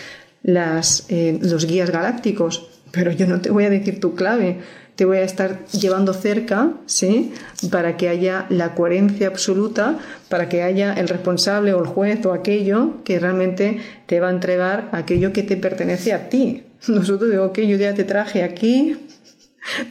las, 0.43 1.07
eh, 1.09 1.39
los 1.41 1.67
guías 1.67 1.91
galácticos. 1.91 2.69
Pero 2.91 3.11
yo 3.11 3.27
no 3.27 3.41
te 3.41 3.51
voy 3.51 3.65
a 3.65 3.71
decir 3.71 4.01
tu 4.01 4.15
clave 4.15 4.59
te 4.97 5.05
voy 5.05 5.19
a 5.19 5.23
estar 5.23 5.65
llevando 5.69 6.13
cerca, 6.13 6.73
¿sí? 6.87 7.33
Para 7.71 7.97
que 7.97 8.09
haya 8.09 8.47
la 8.51 8.75
coherencia 8.75 9.29
absoluta, 9.29 9.99
para 10.29 10.49
que 10.49 10.63
haya 10.63 10.93
el 10.93 11.09
responsable 11.09 11.73
o 11.73 11.81
el 11.81 11.87
juez 11.87 12.25
o 12.27 12.33
aquello 12.33 13.03
que 13.05 13.19
realmente 13.19 13.81
te 14.07 14.21
va 14.21 14.29
a 14.29 14.33
entregar 14.33 14.91
aquello 14.93 15.33
que 15.33 15.43
te 15.43 15.57
pertenece 15.57 16.13
a 16.13 16.29
ti. 16.29 16.65
Nosotros 16.89 17.31
digo, 17.31 17.47
ok, 17.47 17.61
yo 17.61 17.77
ya 17.77 17.95
te 17.95 18.05
traje 18.05 18.43
aquí, 18.43 18.97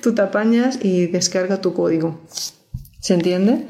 tú 0.02 0.14
te 0.14 0.22
apañas 0.22 0.80
y 0.82 1.08
descarga 1.08 1.62
tu 1.62 1.74
código. 1.74 2.22
¿Se 2.99 3.16
entiende? 3.16 3.66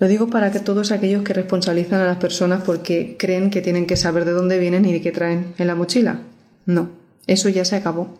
Lo 0.00 0.08
digo 0.08 0.28
para 0.28 0.50
que 0.50 0.60
todos 0.60 0.92
aquellos 0.92 1.22
que 1.22 1.34
responsabilizan 1.34 2.00
a 2.00 2.06
las 2.06 2.16
personas 2.16 2.62
porque 2.64 3.16
creen 3.18 3.50
que 3.50 3.60
tienen 3.60 3.86
que 3.86 3.96
saber 3.96 4.24
de 4.24 4.32
dónde 4.32 4.58
vienen 4.58 4.86
y 4.86 4.94
de 4.94 5.02
qué 5.02 5.12
traen 5.12 5.54
en 5.58 5.66
la 5.66 5.74
mochila. 5.74 6.22
No, 6.64 6.90
eso 7.26 7.50
ya 7.50 7.66
se 7.66 7.76
acabó. 7.76 8.18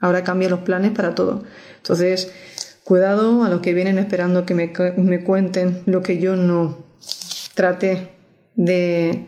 Ahora 0.00 0.24
cambia 0.24 0.48
los 0.48 0.60
planes 0.60 0.92
para 0.92 1.14
todo. 1.14 1.44
Entonces, 1.76 2.32
cuidado 2.84 3.44
a 3.44 3.50
los 3.50 3.60
que 3.60 3.74
vienen 3.74 3.98
esperando 3.98 4.46
que 4.46 4.54
me, 4.54 4.72
me 4.96 5.22
cuenten 5.22 5.82
lo 5.84 6.02
que 6.02 6.18
yo 6.18 6.36
no 6.36 6.86
traté 7.54 8.08
de, 8.54 9.26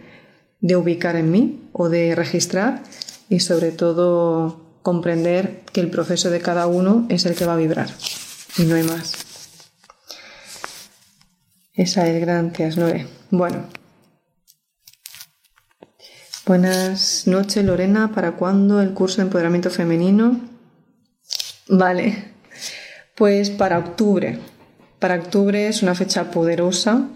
de 0.61 0.77
ubicar 0.77 1.17
en 1.17 1.31
mí 1.31 1.69
o 1.73 1.91
de 1.91 2.15
registrar 2.15 2.83
y 3.29 3.41
sobre 3.41 3.71
todo 3.71 4.79
comprender 4.81 5.61
que 5.75 5.83
el 5.83 5.91
proceso 5.91 6.31
de 6.31 6.41
cada 6.41 6.67
uno 6.69 7.05
es 7.11 7.27
el 7.27 7.35
que 7.35 7.45
va 7.45 7.53
a 7.53 7.59
vibrar 7.59 7.89
y 8.57 8.63
no 8.63 8.77
hay 8.77 8.83
más. 8.83 9.32
Esa 11.75 12.07
es, 12.07 12.21
gracias, 12.21 12.77
Lore. 12.77 13.07
Bueno. 13.31 13.65
Buenas 16.45 17.27
noches, 17.27 17.65
Lorena. 17.65 18.13
¿Para 18.15 18.33
cuándo 18.33 18.83
el 18.83 18.93
curso 18.93 19.19
de 19.19 19.23
empoderamiento 19.23 19.71
femenino? 19.71 20.39
Vale, 21.69 22.25
pues 23.17 23.49
para 23.49 23.79
octubre. 23.79 24.39
Para 24.99 25.15
octubre 25.15 25.69
es 25.69 25.83
una 25.83 25.95
fecha 25.95 26.31
poderosa 26.31 27.09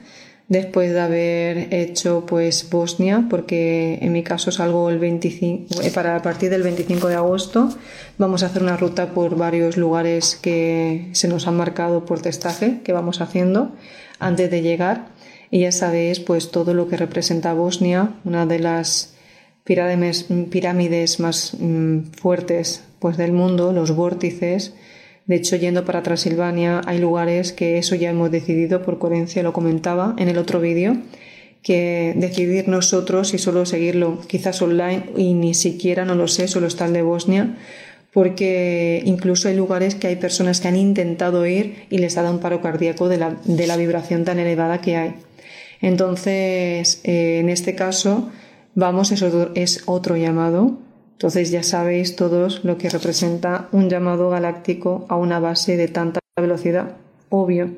después 0.49 0.93
de 0.93 1.01
haber 1.01 1.75
hecho 1.75 2.25
pues 2.27 2.71
Bosnia, 2.71 3.27
porque 3.29 3.99
en 4.01 4.13
mi 4.13 4.23
caso 4.23 4.53
salgo 4.53 4.89
el 4.89 4.99
25, 4.99 5.83
eh, 5.83 5.91
para 5.91 6.17
a 6.17 6.23
partir 6.23 6.51
del 6.51 6.63
25 6.63 7.09
de 7.09 7.17
agosto 7.17 7.69
vamos 8.17 8.43
a 8.43 8.47
hacer 8.47 8.63
una 8.63 8.77
ruta 8.77 9.13
por 9.13 9.37
varios 9.37 9.77
lugares 9.77 10.37
que 10.37 11.09
se 11.13 11.29
nos 11.29 11.47
han 11.47 11.57
marcado 11.57 12.07
por 12.07 12.23
testaje 12.23 12.81
que 12.85 12.93
vamos 12.93 13.21
haciendo 13.21 13.73
antes 14.19 14.51
de 14.51 14.63
llegar 14.63 15.09
y 15.51 15.61
ya 15.61 15.73
sabéis 15.73 16.21
pues 16.21 16.51
todo 16.51 16.75
lo 16.75 16.89
que 16.89 16.97
representa 16.97 17.53
Bosnia, 17.53 18.15
una 18.25 18.47
de 18.47 18.59
las 18.59 19.15
pirámides, 19.65 20.27
pirámides 20.51 21.21
más 21.21 21.57
mm, 21.59 22.13
fuertes 22.19 22.85
pues 22.99 23.17
del 23.17 23.33
mundo, 23.33 23.73
los 23.73 23.95
vórtices. 23.95 24.75
De 25.27 25.37
hecho, 25.37 25.57
yendo 25.57 25.85
para 25.85 26.03
Transilvania 26.03 26.81
hay 26.87 26.99
lugares 26.99 27.53
que 27.53 27.79
eso 27.79 27.95
ya 27.95 28.11
hemos 28.11 28.31
decidido 28.31 28.83
por 28.83 28.99
coherencia, 28.99 29.43
lo 29.43 29.53
comentaba 29.53 30.15
en 30.19 30.29
el 30.29 30.39
otro 30.39 30.61
vídeo, 30.61 30.97
que 31.63 32.15
decidir 32.17 32.69
nosotros 32.69 33.35
y 33.35 33.39
solo 33.39 33.67
seguirlo 33.67 34.21
quizás 34.29 34.63
online 34.63 35.11
y 35.17 35.35
ni 35.35 35.53
siquiera, 35.53 36.05
no 36.05 36.15
lo 36.15 36.29
sé, 36.29 36.47
solo 36.47 36.69
está 36.69 36.87
el 36.87 36.93
de 36.93 37.03
Bosnia, 37.03 37.57
porque 38.17 39.03
incluso 39.05 39.49
hay 39.49 39.55
lugares 39.55 39.95
que 39.95 40.07
hay 40.07 40.17
personas 40.17 40.63
que 40.63 40.69
han 40.69 40.77
intentado 40.77 41.45
ir 41.45 41.85
y 41.91 41.99
les 41.99 42.17
ha 42.17 42.23
dado 42.23 42.33
un 42.33 42.41
paro 42.41 42.63
cardíaco 42.63 43.11
de 43.11 43.19
la, 43.19 43.37
de 43.45 43.67
la 43.67 43.77
vibración 43.77 44.25
tan 44.25 44.39
elevada 44.39 44.81
que 44.81 44.97
hay. 44.97 45.17
Entonces, 45.83 47.03
eh, 47.05 47.41
en 47.41 47.51
este 47.51 47.75
caso, 47.75 48.31
vamos, 48.75 49.13
eso 49.13 49.53
es 49.55 49.83
otro 49.85 50.17
llamado. 50.17 50.79
Entonces 51.13 51.51
ya 51.51 51.63
sabéis 51.63 52.17
todos 52.17 52.65
lo 52.65 52.79
que 52.79 52.89
representa 52.89 53.69
un 53.71 53.91
llamado 53.91 54.31
galáctico 54.31 55.05
a 55.11 55.17
una 55.17 55.39
base 55.39 55.77
de 55.77 55.89
tanta 55.89 56.21
velocidad. 56.41 56.97
Obvio 57.29 57.69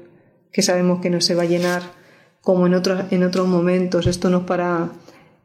que 0.53 0.62
sabemos 0.62 1.01
que 1.01 1.11
no 1.11 1.20
se 1.20 1.34
va 1.34 1.43
a 1.43 1.47
llenar 1.47 1.82
como 2.43 2.68
en, 2.68 2.74
otros, 2.74 3.07
en 3.11 3.24
otros 3.24 3.49
momentos. 3.49 4.07
Esto 4.07 4.30
no, 4.30 4.39
es 4.39 4.45
para, 4.45 4.91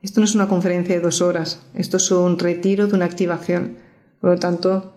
esto 0.04 0.22
no 0.22 0.26
es 0.26 0.36
una 0.36 0.48
conferencia 0.48 0.94
de 0.94 1.02
dos 1.02 1.20
horas, 1.24 1.64
esto 1.74 1.98
es 1.98 2.12
un 2.12 2.38
retiro 2.38 2.86
de 2.86 2.94
una 2.94 3.06
activación. 3.06 3.82
Por 4.24 4.32
lo 4.32 4.40
tanto, 4.40 4.94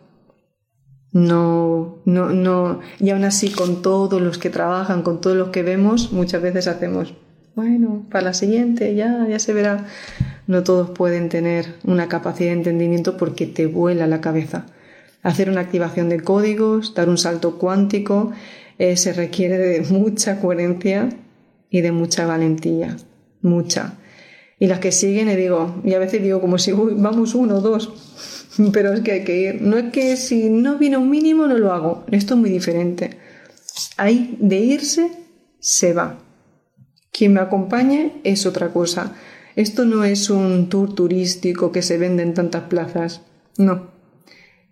no, 1.11 1.99
no, 2.05 2.29
no, 2.31 2.79
y 3.01 3.11
aún 3.11 3.25
así 3.25 3.51
con 3.51 3.83
todos 3.83 4.23
los 4.23 4.39
que 4.39 4.51
trabajan, 4.51 5.03
con 5.03 5.21
todos 5.21 5.37
los 5.37 5.49
que 5.49 5.65
vemos, 5.65 6.13
muchas 6.13 6.41
veces 6.43 6.69
hacemos, 6.69 7.13
bueno, 7.57 8.07
para 8.09 8.27
la 8.27 8.35
siguiente 8.35 8.95
ya, 8.95 9.27
ya 9.29 9.41
se 9.41 9.53
verá. 9.53 9.89
No 10.47 10.63
todos 10.63 10.91
pueden 10.91 11.29
tener 11.29 11.75
una 11.83 12.07
capacidad 12.07 12.51
de 12.51 12.59
entendimiento 12.59 13.17
porque 13.17 13.49
te 13.49 13.67
vuela 13.67 14.07
la 14.07 14.21
cabeza. 14.21 14.67
Hacer 15.25 15.51
una 15.51 15.63
activación 15.63 16.09
de 16.09 16.21
códigos, 16.21 16.95
dar 16.95 17.09
un 17.09 17.19
salto 17.19 17.59
cuántico, 17.59 18.31
eh, 18.79 18.97
se 18.97 19.13
requiere 19.13 19.59
de 19.59 19.81
mucha 19.91 20.39
coherencia 20.39 21.09
y 21.69 21.81
de 21.81 21.91
mucha 21.91 22.27
valentía, 22.27 22.97
mucha. 23.43 23.95
Y 24.61 24.69
las 24.69 24.79
que 24.79 24.93
siguen, 24.93 25.29
y 25.29 25.35
digo, 25.35 25.83
y 25.85 25.95
a 25.95 25.99
veces 25.99 26.23
digo 26.23 26.41
como 26.41 26.59
si 26.59 26.71
vamos 26.71 27.35
uno 27.35 27.61
dos, 27.61 28.36
pero 28.73 28.93
es 28.93 29.01
que 29.01 29.13
hay 29.13 29.25
que 29.25 29.37
ir. 29.37 29.63
No 29.63 29.77
es 29.77 29.93
que 29.93 30.17
si 30.17 30.49
no 30.51 30.79
viene 30.79 30.97
un 30.97 31.11
mínimo 31.11 31.47
no 31.47 31.59
lo 31.59 31.73
hago, 31.73 32.05
esto 32.11 32.35
es 32.35 32.41
muy 32.41 32.51
diferente. 32.51 33.19
Hay 33.97 34.37
de 34.41 34.57
irse, 34.57 35.11
se 35.59 35.93
va. 35.93 36.19
Quien 37.13 37.33
me 37.33 37.41
acompañe 37.41 38.21
es 38.25 38.47
otra 38.47 38.73
cosa. 38.73 39.15
Esto 39.55 39.87
no 39.87 40.05
es 40.05 40.29
un 40.29 40.69
tour 40.69 40.95
turístico 40.95 41.73
que 41.73 41.83
se 41.83 41.97
vende 41.97 42.23
en 42.23 42.35
tantas 42.35 42.65
plazas. 42.65 43.23
No. 43.57 43.95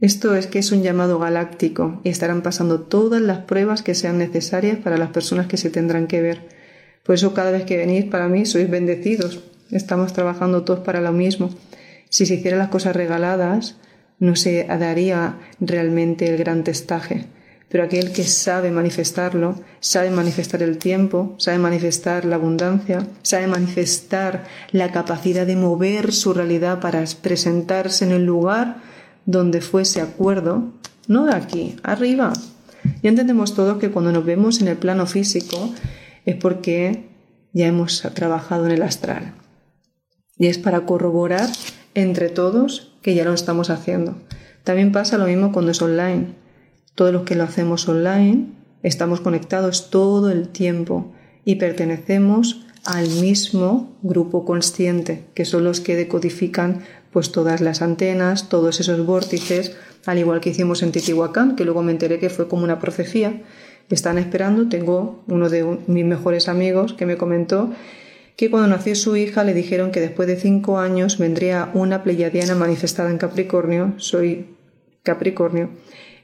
Esto 0.00 0.34
es 0.34 0.46
que 0.46 0.58
es 0.58 0.70
un 0.72 0.82
llamado 0.82 1.18
galáctico 1.18 2.00
y 2.04 2.10
estarán 2.10 2.42
pasando 2.42 2.80
todas 2.80 3.22
las 3.22 3.38
pruebas 3.38 3.82
que 3.82 3.94
sean 3.94 4.18
necesarias 4.18 4.76
para 4.76 4.98
las 4.98 5.10
personas 5.10 5.46
que 5.46 5.56
se 5.56 5.70
tendrán 5.70 6.06
que 6.06 6.20
ver. 6.20 6.48
Por 7.04 7.14
eso 7.14 7.32
cada 7.32 7.50
vez 7.50 7.64
que 7.64 7.78
venís 7.78 8.04
para 8.04 8.28
mí 8.28 8.44
sois 8.44 8.68
bendecidos. 8.68 9.40
Estamos 9.70 10.12
trabajando 10.12 10.64
todos 10.64 10.80
para 10.80 11.00
lo 11.00 11.12
mismo. 11.12 11.50
Si 12.14 12.26
se 12.26 12.34
hicieran 12.34 12.60
las 12.60 12.68
cosas 12.68 12.94
regaladas, 12.94 13.74
no 14.20 14.36
se 14.36 14.62
daría 14.62 15.34
realmente 15.58 16.28
el 16.28 16.38
gran 16.38 16.62
testaje. 16.62 17.26
Pero 17.68 17.82
aquel 17.82 18.12
que 18.12 18.22
sabe 18.22 18.70
manifestarlo, 18.70 19.60
sabe 19.80 20.10
manifestar 20.10 20.62
el 20.62 20.78
tiempo, 20.78 21.34
sabe 21.38 21.58
manifestar 21.58 22.24
la 22.24 22.36
abundancia, 22.36 23.04
sabe 23.22 23.48
manifestar 23.48 24.44
la 24.70 24.92
capacidad 24.92 25.44
de 25.44 25.56
mover 25.56 26.12
su 26.12 26.32
realidad 26.32 26.78
para 26.78 27.02
presentarse 27.20 28.04
en 28.04 28.12
el 28.12 28.24
lugar 28.24 28.76
donde 29.26 29.60
fuese 29.60 30.00
acuerdo, 30.00 30.72
no 31.08 31.26
de 31.26 31.34
aquí, 31.34 31.74
arriba. 31.82 32.32
Y 33.02 33.08
entendemos 33.08 33.56
todos 33.56 33.78
que 33.78 33.90
cuando 33.90 34.12
nos 34.12 34.24
vemos 34.24 34.60
en 34.60 34.68
el 34.68 34.76
plano 34.76 35.06
físico, 35.06 35.74
es 36.24 36.36
porque 36.36 37.08
ya 37.52 37.66
hemos 37.66 38.02
trabajado 38.14 38.66
en 38.66 38.70
el 38.70 38.82
astral. 38.82 39.34
Y 40.38 40.46
es 40.46 40.58
para 40.58 40.86
corroborar 40.86 41.48
entre 41.94 42.28
todos 42.28 42.92
que 43.02 43.14
ya 43.14 43.24
lo 43.24 43.32
estamos 43.32 43.70
haciendo. 43.70 44.16
También 44.64 44.92
pasa 44.92 45.18
lo 45.18 45.26
mismo 45.26 45.52
cuando 45.52 45.70
es 45.70 45.82
online. 45.82 46.34
Todos 46.94 47.12
los 47.12 47.22
que 47.22 47.34
lo 47.34 47.44
hacemos 47.44 47.88
online 47.88 48.48
estamos 48.82 49.20
conectados 49.20 49.90
todo 49.90 50.30
el 50.30 50.48
tiempo 50.48 51.12
y 51.44 51.56
pertenecemos 51.56 52.66
al 52.84 53.08
mismo 53.08 53.96
grupo 54.02 54.44
consciente, 54.44 55.24
que 55.34 55.44
son 55.44 55.64
los 55.64 55.80
que 55.80 55.96
decodifican 55.96 56.80
pues 57.12 57.32
todas 57.32 57.60
las 57.60 57.80
antenas, 57.80 58.48
todos 58.48 58.80
esos 58.80 59.06
vórtices, 59.06 59.76
al 60.04 60.18
igual 60.18 60.40
que 60.40 60.50
hicimos 60.50 60.82
en 60.82 60.92
Titihuacán, 60.92 61.56
que 61.56 61.64
luego 61.64 61.82
me 61.82 61.92
enteré 61.92 62.18
que 62.18 62.28
fue 62.28 62.48
como 62.48 62.64
una 62.64 62.80
profecía, 62.80 63.42
están 63.90 64.18
esperando. 64.18 64.68
Tengo 64.68 65.22
uno 65.28 65.48
de 65.48 65.78
mis 65.86 66.04
mejores 66.04 66.48
amigos 66.48 66.94
que 66.94 67.06
me 67.06 67.16
comentó 67.16 67.70
que 68.36 68.50
cuando 68.50 68.68
nació 68.68 68.94
su 68.94 69.16
hija 69.16 69.44
le 69.44 69.54
dijeron 69.54 69.90
que 69.90 70.00
después 70.00 70.28
de 70.28 70.36
cinco 70.36 70.78
años 70.78 71.18
vendría 71.18 71.70
una 71.74 72.02
pleyadiana 72.02 72.54
manifestada 72.54 73.10
en 73.10 73.18
Capricornio, 73.18 73.94
soy 73.96 74.46
Capricornio, 75.02 75.70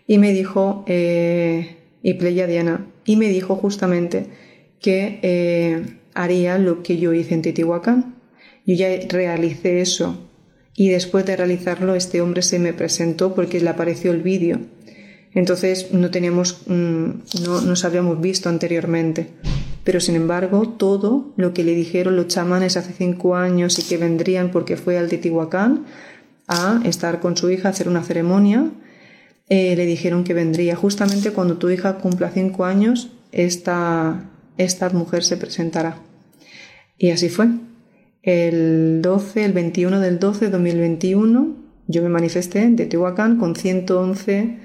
y 0.07 0.19
me 0.19 0.33
dijo, 0.33 0.85
eh, 0.89 1.77
y 2.03 2.15
pleyadiana, 2.15 2.87
y 3.05 3.17
me 3.17 3.29
dijo 3.29 3.57
justamente 3.57 4.27
que 4.81 5.21
eh, 5.23 5.99
haría 6.15 6.59
lo 6.59 6.83
que 6.83 6.99
yo 6.99 7.13
hice 7.13 7.35
en 7.35 7.43
Titihuacán. 7.43 8.17
Yo 8.67 8.75
ya 8.75 8.89
realicé 9.09 9.81
eso 9.81 10.29
y 10.75 10.89
después 10.89 11.27
de 11.27 11.37
realizarlo 11.37 11.95
este 11.95 12.21
hombre 12.21 12.43
se 12.43 12.59
me 12.59 12.73
presentó 12.73 13.35
porque 13.35 13.61
le 13.61 13.71
apareció 13.71 14.11
el 14.13 14.23
vídeo 14.23 14.61
entonces 15.33 15.93
no 15.93 16.11
teníamos, 16.11 16.63
mm, 16.67 17.11
no 17.45 17.61
nos 17.61 17.85
habíamos 17.85 18.21
visto 18.21 18.49
anteriormente. 18.49 19.29
Pero 19.85 20.01
sin 20.01 20.15
embargo, 20.15 20.69
todo 20.69 21.33
lo 21.37 21.55
que 21.55 21.65
le 21.65 21.75
dijeron 21.75 22.17
los 22.17 22.29
chamanes 22.29 22.77
hace 22.77 22.93
cinco 22.93 23.37
años 23.37 23.79
y 23.79 23.83
que 23.83 23.97
vendrían 23.97 24.51
porque 24.51 24.77
fue 24.77 24.99
al 24.99 25.09
Titihuacán 25.09 25.87
a 26.49 26.81
estar 26.85 27.21
con 27.21 27.37
su 27.37 27.51
hija, 27.51 27.69
a 27.69 27.71
hacer 27.71 27.89
una 27.89 28.03
ceremonia, 28.03 28.71
eh, 29.49 29.75
le 29.77 29.87
dijeron 29.87 30.25
que 30.25 30.35
vendría 30.35 30.77
justamente 30.77 31.33
cuando 31.33 31.57
tu 31.57 31.71
hija 31.71 31.99
cumpla 31.99 32.31
cinco 32.31 32.65
años, 32.65 33.11
esta, 33.33 34.31
esta 34.59 34.91
mujer 34.91 35.25
se 35.25 35.37
presentará. 35.37 35.97
Y 36.99 37.11
así 37.11 37.29
fue. 37.29 37.49
El 38.23 39.01
12, 39.01 39.47
el 39.47 39.53
21 39.55 39.99
del 40.01 40.19
12 40.19 40.47
de 40.47 40.51
2021, 40.51 41.57
yo 41.87 42.03
me 42.03 42.11
manifesté 42.11 42.63
en 42.63 42.77
Teotihuacán 42.77 43.39
con 43.39 43.57
111 43.57 44.59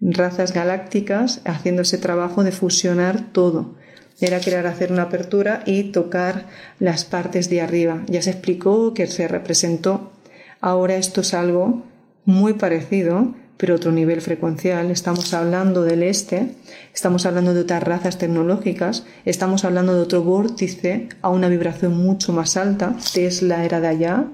razas 0.00 0.52
galácticas 0.52 1.40
haciendo 1.44 1.82
ese 1.82 1.98
trabajo 1.98 2.42
de 2.42 2.52
fusionar 2.52 3.32
todo. 3.32 3.75
Era 4.20 4.40
querer 4.40 4.66
hacer 4.66 4.92
una 4.92 5.02
apertura 5.02 5.62
y 5.66 5.84
tocar 5.84 6.46
las 6.78 7.04
partes 7.04 7.50
de 7.50 7.60
arriba. 7.60 8.02
Ya 8.06 8.22
se 8.22 8.30
explicó 8.30 8.94
que 8.94 9.06
se 9.06 9.28
representó. 9.28 10.12
Ahora 10.60 10.96
esto 10.96 11.20
es 11.20 11.34
algo 11.34 11.84
muy 12.24 12.54
parecido, 12.54 13.34
pero 13.56 13.74
otro 13.74 13.92
nivel 13.92 14.20
frecuencial. 14.20 14.90
Estamos 14.90 15.34
hablando 15.34 15.82
del 15.82 16.02
este, 16.02 16.54
estamos 16.94 17.26
hablando 17.26 17.54
de 17.54 17.60
otras 17.60 17.82
razas 17.82 18.18
tecnológicas, 18.18 19.04
estamos 19.24 19.64
hablando 19.64 19.94
de 19.94 20.00
otro 20.00 20.22
vórtice 20.22 21.08
a 21.22 21.30
una 21.30 21.48
vibración 21.48 21.96
mucho 21.96 22.32
más 22.32 22.56
alta. 22.56 22.96
Tesla 23.12 23.64
era 23.64 23.80
de 23.80 23.88
allá. 23.88 24.24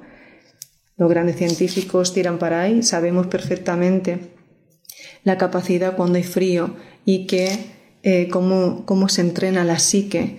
Los 0.96 1.10
grandes 1.10 1.36
científicos 1.36 2.14
tiran 2.14 2.38
para 2.38 2.60
ahí, 2.60 2.82
sabemos 2.82 3.26
perfectamente 3.26 4.32
la 5.24 5.38
capacidad 5.38 5.96
cuando 5.96 6.16
hay 6.16 6.24
frío 6.24 6.76
y 7.04 7.26
que 7.26 7.81
eh, 8.02 8.28
cómo, 8.30 8.84
cómo 8.84 9.08
se 9.08 9.20
entrena 9.20 9.64
la 9.64 9.78
psique, 9.78 10.38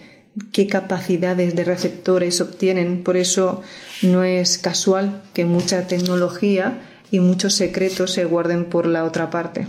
qué 0.51 0.67
capacidades 0.67 1.55
de 1.55 1.63
receptores 1.63 2.41
obtienen. 2.41 3.03
Por 3.03 3.17
eso 3.17 3.61
no 4.01 4.23
es 4.23 4.57
casual 4.57 5.21
que 5.33 5.45
mucha 5.45 5.87
tecnología 5.87 6.81
y 7.11 7.19
muchos 7.19 7.53
secretos 7.53 8.11
se 8.11 8.25
guarden 8.25 8.65
por 8.65 8.85
la 8.85 9.03
otra 9.03 9.29
parte. 9.29 9.67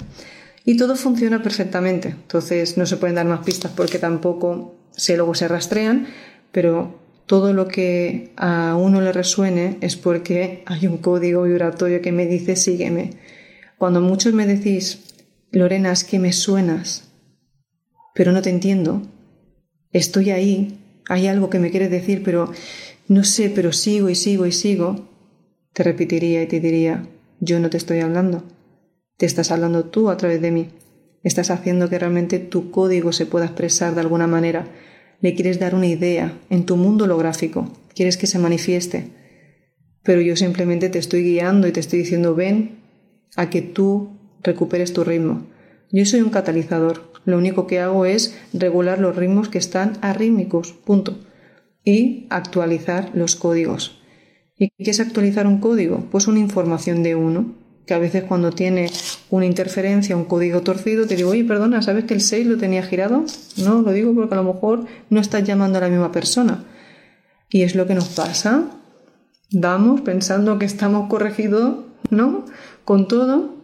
Y 0.65 0.77
todo 0.77 0.97
funciona 0.97 1.43
perfectamente. 1.43 2.09
Entonces 2.09 2.79
no 2.79 2.87
se 2.87 2.97
pueden 2.97 3.17
dar 3.17 3.27
más 3.27 3.45
pistas 3.45 3.73
porque 3.77 3.99
tampoco 3.99 4.75
se 4.97 5.17
luego 5.17 5.35
se 5.35 5.49
rastrean, 5.49 6.07
pero 6.53 6.99
todo 7.27 7.53
lo 7.53 7.69
que 7.69 8.33
a 8.37 8.77
uno 8.77 9.01
le 9.01 9.13
resuene 9.13 9.79
es 9.81 9.97
porque 9.97 10.63
hay 10.67 10.87
un 10.87 10.99
código 10.99 11.43
vibratorio 11.43 12.01
que 12.01 12.13
me 12.13 12.27
dice 12.27 12.57
sígueme. 12.57 13.11
Cuando 13.79 14.01
muchos 14.01 14.33
me 14.33 14.47
decís, 14.47 15.05
Lorena, 15.51 15.93
es 15.93 16.05
que 16.05 16.19
me 16.19 16.33
suenas, 16.33 17.11
pero 18.15 18.33
no 18.33 18.41
te 18.41 18.51
entiendo, 18.51 19.03
estoy 19.93 20.31
ahí, 20.31 20.81
hay 21.09 21.27
algo 21.27 21.51
que 21.51 21.59
me 21.59 21.71
quieres 21.71 21.91
decir, 21.91 22.23
pero 22.25 22.51
no 23.09 23.25
sé, 23.25 23.51
pero 23.51 23.73
sigo 23.73 24.09
y 24.09 24.15
sigo 24.15 24.47
y 24.47 24.53
sigo, 24.53 25.09
te 25.75 25.83
repetiría 25.83 26.43
y 26.43 26.47
te 26.47 26.61
diría, 26.61 27.07
yo 27.41 27.61
no 27.61 27.69
te 27.69 27.77
estoy 27.77 28.01
hablando, 28.01 28.45
te 29.19 29.27
estás 29.27 29.51
hablando 29.51 29.85
tú 29.85 30.09
a 30.09 30.17
través 30.17 30.41
de 30.41 30.51
mí, 30.51 30.69
estás 31.23 31.51
haciendo 31.51 31.91
que 31.91 31.99
realmente 31.99 32.39
tu 32.39 32.71
código 32.71 33.13
se 33.13 33.27
pueda 33.27 33.45
expresar 33.45 33.95
de 33.95 34.01
alguna 34.01 34.27
manera, 34.27 34.69
le 35.21 35.35
quieres 35.35 35.59
dar 35.59 35.75
una 35.75 35.87
idea 35.87 36.39
en 36.49 36.65
tu 36.65 36.77
mundo 36.77 37.05
holográfico, 37.05 37.71
quieres 37.95 38.17
que 38.17 38.27
se 38.27 38.39
manifieste, 38.39 39.11
pero 40.05 40.21
yo 40.21 40.37
simplemente 40.37 40.89
te 40.89 40.99
estoy 40.99 41.25
guiando 41.25 41.67
y 41.67 41.73
te 41.73 41.81
estoy 41.81 42.01
diciendo 42.01 42.35
ven, 42.35 42.79
a 43.37 43.51
que 43.51 43.63
tú 43.63 44.11
recuperes 44.43 44.93
tu 44.93 45.03
ritmo. 45.03 45.47
Yo 45.91 46.05
soy 46.05 46.21
un 46.21 46.31
catalizador. 46.31 47.14
Lo 47.25 47.39
único 47.39 47.67
que 47.67 47.81
hago 47.81 48.05
es 48.05 48.37
regular 48.53 48.99
los 48.99 49.17
ritmos 49.17 49.49
que 49.49 49.59
están 49.59 49.99
arrítmicos. 50.01 50.73
Punto. 50.73 51.19
y 51.87 52.27
actualizar 52.31 53.11
los 53.15 53.37
códigos. 53.37 54.01
¿Y 54.57 54.71
qué 54.71 54.91
es 54.91 55.01
actualizar 55.01 55.47
un 55.47 55.59
código? 55.59 56.07
Pues 56.11 56.27
una 56.29 56.39
información 56.39 57.03
de 57.03 57.15
uno, 57.15 57.55
que 57.87 57.95
a 57.95 57.99
veces 57.99 58.25
cuando 58.25 58.53
tiene 58.53 58.91
una 59.31 59.47
interferencia, 59.47 60.17
un 60.17 60.25
código 60.25 60.63
torcido, 60.63 61.07
te 61.07 61.17
digo, 61.17 61.31
oye, 61.31 61.45
perdona, 61.45 61.83
¿sabes 61.83 62.05
que 62.05 62.15
el 62.15 62.21
6 62.21 62.47
lo 62.47 62.57
tenía 62.57 62.83
girado? 62.83 63.25
No, 63.59 63.83
lo 63.83 63.93
digo 63.93 64.15
porque 64.15 64.35
a 64.35 64.39
lo 64.39 64.55
mejor 64.55 64.87
no 65.11 65.21
estás 65.21 65.45
llamando 65.45 65.79
a 65.79 65.83
la 65.83 65.89
misma 65.89 66.13
persona. 66.13 66.65
Y 67.51 67.63
es 67.63 67.75
lo 67.75 67.87
que 67.87 67.95
nos 67.95 68.09
pasa. 68.09 68.71
Vamos 69.53 70.01
pensando 70.01 70.59
que 70.59 70.65
estamos 70.65 71.09
corregidos, 71.09 71.85
¿no? 72.11 72.47
Con 72.85 73.07
todo. 73.07 73.57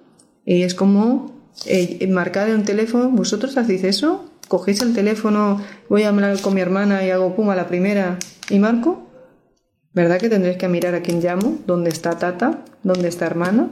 Y 0.45 0.63
es 0.63 0.75
como 0.75 1.40
eh, 1.67 2.07
marcar 2.09 2.49
en 2.49 2.57
un 2.57 2.65
teléfono. 2.65 3.11
¿Vosotros 3.11 3.57
hacéis 3.57 3.85
eso? 3.85 4.31
¿Cogéis 4.49 4.83
el 4.83 4.95
teléfono, 4.95 5.63
voy 5.89 6.03
a 6.03 6.09
hablar 6.09 6.41
con 6.41 6.55
mi 6.55 6.61
hermana 6.61 7.05
y 7.05 7.11
hago 7.11 7.37
pum 7.37 7.51
a 7.51 7.55
la 7.57 7.69
primera 7.69 8.19
y 8.49 8.59
marco? 8.59 9.07
¿Verdad 9.93 10.19
que 10.19 10.29
tendréis 10.29 10.57
que 10.57 10.69
mirar 10.69 10.95
a 10.95 11.03
quién 11.03 11.21
llamo? 11.21 11.59
¿Dónde 11.67 11.91
está 11.91 12.19
Tata? 12.19 12.65
¿Dónde 12.83 13.09
está 13.09 13.27
hermana? 13.27 13.71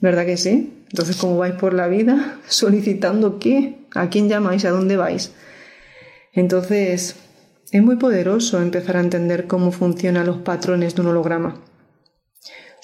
¿Verdad 0.00 0.26
que 0.26 0.36
sí? 0.36 0.84
Entonces, 0.90 1.16
¿cómo 1.16 1.38
vais 1.38 1.54
por 1.54 1.74
la 1.74 1.88
vida? 1.88 2.38
¿Solicitando 2.48 3.38
qué? 3.38 3.86
¿A 3.94 4.10
quién 4.10 4.28
llamáis? 4.28 4.64
¿A 4.64 4.70
dónde 4.70 4.96
vais? 4.96 5.32
Entonces, 6.32 7.16
es 7.72 7.82
muy 7.82 7.96
poderoso 7.96 8.60
empezar 8.60 8.96
a 8.96 9.00
entender 9.00 9.46
cómo 9.46 9.72
funcionan 9.72 10.26
los 10.26 10.38
patrones 10.38 10.94
de 10.94 11.02
un 11.02 11.08
holograma. 11.08 11.60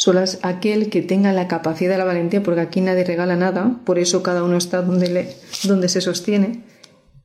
Solo 0.04 0.20
es 0.20 0.38
aquel 0.42 0.90
que 0.90 1.00
tenga 1.00 1.32
la 1.32 1.48
capacidad 1.48 1.92
de 1.92 1.96
la 1.96 2.04
valentía, 2.04 2.42
porque 2.42 2.60
aquí 2.60 2.82
nadie 2.82 3.04
regala 3.04 3.36
nada, 3.36 3.80
por 3.86 3.98
eso 3.98 4.22
cada 4.22 4.44
uno 4.44 4.58
está 4.58 4.82
donde, 4.82 5.08
le, 5.08 5.28
donde 5.62 5.88
se 5.88 6.02
sostiene 6.02 6.60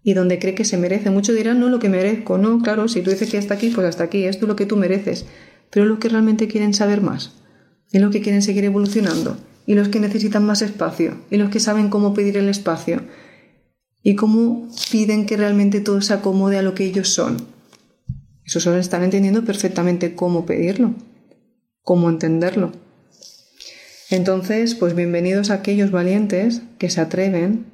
y 0.02 0.14
donde 0.14 0.40
cree 0.40 0.56
que 0.56 0.64
se 0.64 0.78
merece. 0.78 1.10
Muchos 1.10 1.36
dirán, 1.36 1.60
no, 1.60 1.68
lo 1.68 1.80
que 1.80 1.90
merezco. 1.90 2.38
No, 2.38 2.62
claro, 2.62 2.88
si 2.88 3.02
tú 3.02 3.10
dices 3.10 3.30
que 3.30 3.38
hasta 3.38 3.56
aquí, 3.56 3.70
pues 3.70 3.86
hasta 3.86 4.06
aquí, 4.06 4.24
esto 4.24 4.46
es 4.46 4.48
lo 4.48 4.56
que 4.56 4.66
tú 4.66 4.78
mereces. 4.78 5.26
Pero 5.70 5.88
los 5.88 6.00
que 6.00 6.08
realmente 6.08 6.48
quieren 6.48 6.74
saber 6.74 7.02
más, 7.02 7.34
y 7.92 8.00
los 8.00 8.12
que 8.12 8.22
quieren 8.22 8.42
seguir 8.42 8.64
evolucionando, 8.64 9.36
y 9.66 9.74
los 9.74 9.90
que 9.90 10.00
necesitan 10.00 10.46
más 10.46 10.62
espacio, 10.62 11.18
y 11.30 11.36
los 11.36 11.50
que 11.50 11.60
saben 11.60 11.90
cómo 11.90 12.14
pedir 12.14 12.38
el 12.38 12.48
espacio, 12.48 13.02
y 14.04 14.16
cómo 14.16 14.70
piden 14.90 15.26
que 15.26 15.36
realmente 15.36 15.82
todo 15.82 16.00
se 16.00 16.14
acomode 16.14 16.58
a 16.58 16.62
lo 16.62 16.76
que 16.76 16.86
ellos 16.86 17.10
son. 17.10 17.46
Eso 18.46 18.62
solo 18.62 18.78
están 18.78 19.04
entendiendo 19.04 19.44
perfectamente 19.44 20.16
cómo 20.16 20.46
pedirlo, 20.46 20.96
cómo 21.84 22.10
entenderlo. 22.10 22.72
Entonces, 24.10 24.76
pues 24.76 24.96
bienvenidos 24.96 25.52
a 25.52 25.56
aquellos 25.56 25.92
valientes 25.92 26.62
que 26.78 26.90
se 26.90 27.02
atreven 27.02 27.68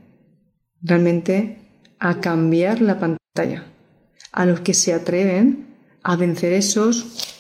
realmente 0.82 1.60
a 2.00 2.20
cambiar 2.20 2.82
la 2.82 3.00
pantalla, 3.00 3.66
a 4.32 4.46
los 4.46 4.60
que 4.60 4.74
se 4.74 4.94
atreven 4.94 5.68
a 6.04 6.16
vencer 6.18 6.54
esos 6.54 7.34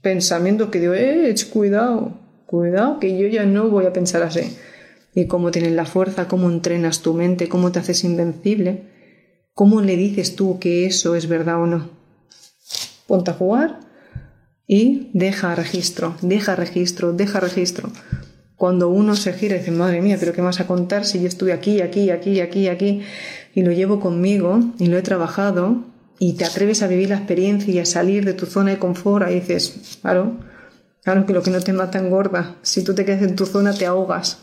pensamientos 0.00 0.70
que 0.70 0.80
digo, 0.80 0.94
eh, 0.94 1.34
cuidado, 1.52 2.18
cuidado, 2.46 3.00
que 3.00 3.18
yo 3.18 3.26
ya 3.26 3.44
no 3.44 3.68
voy 3.68 3.86
a 3.86 3.92
pensar 3.92 4.22
así 4.22 4.56
y 5.14 5.26
cómo 5.26 5.50
tienes 5.50 5.72
la 5.72 5.86
fuerza, 5.86 6.28
cómo 6.28 6.48
entrenas 6.48 7.00
tu 7.00 7.14
mente, 7.14 7.48
cómo 7.48 7.72
te 7.72 7.80
haces 7.80 8.04
invencible, 8.04 8.82
cómo 9.54 9.80
le 9.80 9.96
dices 9.96 10.36
tú 10.36 10.58
que 10.58 10.86
eso 10.86 11.16
es 11.16 11.26
verdad 11.26 11.60
o 11.62 11.66
no. 11.66 11.90
Ponte 13.06 13.30
a 13.30 13.34
jugar 13.34 13.85
y 14.66 15.10
deja 15.12 15.54
registro, 15.54 16.16
deja 16.22 16.56
registro, 16.56 17.12
deja 17.12 17.40
registro. 17.40 17.90
Cuando 18.56 18.88
uno 18.88 19.14
se 19.16 19.32
gira 19.32 19.56
y 19.56 19.58
dice, 19.58 19.70
madre 19.70 20.00
mía, 20.00 20.16
pero 20.18 20.32
¿qué 20.32 20.40
vas 20.40 20.60
a 20.60 20.66
contar 20.66 21.04
si 21.04 21.20
yo 21.20 21.28
estuve 21.28 21.52
aquí, 21.52 21.82
aquí, 21.82 22.10
aquí, 22.10 22.40
aquí, 22.40 22.68
aquí 22.68 23.02
y 23.54 23.62
lo 23.62 23.72
llevo 23.72 24.00
conmigo 24.00 24.60
y 24.78 24.86
lo 24.86 24.98
he 24.98 25.02
trabajado 25.02 25.84
y 26.18 26.34
te 26.34 26.44
atreves 26.44 26.82
a 26.82 26.88
vivir 26.88 27.10
la 27.10 27.16
experiencia 27.16 27.72
y 27.72 27.78
a 27.78 27.84
salir 27.84 28.24
de 28.24 28.32
tu 28.32 28.46
zona 28.46 28.72
de 28.72 28.78
confort, 28.78 29.26
ahí 29.26 29.40
dices, 29.40 29.98
claro, 30.00 30.38
claro 31.02 31.26
que 31.26 31.34
lo 31.34 31.42
que 31.42 31.50
no 31.50 31.60
te 31.60 31.72
mata 31.72 31.98
engorda. 31.98 32.56
Si 32.62 32.82
tú 32.82 32.94
te 32.94 33.04
quedas 33.04 33.22
en 33.22 33.36
tu 33.36 33.44
zona 33.44 33.74
te 33.74 33.86
ahogas, 33.86 34.38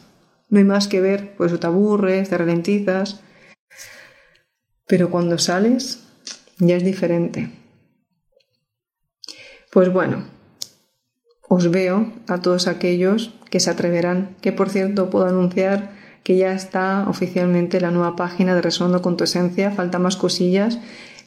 no 0.49 0.59
hay 0.59 0.65
más 0.65 0.87
que 0.87 1.01
ver, 1.01 1.33
pues 1.35 1.59
te 1.59 1.65
aburres, 1.65 2.29
te 2.29 2.37
ralentizas. 2.37 3.21
Pero 4.85 5.09
cuando 5.09 5.39
sales 5.39 5.99
ya 6.59 6.75
es 6.75 6.83
diferente. 6.83 7.62
Pues 9.73 9.91
bueno, 9.91 10.23
os 11.49 11.71
veo 11.71 12.13
a 12.27 12.37
todos 12.41 12.67
aquellos 12.67 13.33
que 13.49 13.59
se 13.59 13.71
atreverán, 13.71 14.35
que 14.39 14.51
por 14.51 14.69
cierto 14.69 15.09
puedo 15.09 15.25
anunciar 15.25 15.89
que 16.21 16.37
ya 16.37 16.53
está 16.53 17.09
oficialmente 17.09 17.81
la 17.81 17.89
nueva 17.89 18.15
página 18.15 18.53
de 18.53 18.61
Resonando 18.61 19.01
con 19.01 19.17
tu 19.17 19.23
esencia, 19.23 19.71
falta 19.71 19.97
más 19.97 20.15
cosillas, 20.15 20.77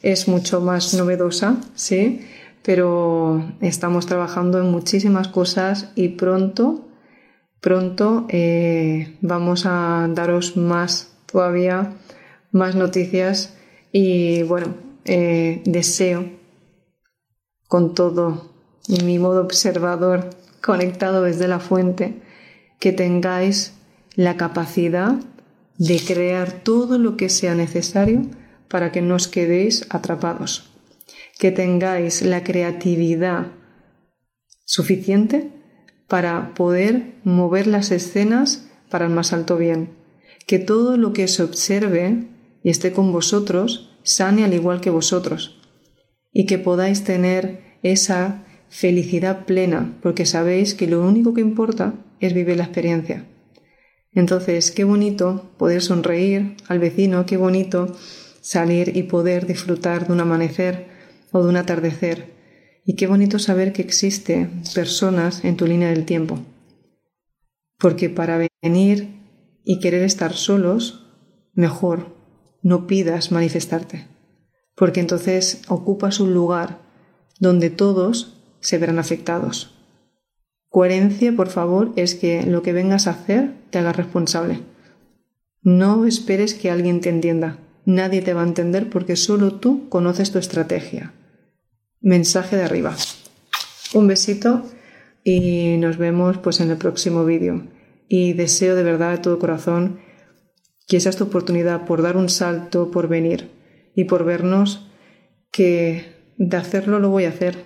es 0.01 0.29
mucho 0.29 0.61
más 0.61 0.93
novedosa, 0.93 1.57
sí, 1.75 2.21
pero 2.63 3.43
estamos 3.59 4.05
trabajando 4.05 4.59
en 4.59 4.71
muchísimas 4.71 5.27
cosas 5.27 5.91
y 5.95 6.07
pronto 6.07 6.87
pronto 7.59 8.27
eh, 8.29 9.17
vamos 9.19 9.65
a 9.65 10.07
daros 10.09 10.55
más 10.55 11.17
todavía, 11.29 11.95
más 12.53 12.75
noticias 12.75 13.57
y 13.91 14.43
bueno, 14.43 14.73
eh, 15.03 15.61
deseo 15.65 16.36
con 17.67 17.93
todo 17.93 18.51
mi 18.87 19.19
modo 19.19 19.41
observador 19.41 20.29
conectado 20.61 21.23
desde 21.23 21.47
la 21.47 21.59
fuente 21.59 22.21
que 22.79 22.93
tengáis 22.93 23.73
la 24.15 24.37
capacidad 24.37 25.15
de 25.77 25.99
crear 25.99 26.63
todo 26.63 26.97
lo 26.97 27.17
que 27.17 27.29
sea 27.29 27.53
necesario 27.55 28.23
para 28.67 28.91
que 28.91 29.01
no 29.01 29.15
os 29.15 29.27
quedéis 29.27 29.85
atrapados, 29.89 30.71
que 31.39 31.51
tengáis 31.51 32.21
la 32.21 32.43
creatividad 32.43 33.47
suficiente 34.65 35.51
para 36.07 36.53
poder 36.53 37.15
mover 37.23 37.67
las 37.67 37.91
escenas 37.91 38.67
para 38.89 39.05
el 39.05 39.11
más 39.11 39.33
alto 39.33 39.57
bien. 39.57 39.95
Que 40.45 40.59
todo 40.59 40.97
lo 40.97 41.13
que 41.13 41.27
se 41.27 41.43
observe 41.43 42.27
y 42.63 42.69
esté 42.69 42.93
con 42.93 43.11
vosotros 43.11 43.97
sane 44.03 44.45
al 44.45 44.53
igual 44.53 44.81
que 44.81 44.89
vosotros. 44.89 45.56
Y 46.31 46.45
que 46.45 46.57
podáis 46.57 47.03
tener 47.03 47.61
esa 47.83 48.43
felicidad 48.69 49.45
plena, 49.45 49.97
porque 50.01 50.25
sabéis 50.25 50.75
que 50.75 50.87
lo 50.87 51.01
único 51.01 51.33
que 51.33 51.41
importa 51.41 51.93
es 52.19 52.33
vivir 52.33 52.57
la 52.57 52.63
experiencia. 52.63 53.25
Entonces, 54.11 54.71
qué 54.71 54.83
bonito 54.83 55.51
poder 55.57 55.81
sonreír 55.81 56.55
al 56.67 56.79
vecino, 56.79 57.25
qué 57.25 57.37
bonito 57.37 57.95
salir 58.41 58.95
y 58.95 59.03
poder 59.03 59.45
disfrutar 59.45 60.07
de 60.07 60.13
un 60.13 60.19
amanecer 60.21 60.87
o 61.31 61.43
de 61.43 61.49
un 61.49 61.57
atardecer 61.57 62.37
y 62.85 62.95
qué 62.95 63.05
bonito 63.05 63.37
saber 63.37 63.73
que 63.73 63.81
existe 63.81 64.49
personas 64.73 65.43
en 65.43 65.57
tu 65.57 65.67
línea 65.67 65.89
del 65.89 66.05
tiempo. 66.05 66.39
Porque 67.77 68.09
para 68.09 68.39
venir 68.63 69.09
y 69.65 69.79
querer 69.81 70.03
estar 70.03 70.33
solos, 70.33 71.05
mejor 71.53 72.15
no 72.63 72.87
pidas 72.87 73.31
manifestarte. 73.31 74.07
Porque 74.77 75.01
entonces 75.01 75.63
ocupas 75.67 76.21
un 76.21 76.33
lugar 76.33 76.77
donde 77.39 77.69
todos 77.69 78.37
se 78.61 78.77
verán 78.77 78.99
afectados. 78.99 79.75
Coherencia, 80.69 81.35
por 81.35 81.49
favor, 81.49 81.91
es 81.97 82.15
que 82.15 82.43
lo 82.43 82.61
que 82.61 82.71
vengas 82.71 83.07
a 83.07 83.11
hacer 83.11 83.51
te 83.71 83.79
haga 83.79 83.91
responsable. 83.91 84.61
No 85.61 86.05
esperes 86.05 86.53
que 86.53 86.71
alguien 86.71 87.01
te 87.01 87.09
entienda. 87.09 87.57
Nadie 87.83 88.21
te 88.21 88.33
va 88.33 88.43
a 88.43 88.47
entender 88.47 88.89
porque 88.89 89.17
solo 89.17 89.55
tú 89.55 89.89
conoces 89.89 90.31
tu 90.31 90.39
estrategia 90.39 91.13
mensaje 92.01 92.55
de 92.55 92.63
arriba. 92.63 92.95
Un 93.93 94.07
besito 94.07 94.63
y 95.23 95.77
nos 95.77 95.97
vemos 95.97 96.37
pues 96.37 96.59
en 96.59 96.71
el 96.71 96.77
próximo 96.77 97.25
vídeo. 97.25 97.67
Y 98.07 98.33
deseo 98.33 98.75
de 98.75 98.83
verdad 98.83 99.11
de 99.11 99.17
todo 99.17 99.39
corazón 99.39 99.99
que 100.87 100.97
esa 100.97 101.09
es 101.09 101.17
tu 101.17 101.25
oportunidad 101.25 101.85
por 101.85 102.01
dar 102.01 102.15
un 102.15 102.29
salto, 102.29 102.91
por 102.91 103.07
venir 103.09 103.49
y 103.97 104.05
por 104.05 104.23
vernos 104.23 104.87
que 105.51 106.13
de 106.37 106.55
hacerlo 106.55 106.99
lo 106.99 107.09
voy 107.09 107.25
a 107.25 107.29
hacer, 107.29 107.65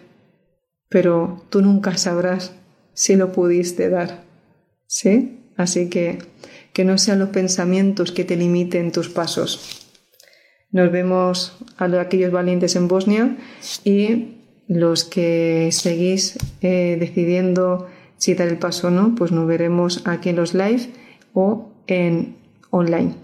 pero 0.89 1.45
tú 1.49 1.61
nunca 1.61 1.97
sabrás 1.97 2.53
si 2.93 3.17
lo 3.17 3.33
pudiste 3.33 3.89
dar. 3.89 4.23
¿Sí? 4.87 5.39
Así 5.57 5.89
que 5.89 6.19
que 6.73 6.85
no 6.85 6.97
sean 6.97 7.19
los 7.19 7.29
pensamientos 7.29 8.13
que 8.13 8.23
te 8.23 8.37
limiten 8.37 8.93
tus 8.93 9.09
pasos, 9.09 9.89
nos 10.71 10.89
vemos 10.89 11.57
a 11.77 11.85
aquellos 11.99 12.31
valientes 12.31 12.77
en 12.77 12.87
Bosnia 12.87 13.37
y 13.83 14.37
los 14.67 15.03
que 15.03 15.69
seguís 15.73 16.37
eh, 16.61 16.95
decidiendo 16.97 17.87
si 18.17 18.35
dar 18.35 18.47
el 18.47 18.57
paso 18.57 18.87
o 18.87 18.91
no, 18.91 19.13
pues 19.15 19.33
nos 19.33 19.47
veremos 19.47 20.01
aquí 20.05 20.29
en 20.29 20.37
los 20.37 20.53
live 20.53 20.89
o 21.33 21.73
en 21.87 22.37
online. 22.69 23.15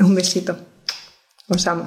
Un 0.00 0.16
besito. 0.16 0.58
Os 1.48 1.64
amo. 1.68 1.86